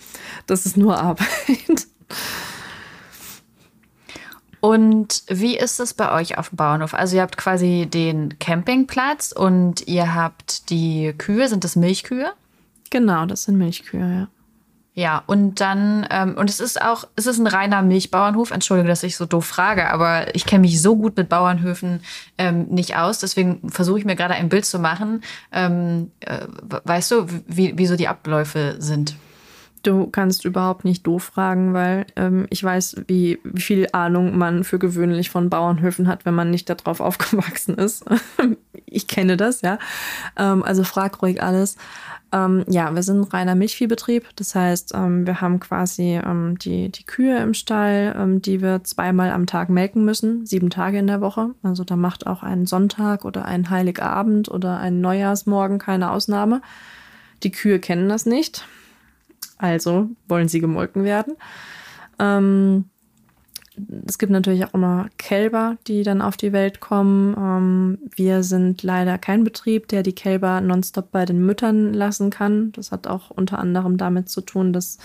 das 0.47 0.65
ist 0.65 0.77
nur 0.77 0.97
Arbeit. 0.97 1.87
Und 4.61 5.23
wie 5.27 5.57
ist 5.57 5.79
es 5.79 5.95
bei 5.95 6.11
euch 6.13 6.37
auf 6.37 6.49
dem 6.49 6.57
Bauernhof? 6.57 6.93
Also 6.93 7.15
ihr 7.15 7.23
habt 7.23 7.35
quasi 7.35 7.87
den 7.91 8.37
Campingplatz 8.37 9.31
und 9.31 9.87
ihr 9.87 10.13
habt 10.13 10.69
die 10.69 11.13
Kühe. 11.17 11.47
Sind 11.47 11.63
das 11.63 11.75
Milchkühe? 11.75 12.31
Genau, 12.91 13.25
das 13.25 13.43
sind 13.43 13.57
Milchkühe, 13.57 14.01
ja. 14.01 14.27
Ja, 14.93 15.23
und 15.25 15.61
dann, 15.61 16.05
ähm, 16.09 16.35
und 16.35 16.49
es 16.49 16.59
ist 16.59 16.81
auch, 16.81 17.07
es 17.15 17.25
ist 17.25 17.39
ein 17.39 17.47
reiner 17.47 17.81
Milchbauernhof. 17.81 18.51
Entschuldige, 18.51 18.89
dass 18.89 19.03
ich 19.03 19.15
so 19.15 19.25
doof 19.25 19.45
frage, 19.45 19.89
aber 19.89 20.35
ich 20.35 20.45
kenne 20.45 20.61
mich 20.61 20.81
so 20.81 20.97
gut 20.97 21.15
mit 21.15 21.29
Bauernhöfen 21.29 22.01
ähm, 22.37 22.65
nicht 22.65 22.97
aus. 22.97 23.19
Deswegen 23.19 23.69
versuche 23.69 23.99
ich 23.99 24.05
mir 24.05 24.17
gerade 24.17 24.33
ein 24.33 24.49
Bild 24.49 24.65
zu 24.65 24.79
machen. 24.79 25.21
Ähm, 25.53 26.11
äh, 26.19 26.45
weißt 26.83 27.11
du, 27.11 27.25
wie, 27.47 27.77
wie 27.77 27.85
so 27.85 27.95
die 27.95 28.09
Abläufe 28.09 28.75
sind? 28.79 29.15
Du 29.83 30.07
kannst 30.07 30.43
überhaupt 30.43 30.83
nicht 30.83 31.07
doof 31.07 31.23
fragen, 31.23 31.73
weil 31.73 32.05
ähm, 32.17 32.45
ich 32.49 32.63
weiß, 32.63 32.97
wie, 33.07 33.39
wie 33.45 33.61
viel 33.61 33.87
Ahnung 33.93 34.37
man 34.37 34.65
für 34.65 34.77
gewöhnlich 34.77 35.29
von 35.29 35.49
Bauernhöfen 35.49 36.07
hat, 36.09 36.25
wenn 36.25 36.35
man 36.35 36.51
nicht 36.51 36.69
darauf 36.69 36.99
aufgewachsen 36.99 37.75
ist. 37.75 38.03
ich 38.85 39.07
kenne 39.07 39.37
das, 39.37 39.61
ja. 39.61 39.79
Ähm, 40.37 40.63
also 40.63 40.83
frag 40.83 41.21
ruhig 41.21 41.41
alles. 41.41 41.77
Ähm, 42.33 42.63
ja, 42.69 42.93
wir 42.95 43.03
sind 43.03 43.19
ein 43.19 43.23
reiner 43.25 43.55
Milchviehbetrieb. 43.55 44.29
Das 44.35 44.55
heißt, 44.55 44.93
ähm, 44.95 45.27
wir 45.27 45.41
haben 45.41 45.59
quasi 45.59 46.19
ähm, 46.23 46.57
die, 46.57 46.89
die 46.89 47.03
Kühe 47.03 47.37
im 47.39 47.53
Stall, 47.53 48.15
ähm, 48.17 48.41
die 48.41 48.61
wir 48.61 48.83
zweimal 48.83 49.31
am 49.31 49.47
Tag 49.47 49.69
melken 49.69 50.05
müssen, 50.05 50.45
sieben 50.45 50.69
Tage 50.69 50.99
in 50.99 51.07
der 51.07 51.21
Woche. 51.21 51.53
Also 51.61 51.83
da 51.83 51.95
macht 51.95 52.27
auch 52.27 52.41
ein 52.43 52.65
Sonntag 52.65 53.25
oder 53.25 53.45
ein 53.45 53.69
Heiligabend 53.69 54.49
oder 54.49 54.79
ein 54.79 55.01
Neujahrsmorgen 55.01 55.77
keine 55.77 56.11
Ausnahme. 56.11 56.61
Die 57.43 57.51
Kühe 57.51 57.79
kennen 57.79 58.07
das 58.07 58.25
nicht. 58.25 58.65
Also 59.57 60.09
wollen 60.27 60.47
sie 60.47 60.61
gemolken 60.61 61.03
werden. 61.03 61.35
Es 64.05 64.17
gibt 64.17 64.31
natürlich 64.31 64.65
auch 64.65 64.73
immer 64.73 65.09
Kälber, 65.17 65.77
die 65.87 66.03
dann 66.03 66.21
auf 66.21 66.37
die 66.37 66.53
Welt 66.53 66.79
kommen. 66.79 67.35
Ähm, 67.37 67.99
wir 68.15 68.43
sind 68.43 68.83
leider 68.83 69.17
kein 69.17 69.43
Betrieb, 69.43 69.87
der 69.87 70.03
die 70.03 70.13
Kälber 70.13 70.61
nonstop 70.61 71.11
bei 71.11 71.25
den 71.25 71.45
Müttern 71.45 71.93
lassen 71.93 72.29
kann. 72.29 72.71
Das 72.73 72.91
hat 72.91 73.07
auch 73.07 73.29
unter 73.31 73.59
anderem 73.59 73.97
damit 73.97 74.29
zu 74.29 74.41
tun, 74.41 74.73
dass 74.73 74.97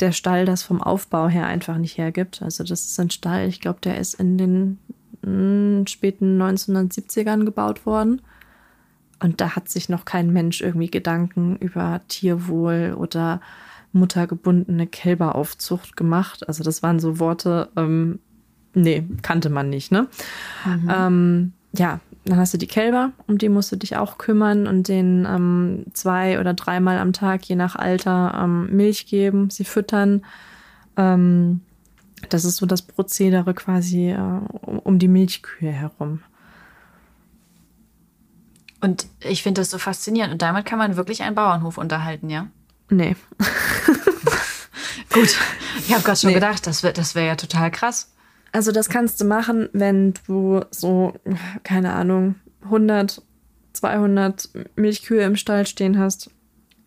der 0.00 0.12
Stall 0.12 0.44
das 0.44 0.62
vom 0.62 0.82
Aufbau 0.82 1.28
her 1.28 1.46
einfach 1.46 1.78
nicht 1.78 1.98
hergibt. 1.98 2.42
Also 2.42 2.64
das 2.64 2.86
ist 2.86 3.00
ein 3.00 3.10
Stall, 3.10 3.48
ich 3.48 3.60
glaube, 3.60 3.80
der 3.82 3.98
ist 3.98 4.14
in 4.14 4.38
den 4.38 4.78
mh, 5.22 5.28
hm, 5.30 5.86
späten 5.86 6.40
1970ern 6.40 7.44
gebaut 7.44 7.86
worden. 7.86 8.22
Und 9.20 9.40
da 9.40 9.56
hat 9.56 9.68
sich 9.68 9.88
noch 9.88 10.04
kein 10.04 10.32
Mensch 10.32 10.60
irgendwie 10.60 10.90
Gedanken 10.90 11.56
über 11.56 12.00
Tierwohl 12.08 12.94
oder 12.96 13.40
muttergebundene 13.98 14.86
Kälberaufzucht 14.86 15.96
gemacht. 15.96 16.46
Also 16.48 16.64
das 16.64 16.82
waren 16.82 17.00
so 17.00 17.18
Worte, 17.18 17.68
ähm, 17.76 18.18
nee, 18.74 19.04
kannte 19.22 19.50
man 19.50 19.70
nicht, 19.70 19.92
ne? 19.92 20.08
Mhm. 20.64 20.90
Ähm, 20.92 21.52
ja, 21.72 22.00
dann 22.24 22.38
hast 22.38 22.54
du 22.54 22.58
die 22.58 22.66
Kälber, 22.66 23.12
um 23.26 23.38
die 23.38 23.48
musst 23.48 23.72
du 23.72 23.76
dich 23.76 23.96
auch 23.96 24.18
kümmern 24.18 24.66
und 24.66 24.88
denen 24.88 25.24
ähm, 25.24 25.84
zwei 25.92 26.40
oder 26.40 26.54
dreimal 26.54 26.98
am 26.98 27.12
Tag, 27.12 27.44
je 27.44 27.56
nach 27.56 27.76
Alter, 27.76 28.38
ähm, 28.42 28.74
Milch 28.74 29.06
geben, 29.06 29.50
sie 29.50 29.64
füttern. 29.64 30.24
Ähm, 30.96 31.60
das 32.28 32.44
ist 32.44 32.56
so 32.56 32.66
das 32.66 32.82
Prozedere 32.82 33.54
quasi 33.54 34.10
äh, 34.10 34.18
um, 34.18 34.78
um 34.80 34.98
die 34.98 35.08
Milchkühe 35.08 35.70
herum. 35.70 36.20
Und 38.80 39.06
ich 39.20 39.42
finde 39.42 39.60
das 39.60 39.70
so 39.70 39.78
faszinierend. 39.78 40.32
Und 40.32 40.42
damit 40.42 40.64
kann 40.64 40.78
man 40.78 40.96
wirklich 40.96 41.22
einen 41.22 41.34
Bauernhof 41.34 41.78
unterhalten, 41.78 42.30
ja? 42.30 42.48
Nee. 42.90 43.16
Gut, 45.12 45.36
ich 45.78 45.92
habe 45.92 46.02
gerade 46.02 46.18
schon 46.18 46.28
nee. 46.28 46.34
gedacht, 46.34 46.66
das 46.66 46.82
wäre 46.82 46.92
das 46.92 47.14
wär 47.14 47.24
ja 47.24 47.36
total 47.36 47.70
krass. 47.70 48.12
Also 48.52 48.72
das 48.72 48.88
kannst 48.88 49.20
du 49.20 49.24
machen, 49.24 49.68
wenn 49.72 50.14
du 50.26 50.62
so, 50.70 51.14
keine 51.64 51.92
Ahnung, 51.92 52.36
100, 52.62 53.22
200 53.72 54.48
Milchkühe 54.76 55.22
im 55.22 55.36
Stall 55.36 55.66
stehen 55.66 55.98
hast. 55.98 56.30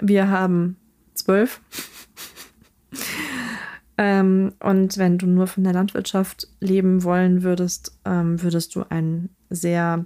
Wir 0.01 0.29
haben 0.29 0.77
zwölf. 1.13 1.61
ähm, 3.97 4.53
und 4.59 4.97
wenn 4.97 5.17
du 5.17 5.27
nur 5.27 5.47
von 5.47 5.63
der 5.63 5.73
Landwirtschaft 5.73 6.47
leben 6.59 7.03
wollen 7.03 7.43
würdest, 7.43 7.97
ähm, 8.05 8.41
würdest 8.41 8.75
du 8.75 8.83
ein 8.89 9.29
sehr 9.49 10.05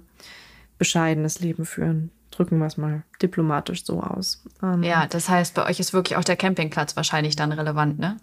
bescheidenes 0.78 1.40
Leben 1.40 1.64
führen 1.64 2.10
drücken 2.36 2.58
wir 2.58 2.66
es 2.66 2.76
mal 2.76 3.02
diplomatisch 3.22 3.84
so 3.84 4.00
aus. 4.00 4.42
Ähm, 4.62 4.82
ja, 4.82 5.06
das 5.06 5.28
heißt, 5.28 5.54
bei 5.54 5.66
euch 5.66 5.80
ist 5.80 5.92
wirklich 5.92 6.16
auch 6.16 6.24
der 6.24 6.36
Campingplatz 6.36 6.96
wahrscheinlich 6.96 7.36
dann 7.36 7.52
relevant, 7.52 7.98
ne? 7.98 8.16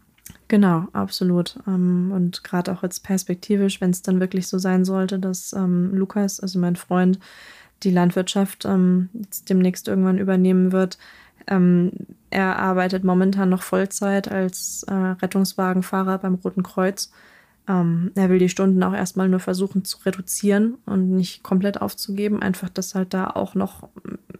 Genau, 0.47 0.87
absolut. 0.93 1.57
Ähm, 1.67 2.11
und 2.13 2.43
gerade 2.43 2.71
auch 2.71 2.83
jetzt 2.83 3.03
perspektivisch, 3.03 3.81
wenn 3.81 3.89
es 3.89 4.01
dann 4.01 4.19
wirklich 4.19 4.47
so 4.47 4.57
sein 4.57 4.85
sollte, 4.85 5.19
dass 5.19 5.53
ähm, 5.53 5.93
Lukas, 5.93 6.39
also 6.39 6.59
mein 6.59 6.75
Freund, 6.75 7.19
die 7.83 7.91
Landwirtschaft 7.91 8.65
ähm, 8.65 9.09
demnächst 9.49 9.87
irgendwann 9.87 10.17
übernehmen 10.17 10.71
wird. 10.71 10.97
Ähm, 11.47 11.91
er 12.29 12.57
arbeitet 12.59 13.03
momentan 13.03 13.49
noch 13.49 13.63
Vollzeit 13.63 14.31
als 14.31 14.83
äh, 14.83 14.93
Rettungswagenfahrer 14.93 16.19
beim 16.19 16.35
Roten 16.35 16.63
Kreuz 16.63 17.11
ähm, 17.67 18.11
er 18.15 18.29
will 18.29 18.39
die 18.39 18.49
Stunden 18.49 18.83
auch 18.83 18.93
erstmal 18.93 19.29
nur 19.29 19.39
versuchen 19.39 19.85
zu 19.85 19.97
reduzieren 20.05 20.75
und 20.85 21.15
nicht 21.15 21.43
komplett 21.43 21.81
aufzugeben, 21.81 22.41
einfach, 22.41 22.69
dass 22.69 22.95
halt 22.95 23.13
da 23.13 23.27
auch 23.27 23.55
noch 23.55 23.89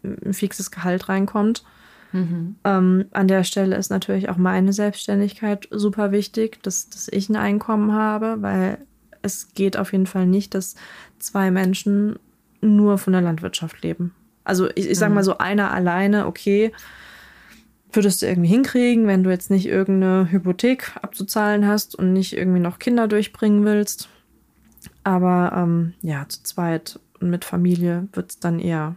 ein 0.03 0.34
fixes 0.34 0.71
Gehalt 0.71 1.07
reinkommt. 1.09 1.63
Mhm. 2.11 2.55
Ähm, 2.63 3.05
an 3.11 3.28
der 3.28 3.43
Stelle 3.43 3.76
ist 3.76 3.89
natürlich 3.89 4.30
auch 4.30 4.38
meine 4.38 4.74
Selbstständigkeit 4.74 5.67
super 5.71 6.11
wichtig, 6.11 6.61
dass, 6.63 6.89
dass 6.89 7.07
ich 7.07 7.30
ein 7.30 7.36
Einkommen 7.36 7.93
habe, 7.93 8.38
weil 8.41 8.78
es 9.21 9.53
geht 9.53 9.78
auf 9.78 9.93
jeden 9.93 10.05
Fall 10.05 10.28
nicht, 10.28 10.53
dass 10.53 10.76
zwei 11.17 11.49
Menschen 11.49 12.19
nur 12.61 12.97
von 12.97 13.13
der 13.13 13.21
Landwirtschaft 13.21 13.82
leben. 13.84 14.13
Also 14.43 14.69
ich, 14.76 14.89
ich 14.89 14.97
sag 14.97 15.09
mhm. 15.09 15.15
mal 15.15 15.24
so 15.24 15.38
einer 15.38 15.71
alleine, 15.71 16.28
okay, 16.28 16.71
würdest 17.95 18.21
du 18.21 18.27
irgendwie 18.27 18.49
hinkriegen, 18.49 19.07
wenn 19.07 19.23
du 19.23 19.29
jetzt 19.29 19.49
nicht 19.49 19.65
irgendeine 19.65 20.31
Hypothek 20.31 20.93
abzuzahlen 21.01 21.67
hast 21.67 21.95
und 21.95 22.13
nicht 22.13 22.35
irgendwie 22.35 22.59
noch 22.59 22.79
Kinder 22.79 23.07
durchbringen 23.07 23.65
willst. 23.65 24.09
Aber 25.03 25.53
ähm, 25.55 25.93
ja, 26.01 26.27
zu 26.27 26.43
zweit 26.43 26.99
und 27.19 27.29
mit 27.29 27.45
Familie 27.45 28.07
wird 28.13 28.31
es 28.31 28.39
dann 28.39 28.59
eher 28.59 28.95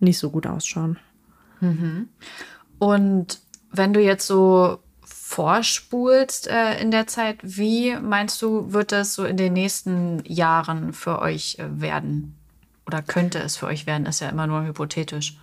nicht 0.00 0.18
so 0.18 0.30
gut 0.30 0.46
ausschauen. 0.46 0.98
Mhm. 1.60 2.08
Und 2.78 3.40
wenn 3.72 3.92
du 3.92 4.00
jetzt 4.00 4.26
so 4.26 4.78
vorspulst 5.02 6.46
äh, 6.48 6.80
in 6.80 6.90
der 6.90 7.06
Zeit, 7.06 7.38
wie 7.42 7.96
meinst 7.96 8.40
du, 8.40 8.72
wird 8.72 8.92
das 8.92 9.14
so 9.14 9.24
in 9.24 9.36
den 9.36 9.52
nächsten 9.52 10.22
Jahren 10.24 10.92
für 10.92 11.20
euch 11.20 11.58
äh, 11.58 11.80
werden? 11.80 12.34
Oder 12.86 13.02
könnte 13.02 13.38
es 13.38 13.56
für 13.56 13.66
euch 13.66 13.86
werden? 13.86 14.06
Ist 14.06 14.20
ja 14.20 14.30
immer 14.30 14.46
nur 14.46 14.64
hypothetisch. 14.64 15.36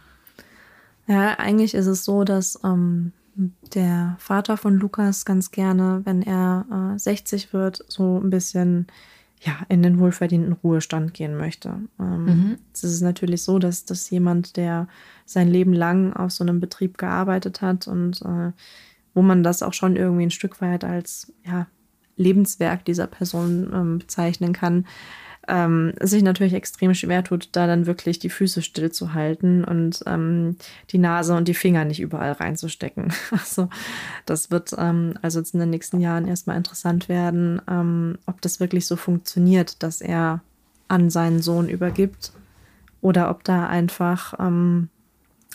Ja, 1.07 1.37
eigentlich 1.37 1.73
ist 1.73 1.87
es 1.87 2.03
so, 2.03 2.23
dass 2.23 2.59
ähm, 2.63 3.11
der 3.73 4.15
Vater 4.19 4.57
von 4.57 4.75
Lukas 4.77 5.25
ganz 5.25 5.51
gerne, 5.51 6.01
wenn 6.05 6.21
er 6.21 6.93
äh, 6.95 6.99
60 6.99 7.53
wird, 7.53 7.83
so 7.87 8.19
ein 8.19 8.29
bisschen 8.29 8.87
ja, 9.41 9.59
in 9.69 9.83
den 9.83 9.99
wohlverdienten 9.99 10.53
Ruhestand 10.53 11.13
gehen 11.13 11.37
möchte. 11.37 11.79
Ähm, 11.99 12.25
mhm. 12.25 12.57
Es 12.73 12.83
ist 12.83 13.01
natürlich 13.01 13.43
so, 13.43 13.59
dass, 13.59 13.85
dass 13.85 14.09
jemand, 14.09 14.57
der 14.57 14.87
sein 15.25 15.47
Leben 15.47 15.73
lang 15.73 16.13
auf 16.13 16.31
so 16.31 16.43
einem 16.43 16.59
Betrieb 16.59 16.97
gearbeitet 16.97 17.61
hat 17.61 17.87
und 17.87 18.21
äh, 18.21 18.51
wo 19.13 19.21
man 19.21 19.43
das 19.43 19.61
auch 19.61 19.73
schon 19.73 19.95
irgendwie 19.95 20.23
ein 20.23 20.31
Stück 20.31 20.61
weit 20.61 20.83
als 20.83 21.31
ja, 21.45 21.67
Lebenswerk 22.17 22.85
dieser 22.85 23.07
Person 23.07 23.71
ähm, 23.73 23.99
bezeichnen 23.99 24.53
kann, 24.53 24.85
ähm, 25.47 25.93
sich 26.01 26.23
natürlich 26.23 26.53
extrem 26.53 26.93
schwer 26.93 27.23
tut, 27.23 27.49
da 27.51 27.67
dann 27.67 27.85
wirklich 27.85 28.19
die 28.19 28.29
Füße 28.29 28.61
stillzuhalten 28.61 29.63
und 29.63 30.03
ähm, 30.05 30.57
die 30.91 30.97
Nase 30.97 31.35
und 31.35 31.47
die 31.47 31.53
Finger 31.53 31.85
nicht 31.85 31.99
überall 31.99 32.33
reinzustecken. 32.33 33.13
Also 33.31 33.69
das 34.25 34.49
wird 34.49 34.73
ähm, 34.77 35.15
also 35.21 35.39
jetzt 35.39 35.53
in 35.53 35.59
den 35.59 35.69
nächsten 35.69 35.99
Jahren 35.99 36.27
erstmal 36.27 36.57
interessant 36.57 37.09
werden, 37.09 37.61
ähm, 37.69 38.17
ob 38.25 38.41
das 38.41 38.59
wirklich 38.59 38.87
so 38.87 38.95
funktioniert, 38.95 39.83
dass 39.83 40.01
er 40.01 40.41
an 40.87 41.09
seinen 41.09 41.41
Sohn 41.41 41.69
übergibt 41.69 42.31
oder 43.01 43.29
ob 43.29 43.43
da 43.43 43.67
einfach 43.67 44.33
ähm, 44.39 44.89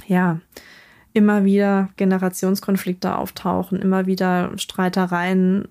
ja 0.06 0.40
immer 1.12 1.44
wieder 1.44 1.88
Generationskonflikte 1.96 3.16
auftauchen, 3.16 3.80
immer 3.80 4.06
wieder 4.06 4.52
Streitereien 4.56 5.66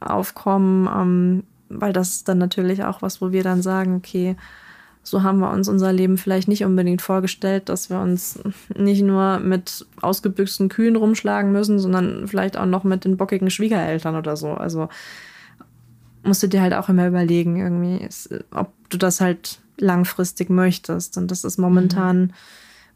aufkommen 0.00 0.86
ähm, 0.86 1.42
weil 1.68 1.92
das 1.92 2.10
ist 2.10 2.28
dann 2.28 2.38
natürlich 2.38 2.84
auch 2.84 3.02
was, 3.02 3.20
wo 3.20 3.32
wir 3.32 3.42
dann 3.42 3.62
sagen, 3.62 3.96
okay, 3.96 4.36
so 5.06 5.22
haben 5.22 5.38
wir 5.38 5.50
uns 5.50 5.68
unser 5.68 5.92
Leben 5.92 6.18
vielleicht 6.18 6.48
nicht 6.48 6.64
unbedingt 6.64 7.00
vorgestellt, 7.00 7.68
dass 7.68 7.90
wir 7.90 8.00
uns 8.00 8.40
nicht 8.74 9.02
nur 9.02 9.38
mit 9.38 9.86
ausgebüxten 10.00 10.68
Kühen 10.68 10.96
rumschlagen 10.96 11.52
müssen, 11.52 11.78
sondern 11.78 12.26
vielleicht 12.26 12.56
auch 12.56 12.66
noch 12.66 12.82
mit 12.82 13.04
den 13.04 13.16
bockigen 13.16 13.50
Schwiegereltern 13.50 14.16
oder 14.16 14.36
so. 14.36 14.54
Also 14.54 14.88
musst 16.24 16.42
du 16.42 16.48
dir 16.48 16.60
halt 16.60 16.74
auch 16.74 16.88
immer 16.88 17.06
überlegen, 17.06 17.56
irgendwie, 17.56 18.08
ob 18.50 18.72
du 18.90 18.98
das 18.98 19.20
halt 19.20 19.60
langfristig 19.78 20.50
möchtest. 20.50 21.16
Und 21.16 21.30
das 21.30 21.44
ist 21.44 21.56
momentan, 21.56 22.20
mhm. 22.20 22.30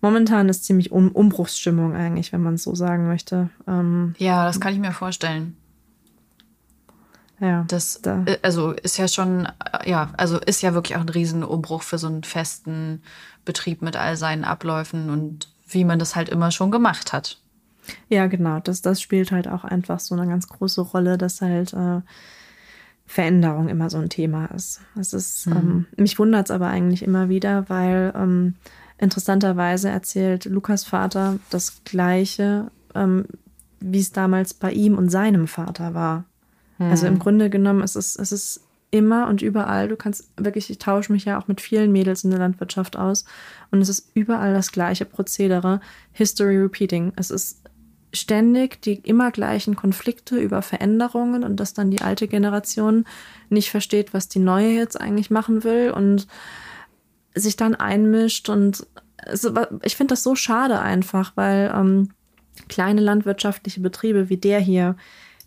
momentan 0.00 0.48
ist 0.48 0.64
ziemlich 0.64 0.90
um 0.90 1.12
Umbruchsstimmung 1.12 1.94
eigentlich, 1.94 2.32
wenn 2.32 2.42
man 2.42 2.54
es 2.54 2.64
so 2.64 2.74
sagen 2.74 3.06
möchte. 3.06 3.50
Ähm, 3.68 4.14
ja, 4.18 4.44
das 4.44 4.60
kann 4.60 4.72
ich 4.72 4.80
mir 4.80 4.92
vorstellen. 4.92 5.56
Ja. 7.40 7.64
Das 7.68 8.00
da. 8.02 8.22
Äh, 8.26 8.38
also 8.42 8.72
ist 8.72 8.98
ja 8.98 9.08
schon, 9.08 9.46
äh, 9.46 9.90
ja, 9.90 10.10
also 10.16 10.38
ist 10.38 10.62
ja 10.62 10.74
wirklich 10.74 10.96
auch 10.96 11.00
ein 11.00 11.08
Riesenumbruch 11.08 11.82
für 11.82 11.98
so 11.98 12.06
einen 12.06 12.22
festen 12.22 13.02
Betrieb 13.44 13.82
mit 13.82 13.96
all 13.96 14.16
seinen 14.16 14.44
Abläufen 14.44 15.10
und 15.10 15.48
wie 15.68 15.84
man 15.84 15.98
das 15.98 16.16
halt 16.16 16.28
immer 16.28 16.50
schon 16.50 16.70
gemacht 16.70 17.12
hat. 17.12 17.38
Ja, 18.08 18.26
genau. 18.26 18.60
Das, 18.60 18.82
das 18.82 19.00
spielt 19.00 19.32
halt 19.32 19.48
auch 19.48 19.64
einfach 19.64 20.00
so 20.00 20.14
eine 20.14 20.26
ganz 20.26 20.48
große 20.48 20.82
Rolle, 20.82 21.16
dass 21.16 21.40
halt 21.40 21.72
äh, 21.72 22.00
Veränderung 23.06 23.68
immer 23.68 23.90
so 23.90 23.98
ein 23.98 24.08
Thema 24.08 24.46
ist. 24.46 24.80
Es 24.98 25.12
ist, 25.12 25.46
mhm. 25.46 25.56
ähm, 25.56 25.86
mich 25.96 26.18
wundert 26.18 26.46
es 26.46 26.50
aber 26.50 26.68
eigentlich 26.68 27.02
immer 27.02 27.28
wieder, 27.28 27.68
weil 27.68 28.12
ähm, 28.14 28.54
interessanterweise 28.98 29.88
erzählt 29.88 30.44
Lukas 30.44 30.84
Vater 30.84 31.38
das 31.50 31.82
Gleiche, 31.84 32.70
ähm, 32.94 33.24
wie 33.80 33.98
es 33.98 34.12
damals 34.12 34.54
bei 34.54 34.72
ihm 34.72 34.96
und 34.96 35.08
seinem 35.08 35.48
Vater 35.48 35.94
war. 35.94 36.24
Also 36.88 37.06
im 37.06 37.14
hm. 37.14 37.20
Grunde 37.20 37.50
genommen 37.50 37.82
ist 37.82 37.96
es, 37.96 38.16
es 38.16 38.32
ist 38.32 38.62
immer 38.90 39.28
und 39.28 39.42
überall, 39.42 39.88
du 39.88 39.96
kannst 39.96 40.30
wirklich, 40.36 40.68
ich 40.70 40.78
tausche 40.78 41.12
mich 41.12 41.24
ja 41.24 41.38
auch 41.38 41.46
mit 41.46 41.60
vielen 41.60 41.92
Mädels 41.92 42.24
in 42.24 42.30
der 42.30 42.40
Landwirtschaft 42.40 42.96
aus 42.96 43.24
und 43.70 43.80
es 43.80 43.88
ist 43.88 44.10
überall 44.14 44.52
das 44.52 44.72
gleiche 44.72 45.04
Prozedere, 45.04 45.80
History 46.12 46.56
Repeating. 46.56 47.12
Es 47.16 47.30
ist 47.30 47.62
ständig 48.12 48.82
die 48.82 48.94
immer 48.94 49.30
gleichen 49.30 49.76
Konflikte 49.76 50.36
über 50.36 50.62
Veränderungen 50.62 51.44
und 51.44 51.56
dass 51.56 51.74
dann 51.74 51.92
die 51.92 52.02
alte 52.02 52.26
Generation 52.26 53.04
nicht 53.48 53.70
versteht, 53.70 54.12
was 54.12 54.28
die 54.28 54.40
neue 54.40 54.70
jetzt 54.70 55.00
eigentlich 55.00 55.30
machen 55.30 55.62
will 55.62 55.92
und 55.92 56.26
sich 57.34 57.54
dann 57.56 57.76
einmischt 57.76 58.48
und 58.48 58.86
ich 59.82 59.96
finde 59.96 60.12
das 60.12 60.22
so 60.22 60.34
schade 60.34 60.80
einfach, 60.80 61.32
weil 61.36 61.70
ähm, 61.74 62.10
kleine 62.68 63.00
landwirtschaftliche 63.00 63.80
Betriebe 63.80 64.28
wie 64.28 64.38
der 64.38 64.60
hier, 64.60 64.96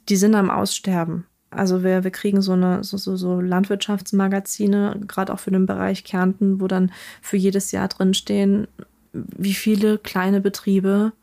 die 0.09 0.15
sind 0.15 0.35
am 0.35 0.49
Aussterben. 0.49 1.25
Also 1.49 1.83
wir, 1.83 2.03
wir 2.03 2.11
kriegen 2.11 2.41
so 2.41 2.53
eine 2.53 2.83
so, 2.83 2.97
so, 2.97 3.15
so 3.15 3.39
Landwirtschaftsmagazine, 3.39 5.01
gerade 5.07 5.33
auch 5.33 5.39
für 5.39 5.51
den 5.51 5.65
Bereich 5.65 6.03
Kärnten, 6.03 6.59
wo 6.59 6.67
dann 6.67 6.91
für 7.21 7.37
jedes 7.37 7.71
Jahr 7.71 7.87
drinstehen, 7.87 8.67
wie 9.13 9.53
viele 9.53 9.99
kleine 9.99 10.41
Betriebe 10.41 11.13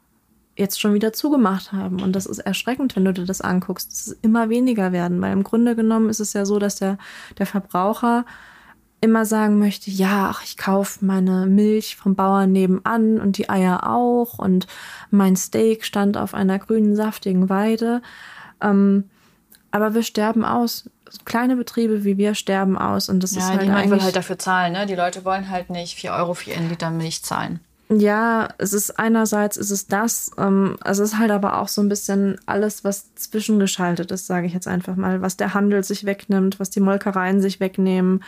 jetzt 0.57 0.81
schon 0.81 0.95
wieder 0.95 1.13
zugemacht 1.13 1.73
haben. 1.73 2.01
Und 2.03 2.15
das 2.15 2.27
ist 2.27 2.39
erschreckend, 2.39 2.95
wenn 2.95 3.05
du 3.05 3.13
dir 3.13 3.25
das 3.25 3.41
anguckst, 3.41 3.93
es 3.93 4.19
immer 4.23 4.49
weniger 4.51 4.93
werden. 4.93 5.21
Weil 5.21 5.33
im 5.33 5.43
Grunde 5.43 5.75
genommen 5.75 6.11
ist 6.11 6.21
es 6.21 6.33
ja 6.33 6.45
so, 6.45 6.59
dass 6.59 6.77
der, 6.77 6.99
der 7.39 7.47
Verbraucher 7.47 8.25
immer 9.01 9.25
sagen 9.25 9.59
möchte, 9.59 9.91
ja, 9.91 10.31
ach, 10.31 10.45
ich 10.45 10.59
kaufe 10.59 11.05
meine 11.05 11.47
Milch 11.47 11.97
vom 11.97 12.15
Bauern 12.15 12.53
nebenan 12.53 13.19
und 13.19 13.39
die 13.39 13.49
Eier 13.49 13.89
auch 13.89 14.39
und 14.39 14.67
mein 15.11 15.37
Steak 15.37 15.85
stand 15.85 16.19
auf 16.19 16.35
einer 16.35 16.59
grünen, 16.59 16.95
saftigen 16.95 17.49
Weide. 17.49 18.03
Ähm, 18.63 19.05
aber 19.71 19.95
wir 19.95 20.03
sterben 20.03 20.45
aus. 20.45 20.89
Kleine 21.25 21.57
Betriebe 21.57 22.05
wie 22.05 22.19
wir 22.19 22.35
sterben 22.35 22.79
aus. 22.79 23.09
Und 23.09 23.23
das 23.23 23.35
ja, 23.35 23.41
ist 23.41 23.49
halt 23.49 23.63
niemand 23.63 23.91
will 23.91 24.03
halt 24.03 24.17
dafür 24.17 24.39
zahlen. 24.39 24.73
Ne? 24.73 24.87
Die 24.87 24.95
Leute 24.95 25.25
wollen 25.25 25.51
halt 25.51 25.71
nicht 25.71 25.95
4 25.97 26.13
Euro 26.13 26.35
für 26.35 26.51
ihren 26.51 26.69
Liter 26.69 26.91
Milch 26.91 27.23
zahlen. 27.23 27.61
Ja, 27.93 28.51
es 28.59 28.73
ist 28.73 29.01
einerseits 29.01 29.57
ist 29.57 29.71
es 29.71 29.89
das, 29.89 30.31
ähm, 30.39 30.77
es 30.85 31.01
ist 31.01 31.19
halt 31.19 31.33
aber 31.33 31.61
auch 31.61 31.67
so 31.67 31.83
ein 31.83 31.89
bisschen 31.89 32.39
alles, 32.47 32.85
was 32.85 33.13
zwischengeschaltet 33.17 34.13
ist, 34.13 34.29
sage 34.29 34.47
ich 34.47 34.55
jetzt 34.55 34.69
einfach 34.69 34.95
mal, 34.95 35.23
was 35.23 35.37
der 35.37 35.55
Handel 35.55 35.83
sich 35.83 36.07
wegnimmt, 36.07 36.61
was 36.61 36.71
die 36.71 36.79
Molkereien 36.79 37.41
sich 37.41 37.59
wegnehmen. 37.59 38.23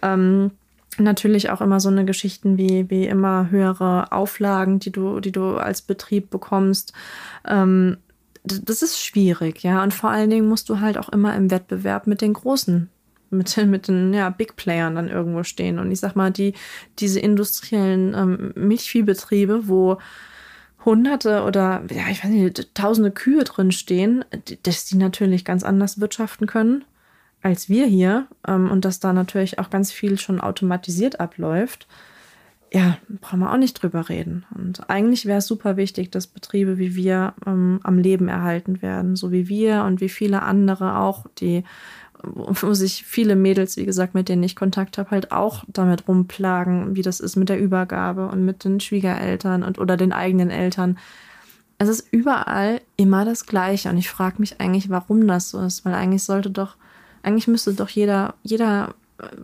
Ähm, 0.00 0.52
natürlich 0.96 1.50
auch 1.50 1.60
immer 1.60 1.80
so 1.80 1.88
eine 1.88 2.04
Geschichten 2.04 2.56
wie, 2.56 2.88
wie 2.88 3.06
immer 3.06 3.50
höhere 3.50 4.12
Auflagen, 4.12 4.78
die 4.78 4.92
du, 4.92 5.18
die 5.18 5.32
du 5.32 5.56
als 5.56 5.82
Betrieb 5.82 6.30
bekommst. 6.30 6.92
Ähm, 7.44 7.96
das 8.44 8.82
ist 8.82 9.02
schwierig, 9.02 9.62
ja. 9.62 9.82
Und 9.82 9.94
vor 9.94 10.10
allen 10.10 10.30
Dingen 10.30 10.48
musst 10.48 10.68
du 10.68 10.80
halt 10.80 10.98
auch 10.98 11.08
immer 11.08 11.34
im 11.34 11.50
Wettbewerb 11.50 12.06
mit 12.06 12.20
den 12.20 12.32
Großen, 12.32 12.88
mit, 13.30 13.56
mit 13.56 13.88
den 13.88 14.14
ja, 14.14 14.30
Big 14.30 14.56
Playern 14.56 14.94
dann 14.94 15.08
irgendwo 15.08 15.42
stehen. 15.42 15.78
Und 15.78 15.90
ich 15.92 16.00
sag 16.00 16.16
mal, 16.16 16.30
die, 16.30 16.54
diese 16.98 17.20
industriellen 17.20 18.14
ähm, 18.14 18.52
Milchviehbetriebe, 18.56 19.68
wo 19.68 19.98
Hunderte 20.84 21.44
oder 21.44 21.82
ja, 21.90 22.08
ich 22.10 22.24
weiß 22.24 22.30
nicht, 22.30 22.74
tausende 22.74 23.10
Kühe 23.10 23.44
drin 23.44 23.70
stehen, 23.70 24.24
dass 24.62 24.86
die 24.86 24.96
natürlich 24.96 25.44
ganz 25.44 25.62
anders 25.62 26.00
wirtschaften 26.00 26.46
können 26.46 26.84
als 27.42 27.68
wir 27.68 27.86
hier 27.86 28.26
ähm, 28.46 28.70
und 28.70 28.84
dass 28.84 29.00
da 29.00 29.12
natürlich 29.12 29.58
auch 29.58 29.70
ganz 29.70 29.92
viel 29.92 30.18
schon 30.18 30.40
automatisiert 30.40 31.20
abläuft 31.20 31.86
ja, 32.72 32.98
brauchen 33.20 33.40
wir 33.40 33.52
auch 33.52 33.56
nicht 33.56 33.74
drüber 33.74 34.08
reden. 34.08 34.46
Und 34.54 34.88
eigentlich 34.88 35.26
wäre 35.26 35.38
es 35.38 35.46
super 35.46 35.76
wichtig, 35.76 36.12
dass 36.12 36.28
Betriebe 36.28 36.78
wie 36.78 36.94
wir 36.94 37.34
ähm, 37.44 37.80
am 37.82 37.98
Leben 37.98 38.28
erhalten 38.28 38.80
werden, 38.80 39.16
so 39.16 39.32
wie 39.32 39.48
wir 39.48 39.82
und 39.84 40.00
wie 40.00 40.08
viele 40.08 40.42
andere 40.42 40.98
auch, 40.98 41.26
die, 41.38 41.64
wo 42.22 42.72
sich 42.74 43.04
viele 43.04 43.34
Mädels, 43.34 43.76
wie 43.76 43.86
gesagt, 43.86 44.14
mit 44.14 44.28
denen 44.28 44.44
ich 44.44 44.54
Kontakt 44.54 44.98
habe, 44.98 45.10
halt 45.10 45.32
auch 45.32 45.64
damit 45.66 46.06
rumplagen, 46.06 46.94
wie 46.94 47.02
das 47.02 47.18
ist 47.18 47.34
mit 47.34 47.48
der 47.48 47.60
Übergabe 47.60 48.28
und 48.28 48.44
mit 48.44 48.62
den 48.62 48.78
Schwiegereltern 48.78 49.64
und 49.64 49.80
oder 49.80 49.96
den 49.96 50.12
eigenen 50.12 50.50
Eltern. 50.50 50.96
Es 51.78 51.88
ist 51.88 52.06
überall 52.12 52.82
immer 52.96 53.24
das 53.24 53.46
Gleiche. 53.46 53.88
Und 53.88 53.96
ich 53.96 54.10
frage 54.10 54.36
mich 54.38 54.60
eigentlich, 54.60 54.90
warum 54.90 55.26
das 55.26 55.50
so 55.50 55.60
ist, 55.60 55.84
weil 55.84 55.94
eigentlich 55.94 56.22
sollte 56.22 56.50
doch, 56.50 56.76
eigentlich 57.22 57.48
müsste 57.48 57.72
doch 57.74 57.88
jeder, 57.88 58.34
jeder 58.42 58.94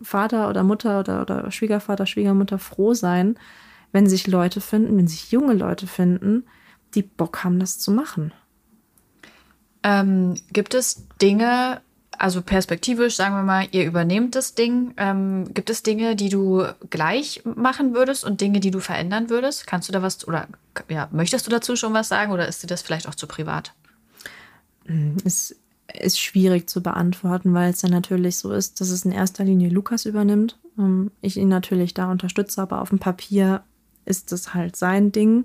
Vater 0.02 0.48
oder 0.48 0.62
Mutter 0.62 1.00
oder, 1.00 1.22
oder 1.22 1.50
Schwiegervater, 1.50 2.06
Schwiegermutter 2.06 2.58
froh 2.58 2.94
sein, 2.94 3.38
wenn 3.92 4.06
sich 4.08 4.26
Leute 4.26 4.60
finden, 4.60 4.96
wenn 4.96 5.08
sich 5.08 5.30
junge 5.32 5.54
Leute 5.54 5.86
finden, 5.86 6.44
die 6.94 7.02
Bock 7.02 7.44
haben, 7.44 7.58
das 7.58 7.78
zu 7.78 7.90
machen. 7.90 8.32
Ähm, 9.82 10.34
gibt 10.52 10.74
es 10.74 11.06
Dinge, 11.22 11.80
also 12.18 12.42
perspektivisch, 12.42 13.16
sagen 13.16 13.36
wir 13.36 13.42
mal, 13.42 13.68
ihr 13.70 13.84
übernehmt 13.84 14.34
das 14.34 14.54
Ding. 14.54 14.94
Ähm, 14.96 15.52
gibt 15.52 15.70
es 15.70 15.82
Dinge, 15.82 16.16
die 16.16 16.28
du 16.28 16.64
gleich 16.90 17.42
machen 17.44 17.94
würdest 17.94 18.24
und 18.24 18.40
Dinge, 18.40 18.60
die 18.60 18.70
du 18.70 18.80
verändern 18.80 19.30
würdest? 19.30 19.66
Kannst 19.66 19.88
du 19.88 19.92
da 19.92 20.02
was 20.02 20.26
oder 20.26 20.48
ja, 20.88 21.08
möchtest 21.12 21.46
du 21.46 21.50
dazu 21.50 21.76
schon 21.76 21.94
was 21.94 22.08
sagen 22.08 22.32
oder 22.32 22.48
ist 22.48 22.62
dir 22.62 22.66
das 22.66 22.82
vielleicht 22.82 23.08
auch 23.08 23.14
zu 23.14 23.26
privat? 23.26 23.74
Es 25.24 25.56
ist 25.92 26.20
schwierig 26.20 26.68
zu 26.68 26.82
beantworten, 26.82 27.54
weil 27.54 27.70
es 27.70 27.82
ja 27.82 27.88
natürlich 27.88 28.36
so 28.36 28.52
ist, 28.52 28.80
dass 28.80 28.90
es 28.90 29.04
in 29.04 29.12
erster 29.12 29.44
Linie 29.44 29.68
Lukas 29.68 30.04
übernimmt. 30.04 30.58
Ähm, 30.78 31.10
ich 31.20 31.36
ihn 31.36 31.48
natürlich 31.48 31.94
da 31.94 32.10
unterstütze, 32.10 32.60
aber 32.60 32.80
auf 32.82 32.90
dem 32.90 32.98
Papier 32.98 33.62
ist 34.04 34.32
das 34.32 34.54
halt 34.54 34.76
sein 34.76 35.12
Ding. 35.12 35.44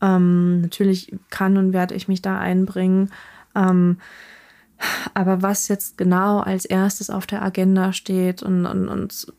Ähm, 0.00 0.60
natürlich 0.60 1.14
kann 1.30 1.56
und 1.56 1.72
werde 1.72 1.94
ich 1.94 2.08
mich 2.08 2.22
da 2.22 2.38
einbringen, 2.38 3.10
Ähm, 3.54 3.98
aber 5.14 5.42
was 5.42 5.68
jetzt 5.68 5.96
genau 5.96 6.40
als 6.40 6.64
erstes 6.64 7.10
auf 7.10 7.26
der 7.26 7.42
Agenda 7.42 7.92
steht 7.92 8.42
und, 8.42 8.66
und, 8.66 8.88
und 8.88 9.32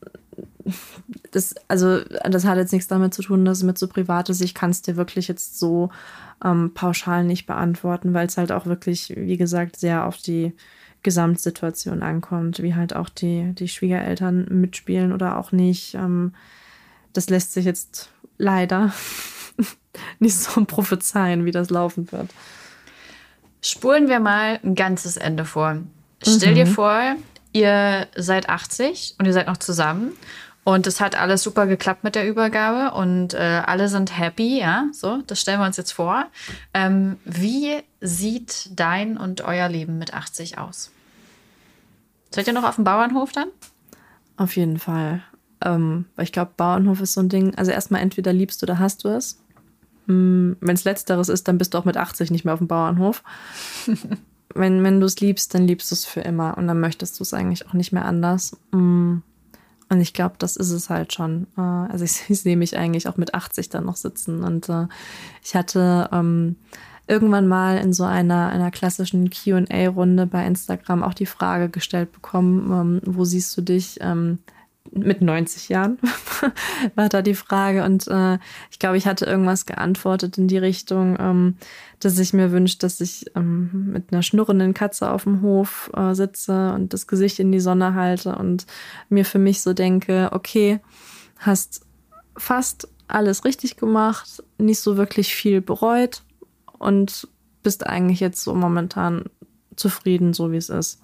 das, 1.36 1.54
also 1.68 2.00
das 2.24 2.46
hat 2.46 2.58
jetzt 2.58 2.72
nichts 2.72 2.88
damit 2.88 3.14
zu 3.14 3.22
tun, 3.22 3.44
dass 3.44 3.58
es 3.58 3.64
mit 3.64 3.78
so 3.78 3.90
privat 3.90 4.30
ist. 4.30 4.40
Ich 4.40 4.54
kann 4.54 4.70
es 4.70 4.82
dir 4.82 4.96
wirklich 4.96 5.28
jetzt 5.28 5.60
so 5.60 5.90
ähm, 6.44 6.74
pauschal 6.74 7.26
nicht 7.26 7.46
beantworten, 7.46 8.14
weil 8.14 8.28
es 8.28 8.38
halt 8.38 8.54
auch 8.54 8.66
wirklich, 8.66 9.14
wie 9.18 9.36
gesagt, 9.36 9.76
sehr 9.76 10.06
auf 10.06 10.18
die 10.18 10.54
Gesamtsituation 11.04 12.04
ankommt, 12.04 12.64
wie 12.64 12.74
halt 12.74 12.96
auch 12.96 13.10
die, 13.10 13.52
die 13.54 13.68
Schwiegereltern 13.68 14.46
mitspielen 14.50 15.12
oder 15.12 15.38
auch 15.38 15.52
nicht. 15.52 15.96
Ähm, 15.96 16.34
das 17.12 17.30
lässt 17.30 17.52
sich 17.52 17.66
jetzt 17.66 18.12
leider 18.38 18.94
nicht 20.20 20.38
so 20.38 20.64
prophezeien, 20.64 21.44
wie 21.44 21.52
das 21.52 21.70
laufen 21.70 22.14
wird. 22.14 22.30
Spulen 23.62 24.08
wir 24.08 24.22
mal 24.22 24.60
ein 24.64 24.76
ganzes 24.76 25.18
Ende 25.18 25.44
vor. 25.44 25.80
Stell 26.26 26.52
mhm. 26.52 26.56
dir 26.56 26.68
vor, 26.68 27.16
ihr 27.52 28.08
seid 28.16 28.48
80 28.48 29.16
und 29.20 29.26
ihr 29.26 29.34
seid 29.34 29.48
noch 29.48 29.58
zusammen 29.58 30.14
und 30.66 30.88
es 30.88 31.00
hat 31.00 31.16
alles 31.16 31.44
super 31.44 31.68
geklappt 31.68 32.04
mit 32.04 32.16
der 32.16 32.28
Übergabe 32.28 32.98
und 32.98 33.36
äh, 33.36 33.62
alle 33.66 33.88
sind 33.88 34.18
happy, 34.18 34.60
ja, 34.60 34.88
so, 34.92 35.22
das 35.28 35.40
stellen 35.40 35.60
wir 35.60 35.68
uns 35.68 35.78
jetzt 35.78 35.92
vor. 35.92 36.26
Ähm, 36.74 37.18
wie 37.24 37.84
sieht 38.02 38.72
dein 38.76 39.16
und 39.16 39.42
euer 39.42 39.70
Leben 39.70 40.00
mit 40.00 40.16
80 40.16 40.58
aus? 40.58 40.92
Seid 42.32 42.48
ihr 42.48 42.54
noch 42.54 42.64
auf 42.64 42.76
dem 42.76 42.84
Bauernhof 42.84 43.32
dann? 43.32 43.50
Auf 44.38 44.56
jeden 44.56 44.80
Fall. 44.80 45.22
Ähm, 45.64 46.06
weil 46.16 46.26
ich 46.26 46.32
glaube, 46.32 46.54
Bauernhof 46.58 47.00
ist 47.00 47.14
so 47.14 47.22
ein 47.22 47.30
Ding, 47.30 47.54
also 47.54 47.70
erstmal 47.70 48.02
entweder 48.02 48.34
liebst 48.34 48.60
du 48.64 48.66
oder 48.66 48.80
hast 48.80 49.04
du 49.04 49.10
es. 49.10 49.40
Hm, 50.08 50.58
wenn 50.62 50.76
es 50.76 50.84
letzteres 50.84 51.30
ist, 51.30 51.48
dann 51.48 51.60
bist 51.60 51.76
du 51.76 51.78
auch 51.78 51.86
mit 51.86 51.96
80 51.96 52.32
nicht 52.32 52.44
mehr 52.44 52.56
auf 52.56 52.60
dem 52.60 52.68
Bauernhof. 52.68 53.24
wenn 54.56 54.84
wenn 54.84 55.00
du 55.00 55.06
es 55.06 55.20
liebst, 55.20 55.54
dann 55.54 55.68
liebst 55.68 55.92
du 55.92 55.94
es 55.94 56.06
für 56.06 56.22
immer 56.22 56.58
und 56.58 56.66
dann 56.66 56.80
möchtest 56.80 57.20
du 57.20 57.24
es 57.24 57.36
eigentlich 57.36 57.68
auch 57.68 57.74
nicht 57.74 57.92
mehr 57.92 58.06
anders. 58.06 58.58
Hm. 58.72 59.22
Und 59.90 60.02
ich 60.02 60.14
glaube, 60.14 60.36
das 60.40 60.56
ist 60.56 60.72
es 60.72 60.90
halt 60.90 61.14
schon. 61.14 61.48
Äh, 61.58 61.62
also 61.62 62.06
ich, 62.06 62.24
ich 62.30 62.42
sehe 62.42 62.58
mich 62.58 62.78
eigentlich 62.78 63.08
auch 63.08 63.18
mit 63.18 63.34
80 63.34 63.70
dann 63.70 63.86
noch 63.86 63.96
sitzen. 63.96 64.44
Und 64.44 64.70
äh, 64.70 64.88
ich 65.44 65.56
hatte 65.56 66.10
ähm, 66.12 66.56
irgendwann 67.08 67.48
mal 67.48 67.78
in 67.78 67.94
so 67.94 68.04
einer, 68.04 68.50
einer 68.50 68.72
klassischen 68.72 69.30
QA-Runde 69.30 70.26
bei 70.26 70.46
Instagram 70.46 71.04
auch 71.04 71.14
die 71.14 71.26
Frage 71.26 71.70
gestellt 71.70 72.12
bekommen, 72.12 72.72
ähm, 72.72 73.02
wo 73.06 73.26
siehst 73.26 73.56
du 73.58 73.62
dich 73.62 74.00
ähm, 74.02 74.40
mit 74.96 75.22
90 75.22 75.70
Jahren, 75.70 75.98
war 76.96 77.10
da 77.10 77.22
die 77.22 77.36
Frage. 77.36 77.84
Und 77.84 78.08
äh, 78.08 78.40
ich 78.72 78.80
glaube, 78.80 78.98
ich 78.98 79.06
hatte 79.06 79.26
irgendwas 79.26 79.66
geantwortet 79.66 80.38
in 80.38 80.48
die 80.48 80.58
Richtung, 80.58 81.18
ähm, 81.20 81.58
dass 82.00 82.18
ich 82.18 82.34
mir 82.34 82.52
wünsche, 82.52 82.78
dass 82.80 83.02
ich 83.02 83.26
ähm, 83.36 83.92
mit 83.92 84.12
einer 84.12 84.24
schnurrenden 84.24 84.74
Katze 84.74 85.10
auf 85.12 85.24
dem 85.24 85.42
Hof 85.42 85.92
äh, 85.96 86.14
sitze 86.14 86.74
und 86.74 86.94
das 86.94 87.08
Gesicht 87.08 87.40
in 87.40 87.52
die 87.52 87.60
Sonne 87.60 87.94
halte 87.94 88.36
und 88.36 88.66
mir 89.10 89.26
für 89.26 89.40
mich 89.40 89.62
so 89.62 89.74
denke, 89.74 90.30
okay, 90.32 90.80
hast 91.38 91.86
fast 92.38 92.88
alles 93.08 93.46
richtig 93.46 93.78
gemacht, 93.78 94.44
nicht 94.58 94.80
so 94.80 94.98
wirklich 94.98 95.36
viel 95.36 95.62
bereut 95.62 96.24
und 96.80 97.28
bist 97.64 97.86
eigentlich 97.86 98.20
jetzt 98.20 98.44
so 98.44 98.54
momentan 98.54 99.26
zufrieden, 99.76 100.34
so 100.34 100.52
wie 100.52 100.58
es 100.58 100.70
ist. 100.70 101.02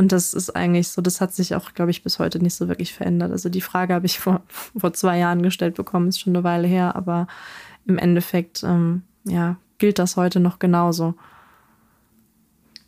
Und 0.00 0.12
das 0.12 0.32
ist 0.32 0.56
eigentlich 0.56 0.88
so, 0.88 1.02
das 1.02 1.20
hat 1.20 1.34
sich 1.34 1.54
auch, 1.54 1.74
glaube 1.74 1.90
ich, 1.90 2.02
bis 2.02 2.18
heute 2.18 2.38
nicht 2.38 2.54
so 2.54 2.68
wirklich 2.68 2.94
verändert. 2.94 3.32
Also 3.32 3.50
die 3.50 3.60
Frage 3.60 3.92
habe 3.92 4.06
ich 4.06 4.18
vor, 4.18 4.40
vor 4.48 4.94
zwei 4.94 5.18
Jahren 5.18 5.42
gestellt 5.42 5.74
bekommen, 5.74 6.08
ist 6.08 6.20
schon 6.20 6.34
eine 6.34 6.42
Weile 6.42 6.66
her, 6.66 6.96
aber 6.96 7.26
im 7.84 7.98
Endeffekt, 7.98 8.62
ähm, 8.62 9.02
ja, 9.24 9.56
gilt 9.76 9.98
das 9.98 10.16
heute 10.16 10.40
noch 10.40 10.58
genauso. 10.58 11.16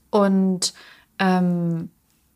Und 0.08 0.72
ähm, 1.18 1.90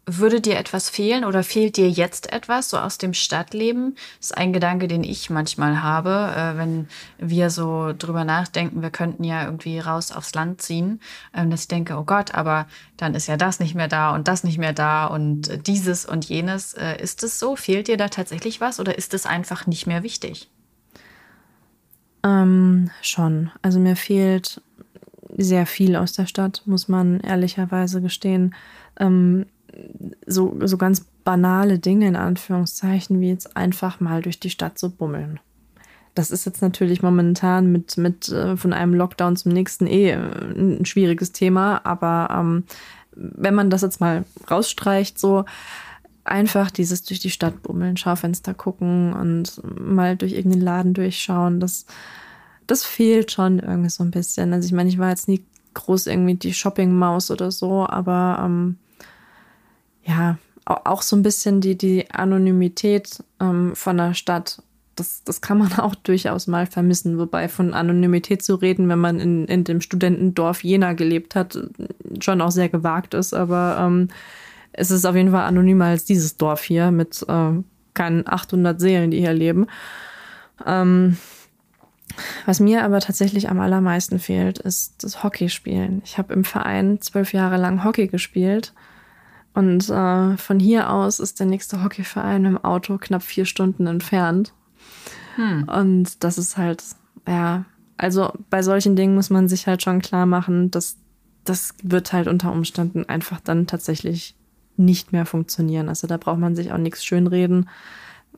würde 0.08 0.40
dir 0.40 0.56
etwas 0.56 0.88
fehlen 0.88 1.24
oder 1.24 1.42
fehlt 1.42 1.76
dir 1.76 1.90
jetzt 1.90 2.32
etwas 2.32 2.70
so 2.70 2.78
aus 2.78 2.96
dem 2.96 3.12
Stadtleben? 3.12 3.96
Das 4.18 4.30
ist 4.30 4.36
ein 4.36 4.52
Gedanke, 4.52 4.86
den 4.86 5.02
ich 5.02 5.30
manchmal 5.30 5.82
habe, 5.82 6.32
äh, 6.36 6.56
wenn 6.56 6.88
wir 7.18 7.50
so 7.50 7.92
drüber 7.92 8.24
nachdenken, 8.24 8.82
wir 8.82 8.90
könnten 8.90 9.24
ja 9.24 9.44
irgendwie 9.44 9.80
raus 9.80 10.12
aufs 10.12 10.32
Land 10.34 10.62
ziehen, 10.62 11.00
ähm, 11.34 11.50
dass 11.50 11.62
ich 11.62 11.68
denke, 11.68 11.96
oh 11.96 12.04
Gott, 12.04 12.34
aber 12.34 12.66
dann 12.96 13.14
ist 13.14 13.26
ja 13.26 13.36
das 13.36 13.58
nicht 13.58 13.74
mehr 13.74 13.88
da 13.88 14.14
und 14.14 14.28
das 14.28 14.44
nicht 14.44 14.58
mehr 14.58 14.72
da 14.72 15.06
und 15.06 15.66
dieses 15.66 16.06
und 16.06 16.24
jenes. 16.24 16.74
Äh, 16.74 17.02
ist 17.02 17.24
es 17.24 17.40
so? 17.40 17.56
Fehlt 17.56 17.88
dir 17.88 17.96
da 17.96 18.08
tatsächlich 18.08 18.60
was 18.60 18.78
oder 18.78 18.96
ist 18.96 19.12
es 19.12 19.26
einfach 19.26 19.66
nicht 19.66 19.88
mehr 19.88 20.04
wichtig? 20.04 20.48
Ähm, 22.22 22.90
schon. 23.02 23.50
Also 23.62 23.80
mir 23.80 23.96
fehlt 23.96 24.60
sehr 25.36 25.66
viel 25.66 25.96
aus 25.96 26.12
der 26.12 26.26
Stadt, 26.26 26.62
muss 26.64 26.86
man 26.86 27.18
ehrlicherweise 27.20 28.00
gestehen. 28.00 28.54
Ähm, 28.98 29.46
so, 30.26 30.56
so 30.64 30.76
ganz 30.76 31.06
banale 31.24 31.78
Dinge 31.78 32.08
in 32.08 32.16
Anführungszeichen, 32.16 33.20
wie 33.20 33.28
jetzt 33.28 33.56
einfach 33.56 34.00
mal 34.00 34.22
durch 34.22 34.40
die 34.40 34.50
Stadt 34.50 34.78
zu 34.78 34.90
bummeln. 34.90 35.40
Das 36.14 36.30
ist 36.30 36.46
jetzt 36.46 36.62
natürlich 36.62 37.02
momentan 37.02 37.70
mit, 37.70 37.98
mit 37.98 38.28
äh, 38.30 38.56
von 38.56 38.72
einem 38.72 38.94
Lockdown 38.94 39.36
zum 39.36 39.52
nächsten 39.52 39.86
eh 39.86 40.10
äh, 40.10 40.16
ein 40.16 40.86
schwieriges 40.86 41.32
Thema, 41.32 41.84
aber 41.84 42.28
ähm, 42.32 42.64
wenn 43.12 43.54
man 43.54 43.70
das 43.70 43.82
jetzt 43.82 44.00
mal 44.00 44.24
rausstreicht, 44.50 45.18
so 45.18 45.44
einfach 46.24 46.70
dieses 46.70 47.04
durch 47.04 47.20
die 47.20 47.30
Stadt 47.30 47.62
bummeln, 47.62 47.96
Schaufenster 47.96 48.54
gucken 48.54 49.12
und 49.12 49.60
mal 49.78 50.16
durch 50.16 50.32
irgendeinen 50.32 50.62
Laden 50.62 50.94
durchschauen, 50.94 51.60
das, 51.60 51.86
das 52.66 52.84
fehlt 52.84 53.30
schon 53.30 53.58
irgendwie 53.58 53.90
so 53.90 54.02
ein 54.02 54.10
bisschen. 54.10 54.52
Also 54.52 54.66
ich 54.66 54.72
meine, 54.72 54.88
ich 54.88 54.98
war 54.98 55.10
jetzt 55.10 55.28
nie 55.28 55.44
groß 55.74 56.06
irgendwie 56.06 56.34
die 56.34 56.54
Shopping-Maus 56.54 57.30
oder 57.30 57.50
so, 57.50 57.86
aber 57.86 58.42
ähm, 58.44 58.78
ja, 60.06 60.38
auch 60.64 61.02
so 61.02 61.16
ein 61.16 61.22
bisschen 61.22 61.60
die, 61.60 61.76
die 61.76 62.10
Anonymität 62.10 63.22
ähm, 63.40 63.74
von 63.74 63.96
der 63.96 64.14
Stadt. 64.14 64.62
Das, 64.96 65.22
das 65.24 65.40
kann 65.40 65.58
man 65.58 65.72
auch 65.78 65.94
durchaus 65.94 66.46
mal 66.46 66.66
vermissen. 66.66 67.18
Wobei 67.18 67.48
von 67.48 67.74
Anonymität 67.74 68.42
zu 68.42 68.56
reden, 68.56 68.88
wenn 68.88 68.98
man 68.98 69.20
in, 69.20 69.44
in 69.46 69.64
dem 69.64 69.80
Studentendorf 69.80 70.64
Jena 70.64 70.92
gelebt 70.94 71.34
hat, 71.34 71.58
schon 72.20 72.40
auch 72.40 72.50
sehr 72.50 72.68
gewagt 72.68 73.14
ist. 73.14 73.34
Aber 73.34 73.78
ähm, 73.80 74.08
es 74.72 74.90
ist 74.90 75.04
auf 75.04 75.14
jeden 75.14 75.30
Fall 75.30 75.44
anonymer 75.44 75.86
als 75.86 76.04
dieses 76.04 76.36
Dorf 76.36 76.62
hier 76.62 76.90
mit 76.90 77.24
äh, 77.28 77.52
keinen 77.94 78.26
800 78.26 78.80
Seelen, 78.80 79.10
die 79.10 79.20
hier 79.20 79.32
leben. 79.32 79.66
Ähm, 80.66 81.16
was 82.44 82.60
mir 82.60 82.84
aber 82.84 83.00
tatsächlich 83.00 83.50
am 83.50 83.60
allermeisten 83.60 84.18
fehlt, 84.18 84.58
ist 84.58 85.04
das 85.04 85.22
Hockeyspielen. 85.22 86.02
Ich 86.04 86.18
habe 86.18 86.32
im 86.32 86.44
Verein 86.44 87.00
zwölf 87.00 87.32
Jahre 87.32 87.56
lang 87.56 87.84
Hockey 87.84 88.06
gespielt 88.06 88.72
und 89.56 89.88
äh, 89.88 90.36
von 90.36 90.60
hier 90.60 90.90
aus 90.90 91.18
ist 91.18 91.40
der 91.40 91.46
nächste 91.46 91.82
Hockeyverein 91.82 92.44
im 92.44 92.58
Auto 92.62 92.98
knapp 92.98 93.22
vier 93.22 93.46
Stunden 93.46 93.86
entfernt. 93.86 94.52
Hm. 95.36 95.66
Und 95.66 96.22
das 96.22 96.36
ist 96.36 96.58
halt, 96.58 96.84
ja, 97.26 97.64
also 97.96 98.34
bei 98.50 98.60
solchen 98.62 98.96
Dingen 98.96 99.14
muss 99.14 99.30
man 99.30 99.48
sich 99.48 99.66
halt 99.66 99.82
schon 99.82 100.02
klar 100.02 100.26
machen, 100.26 100.70
dass 100.70 100.98
das 101.44 101.72
wird 101.82 102.12
halt 102.12 102.28
unter 102.28 102.52
Umständen 102.52 103.08
einfach 103.08 103.40
dann 103.40 103.66
tatsächlich 103.66 104.34
nicht 104.76 105.12
mehr 105.12 105.24
funktionieren. 105.24 105.88
Also 105.88 106.06
da 106.06 106.18
braucht 106.18 106.38
man 106.38 106.54
sich 106.54 106.70
auch 106.70 106.76
nichts 106.76 107.02
schönreden. 107.02 107.70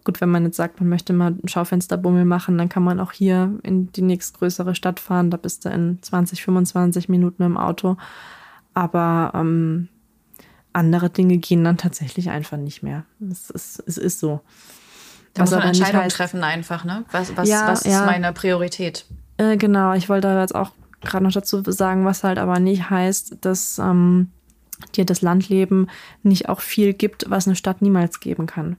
Gut, 0.04 0.20
wenn 0.20 0.30
man 0.30 0.44
jetzt 0.44 0.56
sagt, 0.56 0.78
man 0.78 0.88
möchte 0.88 1.12
mal 1.12 1.32
einen 1.32 1.48
Schaufensterbummel 1.48 2.26
machen, 2.26 2.56
dann 2.58 2.68
kann 2.68 2.84
man 2.84 3.00
auch 3.00 3.10
hier 3.10 3.58
in 3.64 3.90
die 3.90 4.02
nächstgrößere 4.02 4.76
Stadt 4.76 5.00
fahren. 5.00 5.32
Da 5.32 5.36
bist 5.36 5.64
du 5.64 5.70
in 5.70 5.98
20, 6.00 6.44
25 6.44 7.08
Minuten 7.08 7.42
im 7.42 7.56
Auto. 7.56 7.96
Aber 8.72 9.32
ähm, 9.34 9.88
andere 10.78 11.10
Dinge 11.10 11.38
gehen 11.38 11.64
dann 11.64 11.76
tatsächlich 11.76 12.30
einfach 12.30 12.56
nicht 12.56 12.82
mehr. 12.82 13.04
Es 13.30 13.50
ist, 13.50 13.82
es 13.86 13.98
ist 13.98 14.20
so. 14.20 14.40
Da 15.34 15.42
was 15.42 15.50
muss 15.50 15.58
man 15.58 15.68
Entscheidungen 15.68 16.04
heißt, 16.04 16.16
treffen 16.16 16.42
einfach, 16.42 16.84
ne? 16.84 17.04
Was, 17.12 17.36
was, 17.36 17.48
ja, 17.48 17.68
was 17.68 17.82
ist 17.82 17.92
ja. 17.92 18.06
meine 18.06 18.32
Priorität? 18.32 19.04
Äh, 19.36 19.56
genau, 19.56 19.92
ich 19.92 20.08
wollte 20.08 20.28
jetzt 20.28 20.54
auch 20.54 20.72
gerade 21.00 21.24
noch 21.24 21.32
dazu 21.32 21.62
sagen, 21.70 22.04
was 22.04 22.24
halt 22.24 22.38
aber 22.38 22.58
nicht 22.58 22.90
heißt, 22.90 23.38
dass 23.42 23.78
ähm, 23.78 24.30
dir 24.94 25.04
das 25.04 25.22
Landleben 25.22 25.88
nicht 26.22 26.48
auch 26.48 26.60
viel 26.60 26.92
gibt, 26.92 27.26
was 27.28 27.46
eine 27.46 27.56
Stadt 27.56 27.82
niemals 27.82 28.20
geben 28.20 28.46
kann. 28.46 28.76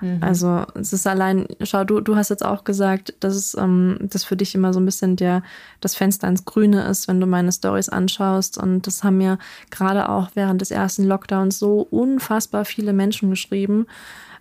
Mhm. 0.00 0.18
Also 0.20 0.64
es 0.74 0.92
ist 0.92 1.06
allein, 1.06 1.46
schau, 1.62 1.84
du, 1.84 2.00
du 2.00 2.16
hast 2.16 2.28
jetzt 2.28 2.44
auch 2.44 2.64
gesagt, 2.64 3.14
dass 3.20 3.34
es 3.34 3.54
ähm, 3.54 3.98
das 4.00 4.24
für 4.24 4.36
dich 4.36 4.54
immer 4.54 4.72
so 4.72 4.80
ein 4.80 4.84
bisschen 4.84 5.16
der, 5.16 5.42
das 5.80 5.94
Fenster 5.94 6.28
ins 6.28 6.44
Grüne 6.44 6.82
ist, 6.84 7.08
wenn 7.08 7.20
du 7.20 7.26
meine 7.26 7.52
Stories 7.52 7.88
anschaust. 7.88 8.58
Und 8.58 8.86
das 8.86 9.04
haben 9.04 9.18
mir 9.18 9.38
gerade 9.70 10.08
auch 10.08 10.30
während 10.34 10.60
des 10.60 10.70
ersten 10.70 11.04
Lockdowns 11.04 11.58
so 11.58 11.86
unfassbar 11.90 12.64
viele 12.64 12.92
Menschen 12.92 13.30
geschrieben, 13.30 13.86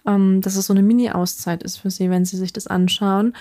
ähm, 0.05 0.41
dass 0.41 0.55
es 0.55 0.67
so 0.67 0.73
eine 0.73 0.83
Mini-Auszeit 0.83 1.63
ist 1.63 1.77
für 1.77 1.89
sie, 1.89 2.09
wenn 2.09 2.25
sie 2.25 2.37
sich 2.37 2.53
das 2.53 2.67
anschauen. 2.67 3.33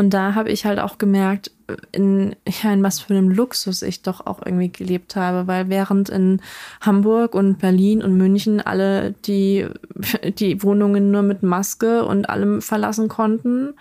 Und 0.00 0.14
da 0.14 0.34
habe 0.34 0.48
ich 0.48 0.64
halt 0.64 0.78
auch 0.78 0.96
gemerkt, 0.96 1.50
in, 1.92 2.34
in 2.46 2.82
was 2.82 3.00
für 3.00 3.12
einem 3.12 3.28
Luxus 3.28 3.82
ich 3.82 4.00
doch 4.00 4.26
auch 4.26 4.40
irgendwie 4.42 4.72
gelebt 4.72 5.14
habe, 5.14 5.46
weil 5.46 5.68
während 5.68 6.08
in 6.08 6.40
Hamburg 6.80 7.34
und 7.34 7.58
Berlin 7.58 8.02
und 8.02 8.16
München 8.16 8.62
alle 8.62 9.12
die, 9.26 9.66
die 10.38 10.62
Wohnungen 10.62 11.10
nur 11.10 11.20
mit 11.20 11.42
Maske 11.42 12.06
und 12.06 12.30
allem 12.30 12.62
verlassen 12.62 13.08
konnten, 13.08 13.74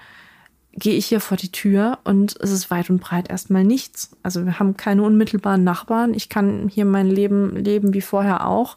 gehe 0.74 0.96
ich 0.96 1.06
hier 1.06 1.22
vor 1.22 1.38
die 1.38 1.54
Tür 1.54 2.00
und 2.04 2.36
es 2.42 2.52
ist 2.52 2.70
weit 2.70 2.90
und 2.90 3.00
breit 3.00 3.30
erstmal 3.30 3.64
nichts. 3.64 4.12
Also 4.22 4.46
wir 4.46 4.60
haben 4.60 4.76
keine 4.76 5.04
unmittelbaren 5.04 5.64
Nachbarn. 5.64 6.14
Ich 6.14 6.28
kann 6.28 6.68
hier 6.68 6.84
mein 6.84 7.08
Leben 7.08 7.56
leben 7.56 7.94
wie 7.94 8.02
vorher 8.02 8.46
auch. 8.46 8.76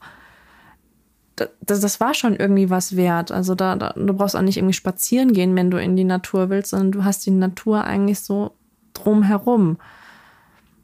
Das, 1.37 1.81
das 1.81 2.01
war 2.01 2.15
schon 2.15 2.37
irgendwie 2.37 2.71
was 2.71 2.97
wert. 2.97 3.33
Also 3.33 3.55
da, 3.55 3.77
da, 3.77 3.93
du 3.97 4.13
brauchst 4.13 4.37
auch 4.37 4.43
nicht 4.43 4.59
irgendwie 4.59 4.75
spazieren 4.75 5.33
gehen, 5.33 5.57
wenn 5.57 5.71
du 5.71 5.79
in 5.79 5.97
die 5.97 6.05
Natur 6.05 6.51
willst, 6.51 6.71
sondern 6.71 6.93
du 6.93 7.05
hast 7.05 7.25
die 7.25 7.31
Natur 7.31 7.85
eigentlich 7.85 8.21
so 8.21 8.55
drumherum. 8.93 9.79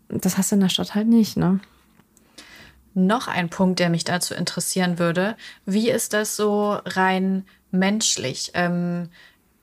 Das 0.09 0.39
hast 0.39 0.51
du 0.51 0.57
in 0.57 0.63
der 0.63 0.71
Stadt 0.71 0.95
halt 0.95 1.07
nicht, 1.07 1.37
ne? 1.37 1.61
Noch 2.95 3.29
ein 3.29 3.51
Punkt, 3.51 3.79
der 3.79 3.91
mich 3.91 4.05
dazu 4.05 4.35
interessieren 4.35 4.99
würde. 4.99 5.37
Wie 5.67 5.91
ist 5.91 6.15
das 6.15 6.35
so 6.35 6.79
rein 6.85 7.45
menschlich? 7.71 8.53
Ähm, 8.55 9.11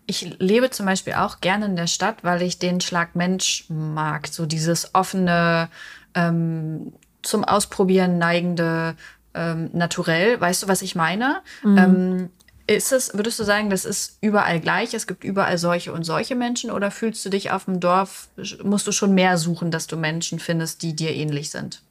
ich 0.05 0.37
lebe 0.39 0.69
zum 0.69 0.85
Beispiel 0.85 1.13
auch 1.13 1.41
gerne 1.41 1.65
in 1.65 1.75
der 1.75 1.87
Stadt, 1.87 2.23
weil 2.23 2.43
ich 2.43 2.59
den 2.59 2.79
Schlag 2.79 3.15
Mensch 3.15 3.65
mag. 3.69 4.27
So 4.27 4.45
dieses 4.45 4.93
offene, 4.93 5.69
ähm, 6.13 6.93
zum 7.23 7.43
Ausprobieren 7.43 8.17
neigende 8.17 8.95
ähm, 9.35 9.69
Naturell. 9.73 10.39
Weißt 10.39 10.63
du, 10.63 10.67
was 10.67 10.81
ich 10.81 10.95
meine? 10.95 11.41
Mhm. 11.63 11.77
Ähm, 11.77 12.29
ist 12.67 12.91
es, 12.91 13.13
würdest 13.13 13.37
du 13.39 13.43
sagen, 13.43 13.69
das 13.69 13.85
ist 13.85 14.17
überall 14.21 14.59
gleich? 14.59 14.93
Es 14.95 15.05
gibt 15.05 15.23
überall 15.23 15.57
solche 15.59 15.93
und 15.93 16.03
solche 16.03 16.35
Menschen? 16.35 16.71
Oder 16.71 16.89
fühlst 16.89 17.23
du 17.23 17.29
dich 17.29 17.51
auf 17.51 17.65
dem 17.65 17.79
Dorf, 17.79 18.29
musst 18.63 18.87
du 18.87 18.91
schon 18.91 19.13
mehr 19.13 19.37
suchen, 19.37 19.69
dass 19.69 19.85
du 19.85 19.97
Menschen 19.97 20.39
findest, 20.39 20.81
die 20.81 20.95
dir 20.95 21.13
ähnlich 21.13 21.51
sind? 21.51 21.83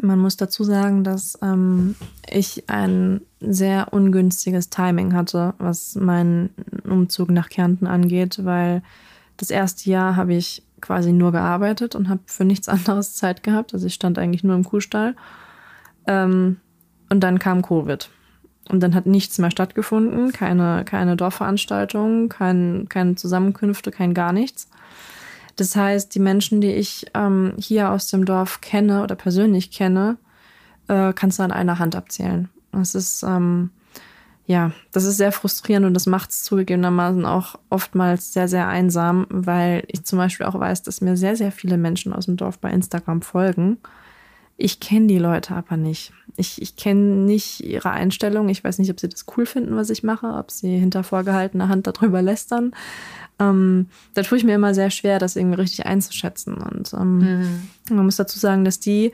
Man 0.00 0.18
muss 0.18 0.36
dazu 0.36 0.64
sagen, 0.64 1.04
dass 1.04 1.38
ähm, 1.42 1.96
ich 2.28 2.68
ein 2.68 3.20
sehr 3.40 3.92
ungünstiges 3.92 4.70
Timing 4.70 5.12
hatte, 5.12 5.54
was 5.58 5.94
meinen 5.94 6.50
Umzug 6.84 7.30
nach 7.30 7.48
Kärnten 7.48 7.86
angeht, 7.86 8.44
weil 8.44 8.82
das 9.36 9.50
erste 9.50 9.90
Jahr 9.90 10.16
habe 10.16 10.34
ich 10.34 10.62
quasi 10.80 11.12
nur 11.12 11.32
gearbeitet 11.32 11.94
und 11.94 12.08
habe 12.08 12.20
für 12.26 12.44
nichts 12.44 12.68
anderes 12.68 13.14
Zeit 13.14 13.42
gehabt. 13.42 13.74
Also 13.74 13.86
ich 13.86 13.94
stand 13.94 14.18
eigentlich 14.18 14.44
nur 14.44 14.54
im 14.54 14.64
Kuhstall. 14.64 15.16
Ähm, 16.06 16.58
und 17.10 17.20
dann 17.20 17.38
kam 17.38 17.62
Covid. 17.62 18.10
Und 18.70 18.80
dann 18.80 18.94
hat 18.94 19.06
nichts 19.06 19.38
mehr 19.38 19.50
stattgefunden, 19.50 20.32
keine, 20.32 20.84
keine 20.84 21.16
Dorfveranstaltungen, 21.16 22.28
kein, 22.28 22.86
keine 22.88 23.14
Zusammenkünfte, 23.14 23.90
kein 23.90 24.14
gar 24.14 24.32
nichts. 24.32 24.68
Das 25.56 25.76
heißt, 25.76 26.14
die 26.14 26.20
Menschen, 26.20 26.60
die 26.60 26.72
ich 26.72 27.06
ähm, 27.14 27.52
hier 27.58 27.90
aus 27.90 28.08
dem 28.08 28.24
Dorf 28.24 28.60
kenne 28.60 29.02
oder 29.02 29.14
persönlich 29.14 29.70
kenne, 29.70 30.16
äh, 30.88 31.12
kannst 31.12 31.38
du 31.38 31.42
an 31.42 31.52
einer 31.52 31.78
Hand 31.78 31.94
abzählen. 31.94 32.48
Das 32.72 32.94
ist, 32.94 33.22
ähm, 33.22 33.70
ja, 34.46 34.72
das 34.92 35.04
ist 35.04 35.16
sehr 35.18 35.32
frustrierend 35.32 35.86
und 35.86 35.94
das 35.94 36.06
macht 36.06 36.30
es 36.30 36.42
zugegebenermaßen 36.42 37.24
auch 37.24 37.56
oftmals 37.70 38.32
sehr, 38.32 38.48
sehr 38.48 38.66
einsam, 38.66 39.26
weil 39.28 39.84
ich 39.88 40.04
zum 40.04 40.18
Beispiel 40.18 40.46
auch 40.46 40.58
weiß, 40.58 40.82
dass 40.82 41.00
mir 41.00 41.16
sehr, 41.16 41.36
sehr 41.36 41.52
viele 41.52 41.76
Menschen 41.76 42.12
aus 42.12 42.26
dem 42.26 42.36
Dorf 42.36 42.58
bei 42.58 42.70
Instagram 42.70 43.22
folgen. 43.22 43.78
Ich 44.56 44.78
kenne 44.78 45.08
die 45.08 45.18
Leute 45.18 45.54
aber 45.54 45.76
nicht. 45.76 46.12
Ich, 46.36 46.62
ich 46.62 46.76
kenne 46.76 47.00
nicht 47.00 47.60
ihre 47.60 47.90
Einstellung. 47.90 48.48
Ich 48.48 48.62
weiß 48.62 48.78
nicht, 48.78 48.90
ob 48.90 49.00
sie 49.00 49.08
das 49.08 49.26
cool 49.36 49.46
finden, 49.46 49.74
was 49.74 49.90
ich 49.90 50.04
mache, 50.04 50.26
ob 50.26 50.50
sie 50.50 50.78
hinter 50.78 51.02
vorgehaltener 51.02 51.68
Hand 51.68 51.86
darüber 51.86 52.22
lästern. 52.22 52.72
Ähm, 53.40 53.88
da 54.14 54.22
tue 54.22 54.38
ich 54.38 54.44
mir 54.44 54.54
immer 54.54 54.74
sehr 54.74 54.90
schwer, 54.90 55.18
das 55.18 55.34
irgendwie 55.34 55.60
richtig 55.60 55.86
einzuschätzen. 55.86 56.54
Und 56.54 56.92
ähm, 56.92 57.18
mhm. 57.18 57.68
man 57.90 58.04
muss 58.04 58.16
dazu 58.16 58.38
sagen, 58.38 58.64
dass 58.64 58.78
die 58.78 59.12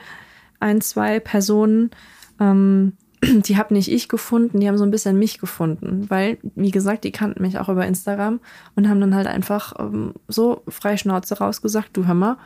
ein, 0.60 0.82
zwei 0.82 1.20
Personen, 1.20 1.90
ähm, 2.38 2.92
die 3.22 3.56
habe 3.56 3.72
nicht 3.72 3.90
ich 3.90 4.08
gefunden, 4.10 4.60
die 4.60 4.68
haben 4.68 4.78
so 4.78 4.84
ein 4.84 4.90
bisschen 4.90 5.18
mich 5.18 5.38
gefunden, 5.38 6.04
weil, 6.08 6.38
wie 6.54 6.70
gesagt, 6.70 7.04
die 7.04 7.12
kannten 7.12 7.42
mich 7.42 7.58
auch 7.58 7.70
über 7.70 7.86
Instagram 7.86 8.40
und 8.76 8.88
haben 8.88 9.00
dann 9.00 9.14
halt 9.14 9.26
einfach 9.26 9.72
ähm, 9.78 10.12
so 10.28 10.62
frei 10.68 10.98
Schnauze 10.98 11.38
rausgesagt, 11.38 11.96
du 11.96 12.06
hör 12.06 12.14
mal, 12.14 12.36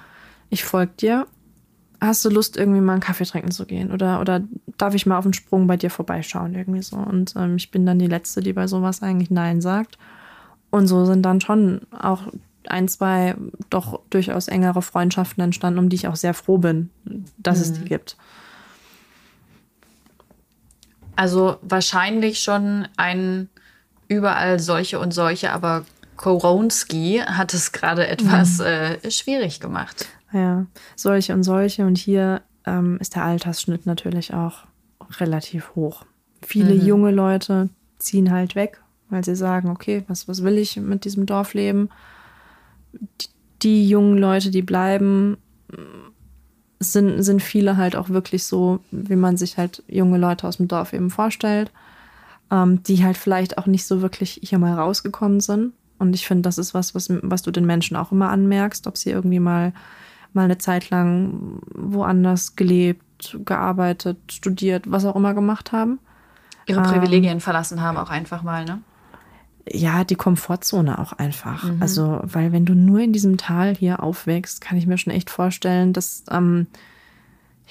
ich 0.50 0.64
folge 0.64 0.92
dir, 1.00 1.26
hast 2.00 2.24
du 2.24 2.28
Lust, 2.30 2.56
irgendwie 2.56 2.80
mal 2.80 2.92
einen 2.92 3.00
Kaffee 3.00 3.24
trinken 3.24 3.50
zu 3.50 3.66
gehen? 3.66 3.92
Oder, 3.92 4.20
oder 4.20 4.42
darf 4.78 4.94
ich 4.94 5.06
mal 5.06 5.18
auf 5.18 5.24
den 5.24 5.32
Sprung 5.32 5.66
bei 5.66 5.76
dir 5.76 5.90
vorbeischauen? 5.90 6.54
Irgendwie 6.54 6.82
so. 6.82 6.96
Und 6.96 7.34
ähm, 7.36 7.56
ich 7.56 7.70
bin 7.70 7.86
dann 7.86 7.98
die 7.98 8.06
Letzte, 8.06 8.40
die 8.40 8.52
bei 8.52 8.66
sowas 8.66 9.02
eigentlich 9.02 9.30
Nein 9.30 9.60
sagt. 9.60 9.98
Und 10.70 10.86
so 10.86 11.04
sind 11.06 11.22
dann 11.22 11.40
schon 11.40 11.82
auch 11.96 12.22
ein, 12.66 12.88
zwei 12.88 13.36
doch 13.70 14.00
durchaus 14.10 14.48
engere 14.48 14.82
Freundschaften 14.82 15.42
entstanden, 15.42 15.78
um 15.78 15.88
die 15.88 15.96
ich 15.96 16.08
auch 16.08 16.16
sehr 16.16 16.34
froh 16.34 16.58
bin, 16.58 16.90
dass 17.38 17.58
mhm. 17.58 17.62
es 17.62 17.72
die 17.74 17.80
mhm. 17.80 17.84
gibt. 17.86 18.16
Also 21.16 21.58
wahrscheinlich 21.62 22.40
schon 22.40 22.88
ein 22.96 23.48
überall 24.08 24.58
solche 24.58 24.98
und 24.98 25.12
solche, 25.12 25.52
aber 25.52 25.84
Koronski 26.16 27.22
hat 27.24 27.54
es 27.54 27.72
gerade 27.72 28.06
etwas 28.06 28.58
mhm. 28.58 28.64
äh, 28.64 29.10
schwierig 29.10 29.60
gemacht. 29.60 30.06
Ja, 30.34 30.66
solche 30.96 31.32
und 31.32 31.42
solche. 31.42 31.86
Und 31.86 31.96
hier 31.96 32.42
ähm, 32.66 32.98
ist 33.00 33.14
der 33.14 33.24
Altersschnitt 33.24 33.86
natürlich 33.86 34.34
auch 34.34 34.64
relativ 35.18 35.74
hoch. 35.74 36.04
Viele 36.42 36.74
mhm. 36.74 36.86
junge 36.86 37.10
Leute 37.12 37.70
ziehen 37.98 38.30
halt 38.30 38.54
weg 38.54 38.82
weil 39.14 39.24
sie 39.24 39.36
sagen, 39.36 39.70
okay, 39.70 40.04
was, 40.08 40.28
was 40.28 40.42
will 40.42 40.58
ich 40.58 40.76
mit 40.76 41.04
diesem 41.04 41.24
Dorfleben? 41.24 41.88
Die, 42.92 43.28
die 43.62 43.88
jungen 43.88 44.18
Leute, 44.18 44.50
die 44.50 44.62
bleiben, 44.62 45.36
sind, 46.80 47.22
sind 47.22 47.42
viele 47.42 47.76
halt 47.76 47.96
auch 47.96 48.08
wirklich 48.08 48.44
so, 48.44 48.80
wie 48.90 49.16
man 49.16 49.36
sich 49.36 49.56
halt 49.56 49.82
junge 49.88 50.18
Leute 50.18 50.46
aus 50.46 50.58
dem 50.58 50.68
Dorf 50.68 50.92
eben 50.92 51.10
vorstellt, 51.10 51.70
ähm, 52.50 52.82
die 52.82 53.04
halt 53.04 53.16
vielleicht 53.16 53.56
auch 53.56 53.66
nicht 53.66 53.86
so 53.86 54.02
wirklich 54.02 54.40
hier 54.42 54.58
mal 54.58 54.74
rausgekommen 54.74 55.40
sind. 55.40 55.72
Und 55.98 56.14
ich 56.14 56.26
finde, 56.26 56.42
das 56.42 56.58
ist 56.58 56.74
was, 56.74 56.94
was, 56.94 57.08
was 57.22 57.42
du 57.42 57.50
den 57.50 57.64
Menschen 57.64 57.96
auch 57.96 58.12
immer 58.12 58.30
anmerkst, 58.30 58.86
ob 58.86 58.98
sie 58.98 59.10
irgendwie 59.10 59.40
mal, 59.40 59.72
mal 60.34 60.44
eine 60.44 60.58
Zeit 60.58 60.90
lang 60.90 61.60
woanders 61.74 62.56
gelebt, 62.56 63.38
gearbeitet, 63.44 64.18
studiert, 64.30 64.90
was 64.90 65.04
auch 65.04 65.16
immer 65.16 65.34
gemacht 65.34 65.72
haben. 65.72 65.98
Ihre 66.66 66.82
Privilegien 66.82 67.34
ähm, 67.34 67.40
verlassen 67.40 67.82
haben, 67.82 67.96
auch 67.96 68.10
einfach 68.10 68.42
mal, 68.42 68.64
ne? 68.64 68.80
ja, 69.70 70.04
die 70.04 70.16
Komfortzone 70.16 70.98
auch 70.98 71.12
einfach. 71.12 71.64
Mhm. 71.64 71.80
Also, 71.80 72.20
weil 72.22 72.52
wenn 72.52 72.66
du 72.66 72.74
nur 72.74 73.00
in 73.00 73.12
diesem 73.12 73.36
Tal 73.36 73.74
hier 73.74 74.02
aufwächst, 74.02 74.60
kann 74.60 74.76
ich 74.76 74.86
mir 74.86 74.98
schon 74.98 75.12
echt 75.12 75.30
vorstellen, 75.30 75.92
dass, 75.92 76.24
ähm, 76.30 76.66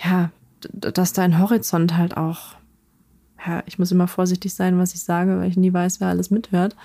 ja, 0.04 0.32
dass 0.72 1.14
dein 1.14 1.40
Horizont 1.40 1.96
halt 1.96 2.18
auch, 2.18 2.56
ja, 3.46 3.62
ich 3.66 3.78
muss 3.78 3.92
immer 3.92 4.08
vorsichtig 4.08 4.54
sein, 4.54 4.80
was 4.80 4.94
ich 4.94 5.04
sage, 5.04 5.40
weil 5.40 5.50
ich 5.50 5.58
nie 5.58 5.74
weiß, 5.74 6.00
wer 6.00 6.08
alles 6.08 6.32
mithört. 6.32 6.76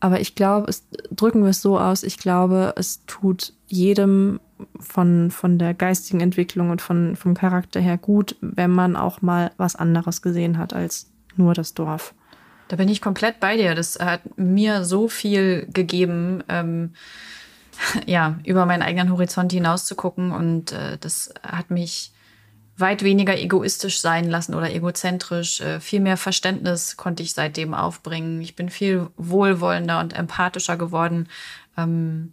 Aber 0.00 0.20
ich 0.20 0.34
glaube, 0.34 0.68
es 0.68 0.84
drücken 1.10 1.42
wir 1.42 1.50
es 1.50 1.62
so 1.62 1.78
aus, 1.78 2.02
ich 2.02 2.18
glaube, 2.18 2.74
es 2.76 3.04
tut 3.06 3.52
jedem 3.66 4.40
von, 4.78 5.30
von 5.30 5.58
der 5.58 5.74
geistigen 5.74 6.20
Entwicklung 6.20 6.70
und 6.70 6.82
von, 6.82 7.16
vom 7.16 7.34
Charakter 7.34 7.80
her 7.80 7.98
gut, 7.98 8.36
wenn 8.40 8.70
man 8.70 8.96
auch 8.96 9.22
mal 9.22 9.50
was 9.56 9.76
anderes 9.76 10.22
gesehen 10.22 10.58
hat 10.58 10.72
als 10.72 11.10
nur 11.36 11.54
das 11.54 11.74
Dorf. 11.74 12.14
Da 12.68 12.76
bin 12.76 12.88
ich 12.88 13.00
komplett 13.00 13.40
bei 13.40 13.56
dir. 13.56 13.74
Das 13.74 13.98
hat 13.98 14.38
mir 14.38 14.84
so 14.84 15.08
viel 15.08 15.66
gegeben, 15.72 16.44
ähm, 16.48 16.92
ja, 18.06 18.38
über 18.44 18.66
meinen 18.66 18.82
eigenen 18.82 19.10
Horizont 19.10 19.52
hinaus 19.52 19.84
zu 19.84 19.94
gucken. 19.94 20.32
Und 20.32 20.72
äh, 20.72 20.98
das 20.98 21.32
hat 21.42 21.70
mich 21.70 22.12
weit 22.78 23.02
weniger 23.02 23.38
egoistisch 23.38 24.00
sein 24.00 24.28
lassen 24.28 24.54
oder 24.54 24.72
egozentrisch. 24.72 25.60
Äh, 25.60 25.80
viel 25.80 26.00
mehr 26.00 26.16
Verständnis 26.16 26.96
konnte 26.96 27.22
ich 27.22 27.34
seitdem 27.34 27.74
aufbringen. 27.74 28.40
Ich 28.40 28.56
bin 28.56 28.70
viel 28.70 29.08
wohlwollender 29.16 30.00
und 30.00 30.12
empathischer 30.12 30.76
geworden. 30.76 31.28
Ähm, 31.76 32.32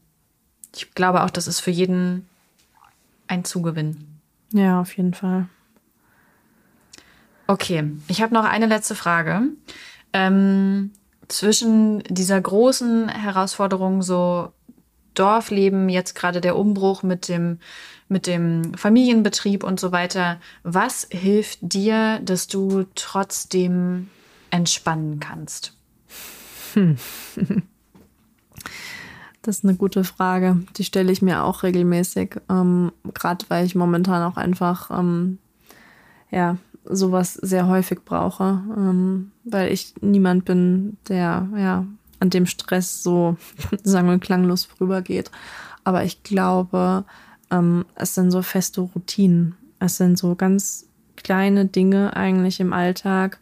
ich 0.75 0.93
glaube 0.93 1.23
auch, 1.23 1.29
das 1.29 1.47
ist 1.47 1.59
für 1.59 1.71
jeden 1.71 2.27
ein 3.27 3.43
Zugewinn. 3.43 4.19
Ja, 4.51 4.79
auf 4.81 4.95
jeden 4.95 5.13
Fall. 5.13 5.47
Okay, 7.47 7.91
ich 8.07 8.21
habe 8.21 8.33
noch 8.33 8.45
eine 8.45 8.65
letzte 8.65 8.95
Frage 8.95 9.43
ähm, 10.13 10.91
zwischen 11.27 11.99
dieser 12.03 12.39
großen 12.39 13.09
Herausforderung, 13.09 14.01
so 14.01 14.51
Dorfleben, 15.15 15.89
jetzt 15.89 16.15
gerade 16.15 16.41
der 16.41 16.57
Umbruch 16.57 17.03
mit 17.03 17.27
dem, 17.27 17.59
mit 18.07 18.27
dem 18.27 18.73
Familienbetrieb 18.75 19.63
und 19.63 19.79
so 19.79 19.91
weiter, 19.91 20.39
was 20.63 21.07
hilft 21.11 21.59
dir, 21.61 22.19
dass 22.23 22.47
du 22.47 22.85
trotzdem 22.95 24.09
entspannen 24.51 25.19
kannst? 25.19 25.73
Hm. 26.73 26.97
Das 29.41 29.59
ist 29.59 29.63
eine 29.63 29.75
gute 29.75 30.03
Frage. 30.03 30.57
Die 30.75 30.83
stelle 30.83 31.11
ich 31.11 31.21
mir 31.21 31.43
auch 31.43 31.61
regelmäßig, 31.61 32.37
ähm, 32.49 32.91
gerade 33.13 33.45
weil 33.47 33.63
ich 33.63 33.75
momentan 33.75 34.23
auch 34.23 34.37
einfach 34.37 34.89
ähm, 34.89 35.37
ja, 36.31 36.57
sowas 36.83 37.35
sehr 37.35 37.67
häufig 37.67 37.99
brauche, 38.05 38.63
ähm, 38.75 39.31
weil 39.43 39.71
ich 39.71 39.93
niemand 40.01 40.45
bin, 40.45 40.97
der 41.07 41.47
ja 41.55 41.85
an 42.19 42.29
dem 42.29 42.45
Stress 42.45 43.03
so, 43.03 43.37
sagen 43.83 44.07
wir, 44.07 44.19
klanglos 44.19 44.65
vorübergeht. 44.65 45.31
Aber 45.83 46.03
ich 46.03 46.23
glaube, 46.23 47.05
ähm, 47.51 47.85
es 47.95 48.15
sind 48.15 48.31
so 48.31 48.41
feste 48.41 48.81
Routinen. 48.81 49.55
Es 49.79 49.97
sind 49.97 50.17
so 50.17 50.35
ganz 50.35 50.87
kleine 51.15 51.65
Dinge 51.65 52.15
eigentlich 52.15 52.59
im 52.59 52.73
Alltag, 52.73 53.39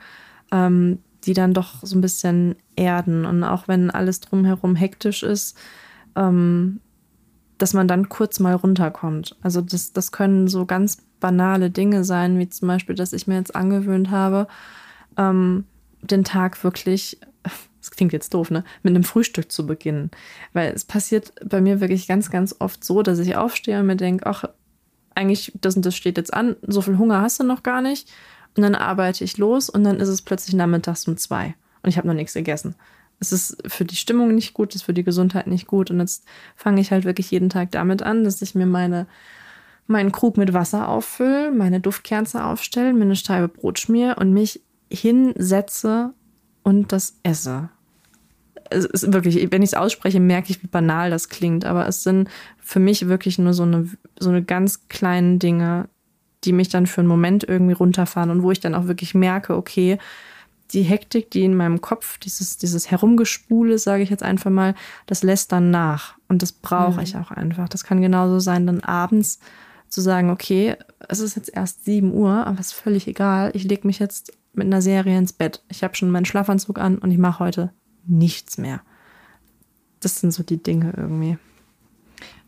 ähm, 0.51 0.99
die 1.25 1.33
dann 1.33 1.53
doch 1.53 1.75
so 1.83 1.97
ein 1.97 2.01
bisschen 2.01 2.55
erden. 2.75 3.25
Und 3.25 3.43
auch 3.43 3.67
wenn 3.67 3.89
alles 3.89 4.19
drumherum 4.19 4.75
hektisch 4.75 5.23
ist, 5.23 5.57
ähm, 6.15 6.79
dass 7.57 7.73
man 7.73 7.87
dann 7.87 8.09
kurz 8.09 8.39
mal 8.39 8.55
runterkommt. 8.55 9.37
Also 9.41 9.61
das, 9.61 9.93
das 9.93 10.11
können 10.11 10.47
so 10.47 10.65
ganz 10.65 10.97
banale 11.19 11.69
Dinge 11.69 12.03
sein, 12.03 12.37
wie 12.37 12.49
zum 12.49 12.67
Beispiel, 12.67 12.95
dass 12.95 13.13
ich 13.13 13.27
mir 13.27 13.35
jetzt 13.35 13.55
angewöhnt 13.55 14.11
habe, 14.11 14.47
ähm, 15.17 15.65
den 16.01 16.25
Tag 16.25 16.61
wirklich, 16.63 17.19
das 17.83 17.91
klingt 17.91 18.13
jetzt 18.13 18.33
doof, 18.33 18.49
ne, 18.49 18.63
mit 18.81 18.95
einem 18.95 19.03
Frühstück 19.03 19.51
zu 19.51 19.67
beginnen. 19.67 20.09
Weil 20.53 20.71
es 20.73 20.85
passiert 20.85 21.33
bei 21.45 21.59
mir 21.59 21.81
wirklich 21.81 22.07
ganz, 22.07 22.31
ganz 22.31 22.55
oft 22.59 22.83
so, 22.83 23.03
dass 23.03 23.19
ich 23.19 23.35
aufstehe 23.35 23.79
und 23.79 23.87
mir 23.87 23.97
denke, 23.97 24.25
ach, 24.25 24.45
eigentlich 25.15 25.51
das 25.59 25.75
und 25.75 25.85
das 25.85 25.95
steht 25.95 26.17
jetzt 26.17 26.33
an, 26.33 26.55
so 26.65 26.81
viel 26.81 26.97
Hunger 26.97 27.21
hast 27.21 27.39
du 27.39 27.43
noch 27.43 27.61
gar 27.61 27.81
nicht. 27.81 28.09
Und 28.55 28.63
dann 28.63 28.75
arbeite 28.75 29.23
ich 29.23 29.37
los 29.37 29.69
und 29.69 29.83
dann 29.83 29.99
ist 29.99 30.07
es 30.07 30.21
plötzlich 30.21 30.55
nachmittags 30.55 31.07
um 31.07 31.17
zwei 31.17 31.55
und 31.81 31.89
ich 31.89 31.97
habe 31.97 32.07
noch 32.07 32.13
nichts 32.13 32.33
gegessen. 32.33 32.75
Es 33.19 33.31
ist 33.31 33.57
für 33.67 33.85
die 33.85 33.95
Stimmung 33.95 34.33
nicht 34.33 34.53
gut, 34.53 34.69
es 34.69 34.77
ist 34.77 34.83
für 34.83 34.93
die 34.93 35.03
Gesundheit 35.03 35.47
nicht 35.47 35.67
gut. 35.67 35.91
Und 35.91 35.99
jetzt 35.99 36.25
fange 36.55 36.81
ich 36.81 36.91
halt 36.91 37.03
wirklich 37.03 37.31
jeden 37.31 37.49
Tag 37.49 37.71
damit 37.71 38.01
an, 38.01 38.23
dass 38.23 38.41
ich 38.41 38.55
mir 38.55 38.65
meine, 38.65 39.07
meinen 39.87 40.11
Krug 40.11 40.37
mit 40.37 40.53
Wasser 40.53 40.87
auffülle, 40.87 41.51
meine 41.51 41.79
Duftkerze 41.79 42.43
aufstelle, 42.43 42.93
mir 42.93 43.03
eine 43.03 43.15
Scheibe 43.15 43.49
Brot 43.49 43.79
schmier 43.79 44.15
und 44.19 44.31
mich 44.31 44.61
hinsetze 44.89 46.13
und 46.63 46.91
das 46.91 47.17
esse. 47.23 47.69
Es 48.69 48.85
ist 48.85 49.13
wirklich, 49.13 49.51
wenn 49.51 49.61
ich 49.61 49.69
es 49.69 49.73
ausspreche, 49.73 50.19
merke 50.19 50.51
ich, 50.51 50.63
wie 50.63 50.67
banal 50.67 51.09
das 51.09 51.29
klingt. 51.29 51.65
Aber 51.65 51.87
es 51.87 52.03
sind 52.03 52.29
für 52.59 52.79
mich 52.79 53.07
wirklich 53.07 53.37
nur 53.37 53.53
so 53.53 53.63
eine, 53.63 53.89
so 54.19 54.29
eine 54.29 54.43
ganz 54.43 54.87
kleinen 54.87 55.37
Dinge, 55.37 55.89
die 56.43 56.53
mich 56.53 56.69
dann 56.69 56.87
für 56.87 57.01
einen 57.01 57.07
Moment 57.07 57.43
irgendwie 57.43 57.73
runterfahren 57.73 58.29
und 58.29 58.43
wo 58.43 58.51
ich 58.51 58.59
dann 58.59 58.75
auch 58.75 58.87
wirklich 58.87 59.13
merke, 59.13 59.55
okay, 59.55 59.97
die 60.71 60.81
Hektik, 60.81 61.29
die 61.31 61.43
in 61.43 61.55
meinem 61.55 61.81
Kopf, 61.81 62.17
dieses, 62.17 62.57
dieses 62.57 62.89
Herumgespule, 62.89 63.77
sage 63.77 64.03
ich 64.03 64.09
jetzt 64.09 64.23
einfach 64.23 64.49
mal, 64.49 64.75
das 65.05 65.23
lässt 65.23 65.51
dann 65.51 65.69
nach. 65.69 66.15
Und 66.27 66.41
das 66.41 66.51
brauche 66.51 66.97
mhm. 66.97 67.03
ich 67.03 67.15
auch 67.15 67.31
einfach. 67.31 67.69
Das 67.69 67.83
kann 67.83 68.01
genauso 68.01 68.39
sein, 68.39 68.65
dann 68.65 68.79
abends 68.81 69.39
zu 69.87 70.01
sagen, 70.01 70.31
okay, 70.31 70.75
es 71.07 71.19
ist 71.19 71.35
jetzt 71.35 71.53
erst 71.53 71.85
7 71.85 72.11
Uhr, 72.11 72.47
aber 72.47 72.59
es 72.59 72.67
ist 72.67 72.73
völlig 72.73 73.07
egal. 73.07 73.51
Ich 73.53 73.63
lege 73.63 73.85
mich 73.85 73.99
jetzt 73.99 74.33
mit 74.53 74.67
einer 74.67 74.81
Serie 74.81 75.17
ins 75.17 75.33
Bett. 75.33 75.63
Ich 75.69 75.83
habe 75.83 75.95
schon 75.95 76.11
meinen 76.11 76.25
Schlafanzug 76.25 76.79
an 76.79 76.97
und 76.97 77.11
ich 77.11 77.17
mache 77.17 77.39
heute 77.39 77.73
nichts 78.05 78.57
mehr. 78.57 78.81
Das 79.99 80.19
sind 80.19 80.31
so 80.31 80.43
die 80.43 80.61
Dinge 80.61 80.93
irgendwie. 80.95 81.37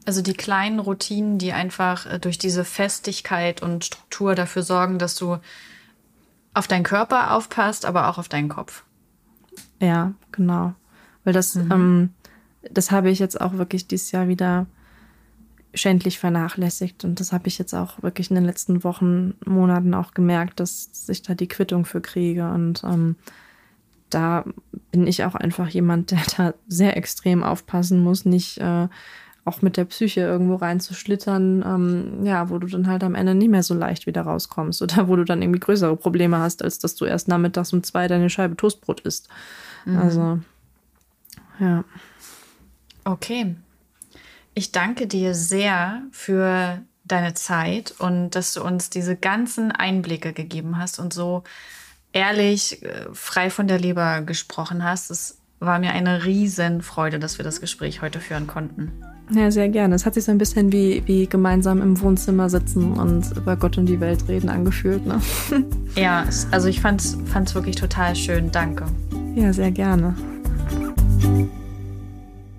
Also 0.05 0.21
die 0.21 0.33
kleinen 0.33 0.79
Routinen, 0.79 1.39
die 1.39 1.51
einfach 1.51 2.05
äh, 2.05 2.19
durch 2.19 2.37
diese 2.37 2.63
Festigkeit 2.63 3.61
und 3.61 3.85
Struktur 3.85 4.35
dafür 4.35 4.61
sorgen, 4.61 4.99
dass 4.99 5.15
du 5.15 5.37
auf 6.53 6.67
deinen 6.67 6.83
Körper 6.83 7.33
aufpasst, 7.33 7.85
aber 7.85 8.07
auch 8.07 8.17
auf 8.17 8.29
deinen 8.29 8.49
Kopf. 8.49 8.83
Ja, 9.81 10.13
genau. 10.31 10.73
Weil 11.23 11.33
das, 11.33 11.55
mhm. 11.55 11.71
ähm, 11.71 12.09
das 12.69 12.91
habe 12.91 13.09
ich 13.09 13.19
jetzt 13.19 13.41
auch 13.41 13.53
wirklich 13.53 13.87
dieses 13.87 14.11
Jahr 14.11 14.27
wieder 14.27 14.67
schändlich 15.75 16.17
vernachlässigt. 16.17 17.03
Und 17.03 17.19
das 17.19 17.31
habe 17.31 17.47
ich 17.47 17.57
jetzt 17.57 17.73
auch 17.73 18.01
wirklich 18.01 18.29
in 18.29 18.35
den 18.35 18.45
letzten 18.45 18.83
Wochen, 18.83 19.35
Monaten 19.45 19.93
auch 19.93 20.13
gemerkt, 20.13 20.59
dass 20.59 21.07
ich 21.07 21.21
da 21.21 21.35
die 21.35 21.47
Quittung 21.47 21.85
für 21.85 22.01
kriege. 22.01 22.49
Und 22.49 22.83
ähm, 22.83 23.15
da 24.09 24.45
bin 24.91 25.05
ich 25.05 25.23
auch 25.23 25.35
einfach 25.35 25.69
jemand, 25.69 26.11
der 26.11 26.21
da 26.37 26.53
sehr 26.67 26.97
extrem 26.97 27.43
aufpassen 27.43 28.01
muss, 28.03 28.25
nicht 28.25 28.57
äh, 28.59 28.87
auch 29.43 29.61
mit 29.61 29.77
der 29.77 29.85
Psyche 29.85 30.21
irgendwo 30.21 30.55
reinzuschlittern, 30.55 31.63
ähm, 31.63 32.25
ja, 32.25 32.49
wo 32.49 32.57
du 32.57 32.65
dann 32.65 32.87
halt 32.87 33.03
am 33.03 33.13
Ende 33.13 33.35
nicht 33.35 33.51
mehr 33.51 33.61
so 33.61 33.75
leicht 33.75 34.07
wieder 34.07 34.23
rauskommst 34.23 34.81
oder 34.81 35.07
wo 35.07 35.15
du 35.15 35.23
dann 35.23 35.43
irgendwie 35.43 35.59
größere 35.59 35.95
Probleme 35.95 36.39
hast, 36.39 36.63
als 36.63 36.79
dass 36.79 36.95
du 36.95 37.05
erst 37.05 37.27
nachmittags 37.27 37.71
um 37.71 37.83
zwei 37.83 38.07
deine 38.07 38.29
Scheibe 38.31 38.55
Toastbrot 38.55 39.01
isst. 39.01 39.29
Mhm. 39.85 39.97
Also, 39.97 40.39
ja. 41.59 41.83
Okay. 43.03 43.55
Ich 44.57 44.71
danke 44.71 45.05
dir 45.05 45.35
sehr 45.35 46.01
für 46.11 46.81
deine 47.03 47.33
Zeit 47.33 47.93
und 47.99 48.31
dass 48.31 48.53
du 48.53 48.63
uns 48.63 48.89
diese 48.89 49.17
ganzen 49.17 49.73
Einblicke 49.73 50.31
gegeben 50.31 50.77
hast 50.79 50.97
und 50.97 51.13
so 51.13 51.43
ehrlich, 52.13 52.81
äh, 52.83 53.07
frei 53.11 53.49
von 53.49 53.67
der 53.67 53.79
Leber 53.79 54.21
gesprochen 54.21 54.83
hast. 54.83 55.11
Es 55.11 55.39
war 55.59 55.77
mir 55.79 55.91
eine 55.91 56.23
Riesenfreude, 56.23 57.19
dass 57.19 57.37
wir 57.37 57.43
das 57.43 57.59
Gespräch 57.59 58.01
heute 58.01 58.21
führen 58.21 58.47
konnten. 58.47 58.93
Ja, 59.29 59.51
sehr 59.51 59.67
gerne. 59.67 59.93
Es 59.95 60.05
hat 60.05 60.13
sich 60.13 60.23
so 60.23 60.31
ein 60.31 60.37
bisschen 60.37 60.71
wie, 60.71 61.03
wie 61.05 61.27
gemeinsam 61.27 61.81
im 61.81 61.99
Wohnzimmer 61.99 62.49
sitzen 62.49 62.93
und 62.93 63.35
über 63.35 63.57
Gott 63.57 63.77
und 63.77 63.87
die 63.87 63.99
Welt 63.99 64.25
reden 64.29 64.47
angefühlt. 64.47 65.05
Ne? 65.05 65.21
Ja, 65.95 66.25
also 66.51 66.67
ich 66.67 66.81
fand 66.81 67.01
es 67.01 67.55
wirklich 67.55 67.75
total 67.75 68.15
schön. 68.15 68.51
Danke. 68.51 68.85
Ja, 69.33 69.53
sehr 69.53 69.71
gerne. 69.71 70.15